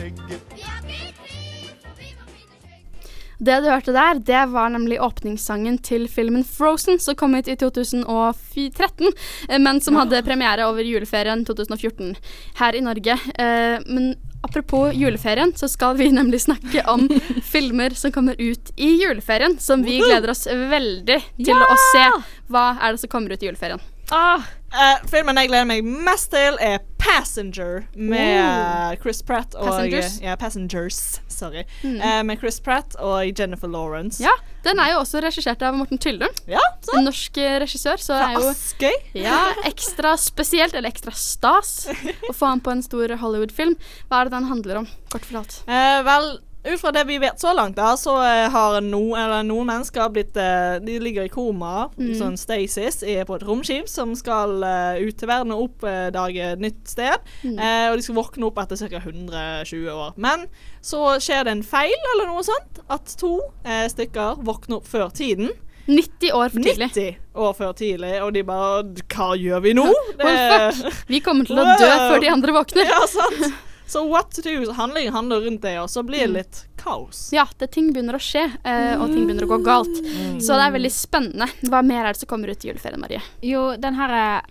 Det 3.41 3.57
du 3.65 3.71
hørte 3.71 3.93
der, 3.97 4.19
det 4.21 4.41
var 4.53 4.69
nemlig 4.69 4.99
åpningssangen 5.01 5.79
til 5.83 6.05
filmen 6.13 6.43
Frozen, 6.45 6.99
som 7.01 7.17
kom 7.17 7.33
ut 7.39 7.49
i 7.49 7.55
2013, 7.57 9.13
eh, 9.49 9.59
men 9.59 9.81
som 9.81 9.97
hadde 9.97 10.21
premiere 10.27 10.67
over 10.69 10.85
juleferien 10.85 11.45
2014 11.49 12.17
her 12.61 12.77
i 12.77 12.83
Norge. 12.85 13.17
Eh, 13.35 13.79
Men 13.87 14.15
apropos 14.45 14.93
juleferien, 14.95 15.53
så 15.57 15.69
skal 15.69 15.97
vi 15.97 16.11
nemlig 16.13 16.41
snakke 16.45 16.85
om 16.89 17.09
filmer 17.53 17.91
som 17.97 18.13
kommer 18.13 18.37
ut 18.39 18.71
i 18.77 18.93
juleferien, 19.03 19.59
som 19.61 19.83
vi 19.85 19.99
gleder 20.01 20.31
oss 20.31 20.47
veldig 20.47 21.19
til 21.41 21.57
å 21.57 21.77
se. 21.93 22.05
Hva 22.51 22.77
er 22.81 22.93
det 22.93 23.01
som 23.01 23.09
kommer 23.13 23.33
ut 23.33 23.43
i 23.43 23.49
juleferien? 23.51 23.81
Ah, 24.11 24.43
Uh, 24.71 25.01
filmen 25.11 25.35
jeg 25.41 25.49
gleder 25.51 25.67
meg 25.67 25.87
mest 26.07 26.29
til, 26.31 26.55
er 26.63 26.79
Passenger 27.01 27.81
med 27.97 28.21
eh, 28.21 28.93
Chris 29.03 29.19
Pratt 29.27 29.57
og 29.59 29.67
Passengers? 29.67 30.19
Ja, 30.23 30.37
Passengers. 30.39 30.99
Sorry. 31.33 31.65
Eh, 31.83 32.21
med 32.29 32.39
Chris 32.39 32.61
Pratt 32.63 32.95
og 33.01 33.25
Jennifer 33.41 33.67
Lawrence. 33.73 34.21
Ja, 34.23 34.31
den 34.63 34.79
er 34.79 34.93
jo 34.93 35.01
også 35.01 35.23
regissert 35.25 35.65
av 35.67 35.75
Morten 35.75 35.99
Tyldum, 35.99 36.31
Ja, 36.47 36.63
en 36.95 37.09
norsk 37.09 37.41
regissør, 37.65 37.99
så 37.99 38.15
Fra 38.15 38.29
er 38.29 38.37
jo 38.37 38.53
Askøy. 38.53 38.95
Ja, 39.19 39.41
ekstra 39.67 40.13
spesielt, 40.21 40.77
eller 40.77 40.93
ekstra 40.93 41.17
stas, 41.19 41.89
å 42.29 42.37
få 42.37 42.53
han 42.53 42.63
på 42.63 42.71
en 42.77 42.85
stor 42.87 43.17
Hollywood-film. 43.25 43.75
Hva 44.07 44.21
er 44.21 44.31
det 44.31 44.37
den 44.37 44.51
handler 44.53 44.85
om, 44.85 44.89
kort 45.11 45.27
fortalt? 45.27 45.63
Uh, 45.67 45.99
vel, 46.07 46.31
ut 46.65 46.81
fra 46.81 46.91
det 46.93 47.05
vi 47.09 47.17
vet 47.23 47.41
så 47.41 47.53
langt, 47.57 47.77
da, 47.79 47.95
så 47.97 48.17
eh, 48.25 48.49
har 48.53 48.81
no, 48.85 49.15
eller 49.17 49.43
noen 49.49 49.67
mennesker 49.71 50.11
blitt 50.13 50.37
eh, 50.37 50.77
De 50.85 50.99
ligger 51.01 51.25
i 51.25 51.33
koma, 51.33 51.89
Mm. 51.97 52.13
sånn 52.19 52.37
stasis, 52.41 53.01
på 53.27 53.37
et 53.39 53.45
romskip 53.49 53.89
som 53.89 54.13
skal 54.19 54.63
eh, 54.67 55.01
ut 55.07 55.17
til 55.21 55.29
verden 55.31 55.53
og 55.57 55.69
oppdage 55.71 56.51
et 56.53 56.61
nytt 56.61 56.83
sted. 56.89 57.17
Mm. 57.45 57.57
Eh, 57.59 57.87
og 57.91 57.97
de 58.01 58.05
skal 58.05 58.19
våkne 58.21 58.47
opp 58.51 58.59
etter 58.63 58.77
ca. 58.91 59.01
120 59.01 59.89
år. 59.95 60.13
Men 60.21 60.47
så 60.85 61.17
skjer 61.21 61.45
det 61.49 61.57
en 61.59 61.63
feil, 61.67 61.97
eller 62.15 62.31
noe 62.33 62.45
sånt, 62.47 62.81
at 62.91 63.17
to 63.21 63.37
eh, 63.65 63.87
stykker 63.93 64.41
våkner 64.45 64.81
opp 64.81 64.89
før 64.89 65.11
tiden. 65.17 65.51
90 65.91 66.31
år 66.37 66.53
for 66.53 66.63
tidlig. 66.63 66.91
90 66.93 67.41
år 67.41 67.55
før 67.59 67.73
tidlig, 67.75 68.13
og 68.23 68.35
de 68.37 68.43
bare 68.47 68.83
Hva 69.11 69.31
gjør 69.41 69.63
vi 69.65 69.73
nå? 69.75 69.87
Well, 70.21 70.71
fuck. 70.77 71.01
Vi 71.09 71.19
kommer 71.25 71.49
til 71.49 71.59
å 71.59 71.65
dø 71.81 71.89
før 72.05 72.21
de 72.23 72.31
andre 72.31 72.55
våkner. 72.61 72.87
Ja, 72.93 73.01
sant. 73.11 73.51
Så 73.91 74.05
what 74.07 74.31
to 74.37 74.43
do? 74.45 74.71
Handlingen 74.77 75.13
handler 75.17 75.41
rundt 75.43 75.63
det, 75.65 75.73
og 75.83 75.89
så 75.91 76.05
blir 76.07 76.23
Mm. 76.29 76.33
det 76.33 76.37
litt 76.45 76.59
kaos. 76.79 77.31
Ja, 77.35 77.47
det 77.59 77.71
ting 77.75 77.89
begynner 77.93 78.15
å 78.15 78.23
skje, 78.23 78.45
eh, 78.65 78.95
og 79.01 79.09
ting 79.11 79.27
begynner 79.27 79.49
å 79.49 79.51
gå 79.51 79.59
galt. 79.67 79.97
Mm. 80.05 80.39
Så 80.41 80.55
det 80.55 80.67
er 80.69 80.77
veldig 80.77 80.93
spennende. 80.95 81.49
Hva 81.67 81.83
mer 81.85 82.05
er 82.05 82.13
det 82.15 82.21
som 82.23 82.29
kommer 82.31 82.49
ut 82.53 82.65
i 82.65 82.69
juleferien, 82.71 83.01
Marie? 83.03 83.21
jo, 83.43 83.77
den 83.77 83.95
her 83.99 84.11
er 84.11 84.43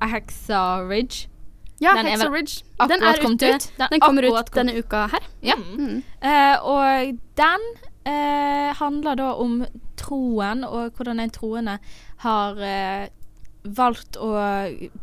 Hexa 0.00 0.88
Ridge. 0.88 1.26
Ja, 1.80 1.94
Den 1.94 2.06
Hexa 2.06 2.30
Ridge. 2.32 2.62
Den 2.88 3.02
er 3.02 3.14
ute. 3.20 3.54
ut. 3.54 3.70
Den 3.78 3.88
Den 3.90 4.00
kommer 4.00 4.22
ut 4.22 4.50
denne 4.52 4.74
uka 4.76 5.06
her. 5.08 5.20
Ja. 5.42 5.56
Mm. 5.56 6.02
Uh, 6.22 6.56
og 6.64 7.18
den 7.36 7.60
uh, 8.06 8.72
handler 8.74 9.16
da 9.16 9.34
om 9.34 9.66
troen, 9.96 10.64
og 10.64 10.92
hvordan 10.96 11.20
en 11.20 11.30
troende 11.30 11.78
har 12.18 12.56
uh, 12.56 13.08
valgt 13.64 14.16
å 14.16 14.32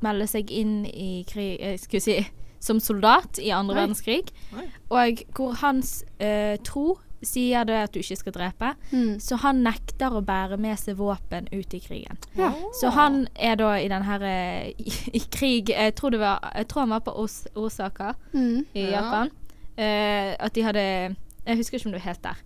melde 0.01 0.27
seg 0.27 0.49
inn 0.51 0.85
i 0.85 1.23
krig 1.29 1.59
eh, 1.61 1.77
Skal 1.77 2.01
si 2.01 2.15
som 2.60 2.80
soldat 2.80 3.39
i 3.39 3.50
andre 3.54 3.76
Oi. 3.76 3.82
verdenskrig. 3.82 4.32
Oi. 4.58 4.67
Og 4.89 5.24
hvor 5.36 5.54
hans 5.62 6.04
eh, 6.20 6.58
tro 6.63 6.98
sier 7.26 7.63
det 7.65 7.74
at 7.82 7.93
du 7.93 8.00
ikke 8.00 8.15
skal 8.20 8.34
drepe. 8.36 8.67
Mm. 8.91 9.15
Så 9.20 9.39
han 9.41 9.63
nekter 9.65 10.13
å 10.13 10.22
bære 10.22 10.58
med 10.62 10.78
seg 10.78 11.00
våpen 11.00 11.48
ut 11.52 11.74
i 11.74 11.80
krigen. 11.82 12.17
Ja. 12.38 12.52
Så 12.78 12.91
han 12.93 13.24
er 13.36 13.56
da 13.58 13.72
i 13.82 13.88
den 13.89 14.04
her 14.06 14.22
eh, 14.22 14.67
i, 14.78 14.93
i 15.17 15.22
krig 15.34 15.70
Jeg 15.74 15.96
tror, 15.98 16.13
det 16.13 16.20
var, 16.22 16.52
jeg 16.56 16.67
tror 16.70 16.86
han 16.86 16.93
var 16.93 17.02
på 17.08 17.15
Os 17.24 17.39
Osaka 17.56 18.13
Mm. 18.34 18.65
i 18.74 18.86
Ja. 18.86 19.02
Japan. 19.02 19.32
Eh, 19.78 20.36
at 20.39 20.54
de 20.56 20.62
hadde 20.65 21.15
Jeg 21.48 21.58
husker 21.58 21.78
ikke 21.78 21.88
om 21.88 21.91
det 21.93 22.02
var 22.02 22.10
helt 22.12 22.24
der, 22.24 22.38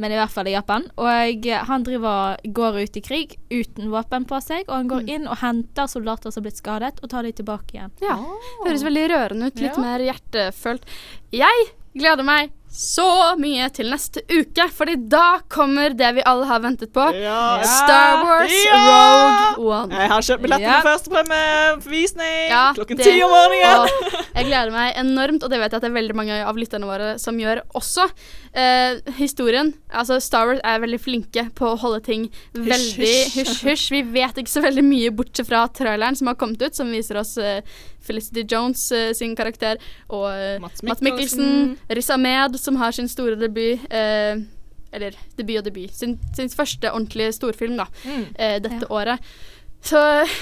men 0.00 0.12
i 0.14 0.18
hvert 0.18 0.32
fall 0.32 0.48
i 0.48 0.54
Japan. 0.54 0.86
Og 0.96 1.48
han 1.68 1.84
driver 1.86 2.40
går 2.56 2.78
ut 2.82 2.96
i 2.96 3.02
krig 3.04 3.36
uten 3.52 3.90
våpen 3.92 4.24
på 4.28 4.38
seg, 4.42 4.64
og 4.68 4.74
han 4.78 4.88
går 4.90 5.08
inn 5.12 5.28
og 5.28 5.38
henter 5.42 5.90
soldater 5.92 6.32
som 6.32 6.40
har 6.40 6.48
blitt 6.48 6.62
skadet, 6.62 7.02
og 7.04 7.10
tar 7.12 7.26
dem 7.28 7.36
tilbake 7.36 7.76
igjen. 7.76 7.92
Ja. 8.04 8.16
Høres 8.64 8.84
veldig 8.86 9.04
rørende 9.12 9.50
ut. 9.50 9.60
Litt 9.60 9.76
Ja. 9.76 9.82
mer 9.84 10.00
hjertefølt. 10.06 10.88
Jeg 11.32 11.68
gleder 11.94 12.24
meg 12.24 12.50
så 12.70 13.34
mye 13.40 13.66
til 13.74 13.88
neste 13.90 14.22
uke, 14.30 14.68
fordi 14.72 14.94
da 15.10 15.40
kommer 15.50 15.90
det 15.98 16.10
vi 16.16 16.22
alle 16.28 16.46
har 16.46 16.60
ventet 16.62 16.92
på. 16.94 17.02
Ja. 17.18 17.58
Star 17.66 18.22
Wars 18.24 18.54
Ja! 18.64 19.54
Rogue 19.58 19.66
One. 19.74 19.96
Jeg 19.98 20.08
har 20.12 20.22
kjøpt 20.28 20.44
billetter 20.44 20.66
Ja. 20.68 20.76
til 20.80 20.86
første 20.90 21.10
premierevisning 21.10 22.48
Ja, 22.50 22.62
klokken 22.76 23.00
ti 23.02 23.16
om 23.26 23.30
morgenen. 23.34 23.88
Jeg 24.36 24.46
gleder 24.46 24.70
meg 24.74 24.94
enormt, 25.02 25.42
og 25.42 25.50
det 25.50 25.58
vet 25.60 25.72
jeg 25.74 25.80
at 25.80 25.82
det 25.82 25.90
er 25.90 25.98
veldig 25.98 26.16
mange 26.16 26.38
av 26.46 26.56
lytterne 26.60 26.86
våre 26.88 27.10
som 27.18 27.36
gjør 27.42 27.62
også. 27.74 28.06
Eh, 28.54 28.98
historien 29.18 29.74
Altså, 29.94 30.20
Star 30.22 30.46
Wars 30.46 30.60
er 30.66 30.78
veldig 30.82 30.98
flinke 31.02 31.48
på 31.58 31.72
å 31.72 31.78
holde 31.78 32.00
ting 32.06 32.28
veldig 32.54 33.10
hysj. 33.34 33.34
hysj-hysj. 33.64 33.86
Vi 33.90 34.02
vet 34.14 34.38
ikke 34.38 34.50
så 34.52 34.62
veldig 34.62 34.84
mye 34.86 35.10
bortsett 35.14 35.48
fra 35.50 35.64
traileren 35.74 36.14
som 36.18 36.30
har 36.30 36.38
kommet 36.38 36.62
ut, 36.62 36.74
som 36.78 36.90
viser 36.94 37.18
oss 37.18 37.36
eh, 37.42 37.60
Felicity 38.06 38.44
Jones 38.48 38.84
eh, 38.94 39.10
sin 39.18 39.34
karakter 39.38 39.76
og 40.08 40.28
eh, 40.30 40.58
Mats. 40.62 40.82
Mikkelsen. 40.86 41.74
Riz 41.90 42.10
Ahmed, 42.14 42.59
som 42.60 42.76
har 42.80 42.92
sin 42.96 43.08
store 43.08 43.36
debut. 43.40 43.80
Eh, 43.90 44.36
eller 44.92 45.14
debut 45.38 45.58
og 45.60 45.64
debut. 45.68 45.92
Sin, 45.94 46.16
sin 46.34 46.48
første 46.50 46.90
ordentlige 46.90 47.32
storfilm, 47.36 47.76
da. 47.78 47.86
Mm. 48.04 48.24
eh, 48.34 48.58
dette 48.60 48.82
Ja. 48.82 48.90
året. 48.90 49.18
Så 49.82 49.96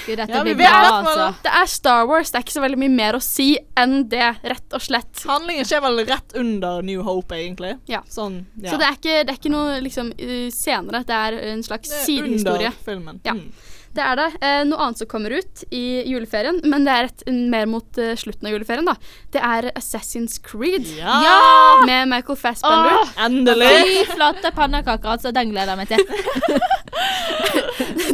Gud, 0.05 0.17
dette 0.19 0.33
Ja, 0.35 0.41
blir 0.43 0.55
bra, 0.59 0.79
altså. 0.99 1.27
det 1.45 1.51
er 1.61 1.65
Star 1.71 2.05
Wars. 2.09 2.31
Det 2.31 2.39
er 2.39 2.43
ikke 2.43 2.55
så 2.57 2.63
veldig 2.65 2.77
mye 2.81 2.91
mer 2.91 3.13
å 3.15 3.21
si 3.23 3.57
enn 3.77 4.09
det, 4.11 4.35
rett 4.43 4.73
og 4.75 4.81
slett. 4.83 5.21
Handlingen 5.29 5.63
skjer 5.63 5.79
vel 5.85 6.01
rett 6.09 6.35
under 6.35 6.81
New 6.83 7.03
Hope, 7.07 7.31
egentlig. 7.37 7.77
Ja. 7.87 8.01
Sånn, 8.11 8.41
ja. 8.59 8.71
Så 8.73 8.77
det 8.81 8.87
er 8.89 8.97
ikke, 8.97 9.15
det 9.23 9.29
er 9.29 9.39
ikke 9.39 9.53
noe 9.53 9.79
liksom 9.85 10.11
senere. 10.51 11.05
Det 11.07 11.15
er 11.15 11.39
en 11.53 11.63
slags 11.63 11.87
sidehistorie. 12.03 12.67
Under 12.73 12.83
filmen. 12.83 13.21
Ja. 13.23 13.33
Mm. 13.37 13.53
Det 13.95 14.03
er 14.05 14.15
det. 14.19 14.27
Eh, 14.45 14.59
noe 14.69 14.77
annet 14.85 14.99
som 15.01 15.07
kommer 15.09 15.33
ut 15.33 15.63
i 15.73 16.03
juleferien, 16.05 16.59
men 16.69 16.85
det 16.85 16.93
er 16.93 17.07
et, 17.09 17.23
mer 17.49 17.65
mot 17.69 17.97
uh, 17.97 18.11
slutten 18.19 18.45
av 18.47 18.53
juleferien, 18.53 18.85
da. 18.85 18.93
Det 19.33 19.41
er 19.41 19.69
Assassin's 19.73 20.37
Creed 20.45 20.85
Ja! 20.99 21.81
med 21.89 22.11
Michael 22.11 22.37
Fassbender. 22.37 22.99
Åh, 23.01 23.15
Endelig! 23.25 23.71
Fy 23.73 24.05
flate 24.13 24.51
pannekaker, 24.55 25.15
altså. 25.17 25.33
Den 25.35 25.49
gleder 25.55 25.73
jeg 25.73 25.81
meg 25.81 25.89
til. 25.89 26.05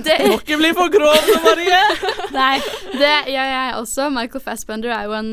Det, 0.06 0.16
Må 0.30 0.36
ikke 0.38 0.58
bli 0.60 0.70
for 0.78 0.92
grov, 0.94 1.16
nå, 1.26 1.38
Marie. 1.44 1.80
Nei. 2.36 2.58
det 3.00 3.14
gjør 3.34 3.48
jeg 3.50 3.72
også. 3.80 4.10
Michael 4.14 4.44
Fassbender 4.44 4.94
er 4.94 5.08
jo 5.10 5.16
en 5.18 5.32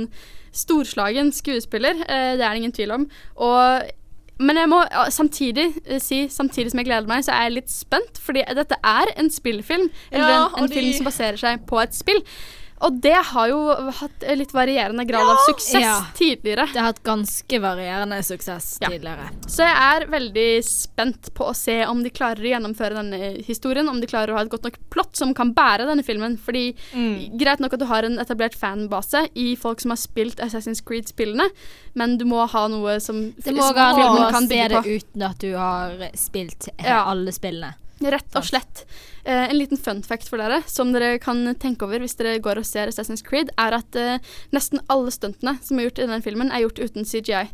storslagen 0.56 1.32
skuespiller. 1.34 2.00
eh, 2.06 2.32
det 2.38 2.44
er 2.44 2.48
det 2.54 2.62
ingen 2.62 2.72
tvil 2.76 2.94
om. 2.96 3.04
Og 3.36 3.82
men 4.42 4.56
jeg 4.60 4.68
må 4.68 4.80
samtidig 5.14 5.68
eh, 5.86 6.00
si, 6.02 6.24
samtidig 6.32 6.70
som 6.72 6.80
jeg 6.82 6.88
gleder 6.90 7.08
meg, 7.10 7.24
så 7.26 7.32
er 7.36 7.46
jeg 7.48 7.56
litt 7.60 7.70
spent. 7.72 8.18
Fordi 8.22 8.42
dette 8.58 8.76
er 8.84 9.12
en 9.18 9.30
spillfilm. 9.30 9.88
Eller 10.10 10.28
Ja, 10.34 10.42
en, 10.56 10.64
en 10.64 10.68
de- 10.70 10.74
film 10.78 10.92
som 10.98 11.08
baserer 11.08 11.40
seg 11.40 11.64
på 11.70 11.80
et 11.82 11.94
spill. 11.96 12.22
Og 12.82 12.96
det 13.00 13.14
har 13.14 13.48
jo 13.48 13.58
hatt 14.00 14.24
litt 14.36 14.50
varierende 14.52 15.04
grad 15.06 15.22
av 15.30 15.36
suksess 15.46 15.80
Ja. 15.84 16.00
tidligere. 16.18 16.66
Det 16.72 16.80
har 16.80 16.88
hatt 16.90 17.02
ganske 17.06 17.60
varierende 17.62 18.18
suksess 18.26 18.78
Ja. 18.82 18.88
tidligere. 18.88 19.28
Så 19.46 19.62
jeg 19.62 19.76
er 19.76 20.06
veldig 20.10 20.64
spent 20.64 21.30
på 21.34 21.46
å 21.50 21.54
se 21.54 21.84
om 21.86 22.02
de 22.02 22.10
klarer 22.10 22.42
å 22.42 22.50
gjennomføre 22.58 22.94
denne 22.98 23.42
historien. 23.46 23.88
Om 23.88 24.00
de 24.00 24.06
klarer 24.10 24.30
å 24.34 24.36
ha 24.36 24.42
et 24.42 24.50
godt 24.50 24.64
nok 24.64 24.78
plott 24.90 25.14
som 25.16 25.32
kan 25.32 25.54
bære 25.54 25.86
denne 25.86 26.02
filmen. 26.04 26.36
Fordi 26.36 26.74
Mm. 26.92 27.38
Greit 27.38 27.60
nok 27.60 27.72
at 27.74 27.78
du 27.78 27.86
har 27.86 28.02
en 28.04 28.18
etablert 28.18 28.54
fanbase 28.58 29.28
i 29.36 29.54
folk 29.54 29.80
som 29.80 29.90
har 29.90 29.96
spilt 29.96 30.36
Assassin's 30.40 30.82
Creed-spillene, 30.84 31.48
men 31.94 32.16
du 32.18 32.24
må 32.24 32.48
ha 32.48 32.66
noe 32.68 32.98
som 33.00 33.30
Det 33.32 33.54
må 33.54 33.72
gå 33.72 33.76
an 33.78 34.34
å 34.34 34.48
se 34.48 34.68
det 34.68 34.84
uten 34.84 35.22
at 35.22 35.38
du 35.38 35.52
har 35.56 35.90
spilt 36.14 36.68
Ja. 36.82 37.04
alle 37.04 37.30
spillene. 37.30 37.74
Rett 38.00 38.36
og 38.38 38.44
slett. 38.44 38.84
Eh, 39.24 39.50
en 39.50 39.58
liten 39.58 39.78
fun 39.78 40.00
fact 40.02 40.26
for 40.28 40.40
dere, 40.42 40.62
som 40.66 40.90
dere 40.92 41.18
kan 41.22 41.54
tenke 41.62 41.86
over 41.86 42.02
hvis 42.02 42.16
dere 42.18 42.40
går 42.42 42.58
og 42.58 42.66
ser 42.66 42.90
Assassin's 42.90 43.22
Creed, 43.22 43.52
er 43.60 43.76
at 43.78 43.94
eh, 43.98 44.18
nesten 44.50 44.80
alle 44.90 45.12
stuntene 45.14 45.54
som 45.62 45.78
er 45.78 45.86
gjort 45.86 46.00
i 46.00 46.06
denne 46.08 46.22
filmen, 46.24 46.50
er 46.50 46.64
gjort 46.64 46.80
uten 46.82 47.06
CGI. 47.06 47.44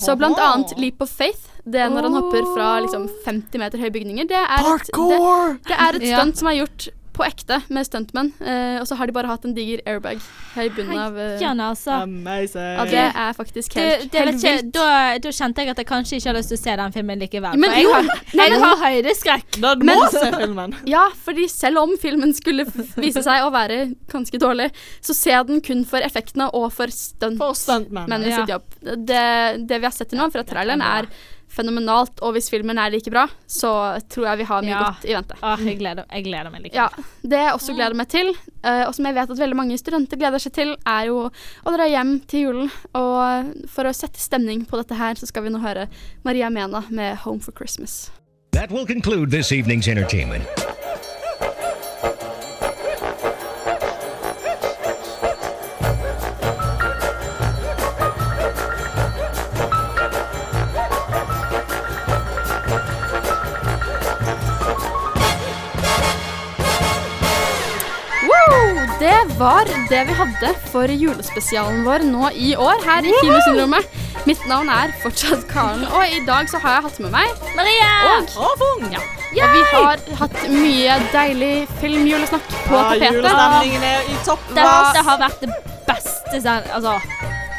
Så 0.00 0.16
blant 0.16 0.38
annet 0.40 0.72
Leap 0.80 1.02
of 1.04 1.12
Faith, 1.12 1.50
det 1.68 1.82
er 1.84 1.92
når 1.92 2.08
han 2.08 2.16
hopper 2.16 2.48
fra 2.54 2.70
liksom 2.80 3.08
50 3.26 3.60
meter 3.60 3.82
høye 3.82 3.92
bygninger, 3.92 4.28
det 4.30 4.40
er 4.40 4.70
et, 4.72 4.88
det, 4.88 5.20
det 5.68 5.76
er 5.76 6.00
et 6.00 6.08
Ja. 6.14 6.24
som 6.32 6.48
er 6.48 6.62
gjort 6.62 6.88
på 7.18 7.26
ekte 7.26 7.58
med 7.74 7.86
stuntmenn, 7.88 8.30
eh, 8.40 8.78
og 8.80 8.86
så 8.88 8.96
har 8.98 9.10
de 9.10 9.14
bare 9.16 9.28
hatt 9.30 9.44
en 9.48 9.54
diger 9.56 9.82
airbag 9.88 10.20
her 10.54 10.68
i 10.68 10.72
bunnen 10.76 10.98
av 11.02 11.18
eh, 11.18 11.34
Jan, 11.42 11.60
altså. 11.64 11.96
Amazing. 12.04 12.76
Ja, 12.78 12.84
det 12.88 13.04
er 13.24 13.36
faktisk 13.36 13.74
Du, 13.74 13.80
helt, 13.82 14.06
det 14.12 14.18
vet 14.22 14.28
helt 14.28 14.38
ikke, 14.38 14.54
vilt. 14.62 14.72
da, 14.78 14.88
da 15.26 15.32
kjente 15.34 15.64
jeg 15.64 15.72
at 15.74 15.82
jeg 15.82 15.88
kanskje 15.90 16.18
ikke 16.20 16.30
har 16.30 16.38
lyst 16.38 16.52
til 16.54 16.58
å 16.60 16.62
se 16.62 16.76
den 16.82 16.94
filmen 16.94 17.22
likevel. 17.24 17.58
Men 17.58 17.70
for 17.74 17.78
jeg 17.80 17.86
jo, 17.88 17.94
har, 17.96 18.24
nei, 18.40 18.48
jeg 18.52 18.62
har 18.64 18.82
høydeskrekk. 18.84 19.60
Da 19.64 19.74
du 19.74 19.86
Men- 19.90 20.04
se 20.14 20.24
filmen. 20.38 20.76
Ja, 20.94 21.04
fordi 21.26 21.48
selv 21.52 21.82
om 21.82 21.96
filmen 22.00 22.32
skulle 22.36 22.64
vise 22.96 23.22
seg 23.26 23.44
å 23.44 23.50
være 23.54 23.80
ganske 24.12 24.38
dårlig, 24.40 24.70
så 25.04 25.14
ser 25.16 25.34
jeg 25.36 25.48
den 25.50 25.60
kun 25.64 25.82
for 25.88 26.04
effektene 26.06 26.48
og 26.54 26.70
for 26.76 26.92
stunt. 26.94 27.42
Stuntmen. 27.58 28.14
Ja. 28.28 28.38
sitt 28.42 28.54
jobb. 28.54 28.64
Det, 29.08 29.24
det 29.68 29.78
vi 29.82 29.86
har 29.88 29.94
sett 29.94 30.10
til 30.12 30.20
nå 30.22 30.30
fra 30.32 30.44
traileren, 30.46 30.80
er 30.84 31.08
fenomenalt. 31.58 32.22
Og 32.24 32.32
hvis 32.36 32.48
filmen 32.52 32.78
er 32.80 32.92
like 32.94 33.10
bra, 33.12 33.26
så 33.50 33.72
tror 34.08 34.30
jeg 34.30 34.40
vi 34.42 34.46
har 34.48 34.62
mye 34.64 34.72
Ja. 34.74 34.82
godt 34.86 35.04
i 35.08 35.14
vente. 35.18 35.38
Åh, 35.42 35.64
jeg, 35.66 35.78
gleder, 35.82 36.06
jeg 36.14 36.24
gleder 36.28 36.50
meg 36.54 36.62
like 36.66 36.74
Ja, 36.78 36.88
Det 37.22 37.42
jeg 37.42 37.52
også 37.54 37.74
gleder 37.76 37.98
meg 37.98 38.08
til, 38.14 38.32
eh, 38.64 38.84
og 38.86 38.94
som 38.96 39.04
jeg 39.10 39.14
vet 39.18 39.30
at 39.34 39.42
veldig 39.44 39.56
mange 39.58 39.78
studenter 39.78 40.16
gleder 40.20 40.38
seg 40.42 40.52
til, 40.56 40.76
er 40.86 41.06
jo 41.10 41.18
å 41.66 41.74
dra 41.76 41.86
hjem 41.90 42.20
til 42.26 42.46
julen. 42.46 42.70
Og 42.94 43.68
for 43.68 43.84
å 43.90 43.94
sette 43.94 44.18
stemning 44.22 44.64
på 44.68 44.80
dette 44.80 44.94
her, 44.96 45.14
så 45.20 45.26
skal 45.28 45.42
vi 45.44 45.50
nå 45.54 45.60
høre 45.60 45.88
Maria 46.24 46.48
Mena 46.50 46.84
med 46.90 47.18
'Home 47.18 47.40
for 47.42 47.52
Christmas'. 47.52 48.10
That 48.52 48.70
will 48.72 48.86
conclude 48.86 49.30
this 49.30 49.52
evening's 49.52 49.86
entertainment. 49.88 50.44
Det 68.98 69.18
var 69.38 69.68
det 69.88 70.00
vi 70.08 70.14
hadde 70.18 70.48
for 70.72 70.90
julespesialen 70.90 71.84
vår 71.86 72.02
nå 72.08 72.30
i 72.34 72.48
år 72.58 72.80
her 72.82 73.06
i 73.06 73.12
Kinosyndromet. 73.20 73.86
Mitt 74.26 74.42
navn 74.50 74.72
er 74.74 74.90
fortsatt 75.04 75.44
Karen, 75.50 75.84
og 75.86 76.02
i 76.16 76.18
dag 76.26 76.50
så 76.50 76.58
har 76.64 76.78
jeg 76.78 76.86
hatt 76.88 76.98
med 77.04 77.14
meg 77.14 77.44
Maria! 77.54 77.92
Og, 78.42 78.82
ja. 78.90 79.04
og 79.46 79.54
vi 79.54 79.62
har 79.70 80.02
hatt 80.18 80.36
mye 80.50 80.98
deilig 81.14 81.52
filmjulesnakk 81.78 82.50
på 82.50 82.74
ah, 82.74 82.90
tapetet. 82.90 83.20
julestemningen 83.20 83.88
er 83.92 84.10
i 84.10 84.20
topp. 84.26 84.50
Dette 84.58 85.06
har 85.12 85.22
vært 85.22 85.46
det 85.46 85.54
beste 85.86 86.42
send... 86.42 86.70
Altså 86.74 86.98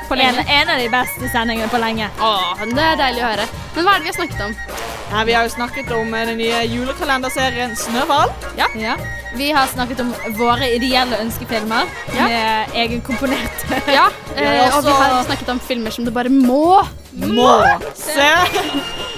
en, 0.09 0.43
en 0.43 0.69
av 0.73 0.79
de 0.81 0.91
beste 0.91 1.31
sendingene 1.31 1.71
på 1.71 1.79
lenge. 1.79 2.11
Åh, 2.19 2.65
det 2.67 2.83
er 2.83 2.99
deilig 3.05 3.23
å 3.23 3.29
høre. 3.31 3.51
Men 3.77 3.87
hva 3.87 3.95
er 3.95 4.01
det 4.01 4.09
vi 4.09 4.11
har 4.11 4.19
snakket 4.19 4.49
om? 4.49 4.98
Nei, 5.09 5.23
vi 5.25 5.33
har 5.33 5.43
jo 5.47 5.49
snakket 5.55 5.89
om 5.95 6.11
eh, 6.13 6.25
den 6.29 6.37
nye 6.37 6.59
julekalenderserien 6.69 7.71
Snøhval. 7.79 8.29
Ja. 8.59 8.67
Vi 9.37 9.47
har 9.53 9.67
snakket 9.71 9.99
om 10.03 10.11
våre 10.37 10.67
ideelle 10.75 11.17
ønskefilmer 11.23 11.89
Ja. 12.15 12.27
med 12.29 12.75
egenkomponerte. 12.77 13.81
Ja, 13.97 14.07
eh, 14.37 14.69
og 14.77 14.83
vi 14.85 14.93
har 14.93 15.23
snakket 15.25 15.49
om 15.55 15.59
filmer 15.59 15.91
som 15.95 16.05
du 16.05 16.11
bare 16.13 16.29
må 16.29 16.81
Må 17.19 17.49
se! 17.97 18.29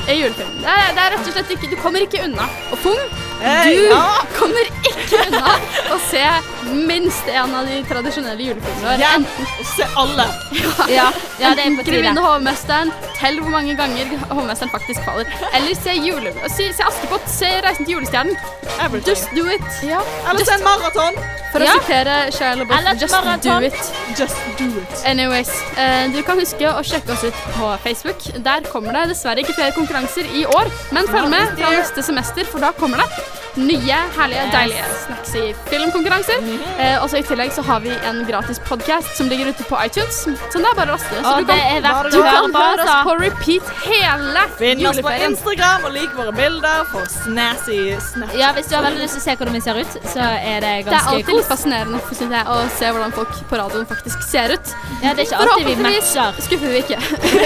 i 0.09 0.15
julefilm. 0.17 0.55
Det 0.63 0.71
er, 0.71 0.87
det 0.95 1.03
er 1.03 1.11
rett 1.13 1.27
og 1.27 1.35
slett 1.35 1.51
ikke 1.53 1.67
Du 1.69 1.75
kommer 1.83 2.01
ikke 2.07 2.23
unna. 2.25 2.47
Og 2.71 2.79
Fung, 2.81 3.01
Hey, 3.41 3.75
du 3.75 3.89
ja. 3.91 4.01
kommer 4.37 4.67
ikke 4.87 5.19
unna 5.27 5.55
å 5.91 5.97
se 6.07 6.23
minst 6.70 7.28
en 7.28 7.55
av 7.55 7.66
de 7.68 7.82
tradisjonelle 7.89 8.43
julefilmene 8.43 9.07
Enten 9.16 9.47
og 9.59 9.66
se 9.76 9.88
alle. 9.97 10.26
Ja, 10.91 11.07
ja, 11.39 11.51
det 11.55 11.64
er 11.66 11.76
på 11.78 11.84
tide. 11.84 11.91
Grevinne 11.91 12.22
Hovmesteren, 12.26 12.91
tell 13.20 13.38
hvor 13.41 13.51
mange 13.53 13.76
ganger 13.78 14.09
Hovmesteren 14.32 14.72
faktisk 14.74 15.03
faller. 15.05 15.30
Eller 15.57 15.76
se 15.78 15.93
jule... 15.97 16.34
Se, 16.51 16.68
se 16.74 16.84
Askepott, 16.88 17.28
se 17.32 17.49
Reisen 17.66 17.86
til 17.86 17.95
julestjernen. 17.97 18.38
Everything. 18.82 19.07
Just 19.14 19.30
do 19.36 19.45
it. 19.51 19.68
Ja. 19.86 20.01
Eller 20.30 20.45
se 20.47 20.55
en 20.57 20.66
maraton. 20.66 21.20
For 21.51 21.59
å 21.59 21.68
Ja. 21.68 21.74
sitere 21.82 22.16
Shia 22.32 22.53
LaBeouf, 22.55 23.01
just 23.01 23.14
marathon. 23.14 23.64
just 23.66 23.91
do 23.91 24.14
it. 24.14 24.20
Just 24.20 24.57
do 24.59 24.68
it. 24.82 25.01
Anyways, 25.05 25.51
eh, 25.78 26.07
du 26.14 26.22
kan 26.24 26.39
huske 26.39 26.64
å 26.72 26.80
sjekke 26.88 27.12
oss 27.14 27.24
ut 27.28 27.41
på 27.57 27.74
Facebook. 27.84 28.24
Der 28.45 28.64
kommer 28.72 28.95
det 28.95 29.09
dessverre 29.12 29.43
ikke 29.43 29.57
flere 29.57 29.76
konkurranser 29.76 30.28
i 30.32 30.45
år, 30.45 30.72
men 30.95 31.07
følg 31.12 31.30
med 31.34 31.51
fra 31.59 31.74
neste 31.76 32.03
semester, 32.07 32.47
for 32.47 32.64
da 32.64 32.72
kommer 32.80 33.03
det 33.03 33.09
nye, 33.56 33.97
herlige, 34.18 34.41
Yes. 34.45 34.54
deilige 34.54 34.86
snacks 35.06 35.34
i 35.36 35.43
filmkonkurranser. 35.70 36.39
Eh, 36.80 37.04
og 37.04 37.10
så 37.10 37.18
I 37.20 37.24
tillegg 37.28 37.52
så 37.56 37.62
har 37.68 37.80
vi 37.84 37.91
en 38.08 38.22
gratis 38.28 38.60
podcast 38.68 39.16
som 39.18 39.30
ligger 39.30 39.49
ute 39.52 39.64
på 39.68 39.78
iTunes, 39.86 40.22
så 40.24 40.58
det 40.62 40.70
er 40.72 40.76
bare 40.78 40.93
å 40.93 40.97
laste. 40.97 41.16
Så 41.22 41.34
Og 41.34 41.41
du 41.41 41.45
det 41.52 41.58
kan, 41.60 41.76
er 41.76 41.82
verdt 41.86 42.12
du 42.12 42.22
kan 42.22 42.56
høre 42.56 42.74
oss 42.74 42.80
altså. 42.80 42.97
på 43.08 43.16
repeat 43.22 43.72
hele 43.86 44.45
Finn 44.58 44.86
oss 44.88 45.02
på. 45.02 45.14
Instagram 45.28 45.86
og 45.89 45.91
lik 45.97 46.16
våre 46.18 46.32
bilder 46.38 46.86
for 46.91 47.06
snazzy 47.12 47.80
snacks. 48.12 48.36
Ja, 48.39 48.52
hvis 48.56 48.68
du 48.72 48.76
har 48.76 48.84
veldig 48.88 49.02
lyst 49.04 49.18
til 49.18 49.22
å 49.22 49.26
se 49.26 49.36
hvordan 49.41 49.54
vi 49.60 49.62
ser 49.68 49.82
ut, 49.82 49.99
så 50.14 50.20
er 50.22 50.60
det 50.66 50.74
Det 50.88 50.93
er 50.95 51.12
alltid 51.12 51.36
litt 51.36 51.49
fascinerende 51.52 52.02
synes 52.12 52.32
jeg, 52.38 52.45
å 52.47 52.58
se 52.78 52.91
hvordan 52.95 53.12
folk 53.20 53.36
på 53.52 53.60
radioen 53.62 53.86
faktisk 53.89 54.24
ser 54.30 54.56
ut. 54.56 54.74
Ja, 55.04 55.14
det 55.14 55.26
er 55.26 55.30
ikke 55.30 55.43
alltid 55.43 55.66
vi 55.68 55.76
matcher. 55.84 56.41
skuffer 56.47 56.68
vi 56.72 56.84
ikke. 56.84 56.99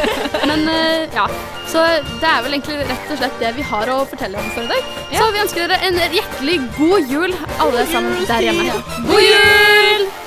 Men 0.49 0.67
eh, 0.69 1.09
ja. 1.15 1.27
Så 1.65 1.81
det 2.21 2.27
er 2.29 2.43
vel 2.45 2.53
egentlig 2.59 2.77
rett 2.87 3.09
og 3.11 3.17
slett 3.17 3.39
det 3.41 3.49
vi 3.57 3.63
har 3.65 3.89
å 3.89 3.95
fortelle 4.07 4.37
om 4.37 4.49
for 4.53 4.61
i 4.63 4.67
dag. 4.69 4.91
Så 5.15 5.31
vi 5.33 5.39
ønsker 5.41 5.65
dere 5.67 5.79
en 6.03 6.11
hjertelig 6.11 6.61
god 6.77 6.99
jul, 7.13 7.31
alle 7.59 7.87
sammen 7.91 8.27
der 8.27 8.41
hjemme. 8.41 8.71
God 9.07 9.21
jul! 9.21 10.24